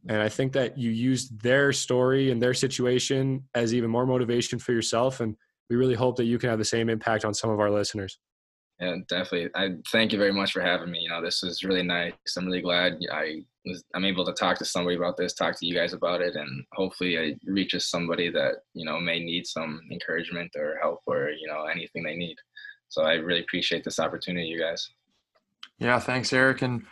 And 0.08 0.22
I 0.22 0.28
think 0.28 0.52
that 0.52 0.78
you 0.78 0.90
used 0.90 1.40
their 1.42 1.72
story 1.72 2.30
and 2.30 2.40
their 2.40 2.54
situation 2.54 3.44
as 3.54 3.74
even 3.74 3.90
more 3.90 4.06
motivation 4.06 4.58
for 4.58 4.72
yourself. 4.72 5.20
And 5.20 5.36
we 5.68 5.76
really 5.76 5.94
hope 5.94 6.16
that 6.16 6.24
you 6.24 6.38
can 6.38 6.50
have 6.50 6.58
the 6.58 6.64
same 6.64 6.88
impact 6.88 7.24
on 7.24 7.34
some 7.34 7.50
of 7.50 7.60
our 7.60 7.70
listeners. 7.70 8.18
Yeah, 8.80 8.96
definitely. 9.09 9.51
I 9.55 9.76
thank 9.92 10.11
you 10.11 10.18
very 10.18 10.32
much 10.32 10.53
for 10.53 10.62
having 10.62 10.90
me. 10.90 11.01
You 11.01 11.11
know, 11.11 11.22
this 11.22 11.42
was 11.42 11.62
really 11.62 11.82
nice. 11.82 12.14
I'm 12.36 12.46
really 12.46 12.62
glad 12.62 12.98
I 13.12 13.44
was 13.66 13.84
I'm 13.94 14.07
able 14.07 14.24
to 14.24 14.32
talk 14.32 14.57
to 14.59 14.64
somebody 14.64 14.96
about 14.96 15.18
this, 15.18 15.34
talk 15.34 15.59
to 15.59 15.66
you 15.66 15.74
guys 15.74 15.92
about 15.92 16.22
it, 16.22 16.34
and 16.34 16.64
hopefully 16.72 17.16
it 17.16 17.38
reaches 17.44 17.90
somebody 17.90 18.30
that 18.30 18.55
you 18.72 18.86
know 18.86 18.98
may 18.98 19.18
need 19.18 19.46
some 19.46 19.82
encouragement 19.92 20.51
or 20.57 20.78
help 20.80 21.01
or 21.07 21.28
you 21.28 21.46
know 21.46 21.66
anything 21.66 22.03
they 22.03 22.16
need. 22.16 22.36
So 22.88 23.03
I 23.03 23.14
really 23.14 23.42
appreciate 23.42 23.84
this 23.84 24.01
opportunity, 24.01 24.46
you 24.46 24.59
guys. 24.59 24.88
Yeah, 25.78 25.98
thanks, 25.98 26.32
Eric. 26.32 26.62
And 26.62 26.82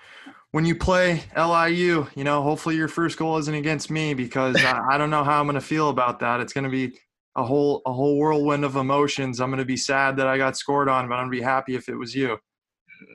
when 0.52 0.64
you 0.64 0.74
play 0.74 1.22
LIU, 1.36 2.06
you 2.14 2.24
know, 2.24 2.42
hopefully 2.42 2.76
your 2.76 2.88
first 2.88 3.18
goal 3.18 3.36
isn't 3.38 3.54
against 3.54 3.90
me 3.90 4.14
because 4.14 4.56
I, 4.56 4.80
I 4.92 4.98
don't 4.98 5.10
know 5.10 5.24
how 5.24 5.40
I'm 5.40 5.46
going 5.46 5.54
to 5.54 5.60
feel 5.60 5.90
about 5.90 6.20
that. 6.20 6.40
It's 6.40 6.52
going 6.52 6.64
to 6.64 6.70
be 6.70 6.98
a 7.36 7.44
whole 7.44 7.82
a 7.86 7.92
whole 7.92 8.18
whirlwind 8.18 8.64
of 8.64 8.76
emotions. 8.76 9.40
I'm 9.40 9.50
going 9.50 9.58
to 9.58 9.64
be 9.64 9.76
sad 9.76 10.16
that 10.16 10.26
I 10.26 10.38
got 10.38 10.56
scored 10.56 10.88
on, 10.88 11.08
but 11.08 11.14
I'm 11.14 11.28
going 11.28 11.32
to 11.32 11.38
be 11.38 11.44
happy 11.44 11.74
if 11.74 11.88
it 11.88 11.96
was 11.96 12.14
you. 12.14 12.38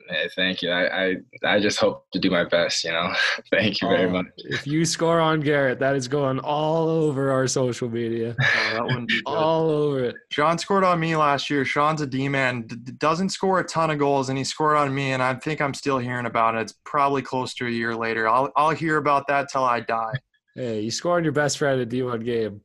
Hey, 0.08 0.28
thank 0.36 0.62
you. 0.62 0.70
I, 0.70 1.04
I 1.06 1.16
I 1.44 1.60
just 1.60 1.78
hope 1.78 2.06
to 2.12 2.18
do 2.18 2.30
my 2.30 2.44
best. 2.44 2.84
You 2.84 2.92
know. 2.92 3.12
thank 3.50 3.80
you 3.80 3.88
very 3.88 4.04
Oh, 4.06 4.10
much. 4.10 4.26
If 4.36 4.66
you 4.66 4.84
score 4.84 5.20
on 5.20 5.40
Garrett, 5.40 5.78
that 5.80 5.96
is 5.96 6.08
going 6.08 6.38
all 6.40 6.88
over 6.88 7.30
our 7.32 7.46
social 7.46 7.88
media, 7.88 8.36
Oh, 8.40 8.70
that 8.74 8.84
wouldn't 8.84 9.08
be 9.08 9.22
good. 9.24 9.30
all 9.34 9.70
over 9.70 10.04
it. 10.04 10.16
Sean 10.30 10.58
scored 10.58 10.84
on 10.84 11.00
me 11.00 11.16
last 11.16 11.48
year. 11.50 11.64
Sean's 11.64 12.00
a 12.00 12.06
D 12.06 12.28
man, 12.28 12.62
d- 12.62 12.76
d- 12.76 12.92
doesn't 12.92 13.30
score 13.30 13.60
a 13.60 13.64
ton 13.64 13.90
of 13.90 13.98
goals, 13.98 14.28
and 14.28 14.36
he 14.38 14.44
scored 14.44 14.76
on 14.76 14.94
me. 14.94 15.12
And 15.12 15.22
I 15.22 15.34
think 15.34 15.60
I'm 15.60 15.74
still 15.74 15.98
hearing 15.98 16.26
about 16.26 16.54
it. 16.54 16.60
It's 16.62 16.74
probably 16.84 17.22
close 17.22 17.54
to 17.54 17.66
a 17.66 17.70
year 17.70 17.94
later. 17.96 18.28
I'll 18.28 18.52
I'll 18.56 18.70
hear 18.70 18.96
about 18.98 19.26
that 19.28 19.48
till 19.50 19.64
I 19.64 19.80
die. 19.80 20.14
Hey, 20.54 20.80
you 20.80 20.90
score 20.90 21.16
on 21.16 21.24
your 21.24 21.32
best 21.32 21.58
friend 21.58 21.80
at 21.80 21.88
D1 21.88 22.24
game. 22.24 22.60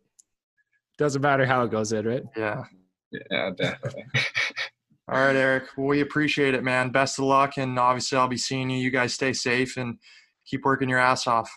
Doesn't 0.97 1.21
matter 1.21 1.45
how 1.45 1.63
it 1.63 1.71
goes 1.71 1.91
in, 1.93 2.05
right? 2.05 2.23
Yeah. 2.37 2.63
Yeah, 3.31 3.49
definitely. 3.57 4.05
All 5.11 5.17
right, 5.25 5.35
Eric. 5.35 5.63
Well, 5.75 5.87
we 5.87 6.01
appreciate 6.01 6.53
it, 6.53 6.63
man. 6.63 6.91
Best 6.91 7.17
of 7.17 7.25
luck, 7.25 7.57
and 7.57 7.79
obviously 7.79 8.15
I'll 8.19 8.27
be 8.27 8.37
seeing 8.37 8.69
you. 8.69 8.77
You 8.77 8.91
guys 8.91 9.11
stay 9.11 9.33
safe 9.33 9.75
and 9.75 9.97
keep 10.45 10.63
working 10.63 10.87
your 10.87 10.99
ass 10.99 11.25
off. 11.25 11.49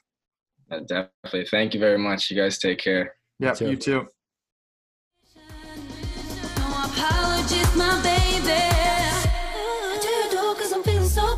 Yeah, 0.70 0.80
definitely. 0.88 1.44
Thank 1.50 1.74
you 1.74 1.80
very 1.80 1.98
much. 1.98 2.30
You 2.30 2.36
guys 2.36 2.58
take 2.58 2.78
care. 2.78 3.14
Yeah, 3.38 3.52
too. 3.52 3.68
you 3.70 3.76
too. 3.76 4.06
No 5.36 5.42
apologies, 6.62 7.76
my 7.76 8.00
baby. 8.02 8.52
I 8.52 9.98
do 10.00 10.08
you 10.08 10.30
do 10.30 10.54
'cause 10.58 10.72
I'm 10.72 10.82
feeling 10.82 11.08
so 11.08 11.36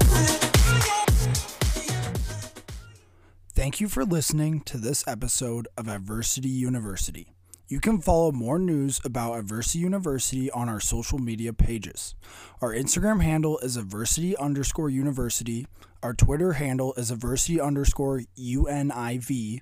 Thank 3.57 3.81
you 3.81 3.89
for 3.89 4.05
listening 4.05 4.61
to 4.63 4.79
this 4.79 5.03
episode 5.09 5.67
of 5.77 5.89
Adversity 5.89 6.49
University. 6.49 7.35
You 7.75 7.81
can 7.81 7.99
follow 8.01 8.31
more 8.31 8.61
news 8.61 9.01
about 9.05 9.35
Adversity 9.35 9.81
University 9.81 10.49
on 10.49 10.69
our 10.69 10.79
social 10.79 11.19
media 11.19 11.53
pages. 11.53 12.15
Our 12.61 12.73
Instagram 12.73 13.21
handle 13.21 13.59
is 13.59 13.77
adversity 13.77 14.37
underscore 14.37 14.91
university. 14.91 15.67
Our 16.01 16.15
Twitter 16.15 16.53
handle 16.53 16.95
is 16.95 17.11
adversity 17.11 17.61
underscore 17.61 18.23
UNIV. 18.39 19.59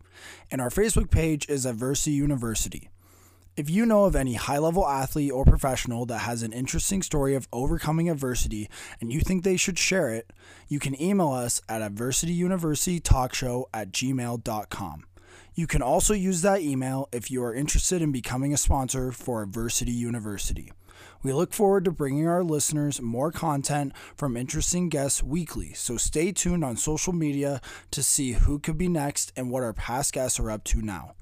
And 0.50 0.60
our 0.60 0.68
Facebook 0.68 1.10
page 1.10 1.48
is 1.48 1.64
Adversity 1.64 2.10
University. 2.10 2.90
If 3.56 3.70
you 3.70 3.86
know 3.86 4.04
of 4.04 4.14
any 4.14 4.34
high 4.34 4.58
level 4.58 4.86
athlete 4.86 5.32
or 5.32 5.46
professional 5.46 6.04
that 6.04 6.18
has 6.18 6.42
an 6.42 6.52
interesting 6.52 7.00
story 7.00 7.34
of 7.34 7.48
overcoming 7.50 8.10
adversity 8.10 8.68
and 9.00 9.10
you 9.10 9.20
think 9.20 9.42
they 9.42 9.56
should 9.56 9.78
share 9.78 10.10
it, 10.10 10.30
you 10.68 10.78
can 10.78 11.00
email 11.00 11.30
us 11.30 11.62
at 11.66 11.80
adversityuniversitytalkshow 11.80 13.64
at 13.72 13.90
gmail.com. 13.90 15.04
You 15.54 15.66
can 15.66 15.82
also 15.82 16.14
use 16.14 16.40
that 16.40 16.62
email 16.62 17.10
if 17.12 17.30
you 17.30 17.44
are 17.44 17.54
interested 17.54 18.00
in 18.00 18.10
becoming 18.10 18.54
a 18.54 18.56
sponsor 18.56 19.12
for 19.12 19.42
Adversity 19.42 19.92
University. 19.92 20.72
We 21.22 21.34
look 21.34 21.52
forward 21.52 21.84
to 21.84 21.92
bringing 21.92 22.26
our 22.26 22.42
listeners 22.42 23.02
more 23.02 23.30
content 23.30 23.92
from 24.16 24.34
interesting 24.34 24.88
guests 24.88 25.22
weekly, 25.22 25.74
so 25.74 25.98
stay 25.98 26.32
tuned 26.32 26.64
on 26.64 26.78
social 26.78 27.12
media 27.12 27.60
to 27.90 28.02
see 28.02 28.32
who 28.32 28.58
could 28.58 28.78
be 28.78 28.88
next 28.88 29.30
and 29.36 29.50
what 29.50 29.62
our 29.62 29.74
past 29.74 30.14
guests 30.14 30.40
are 30.40 30.50
up 30.50 30.64
to 30.64 30.80
now. 30.80 31.16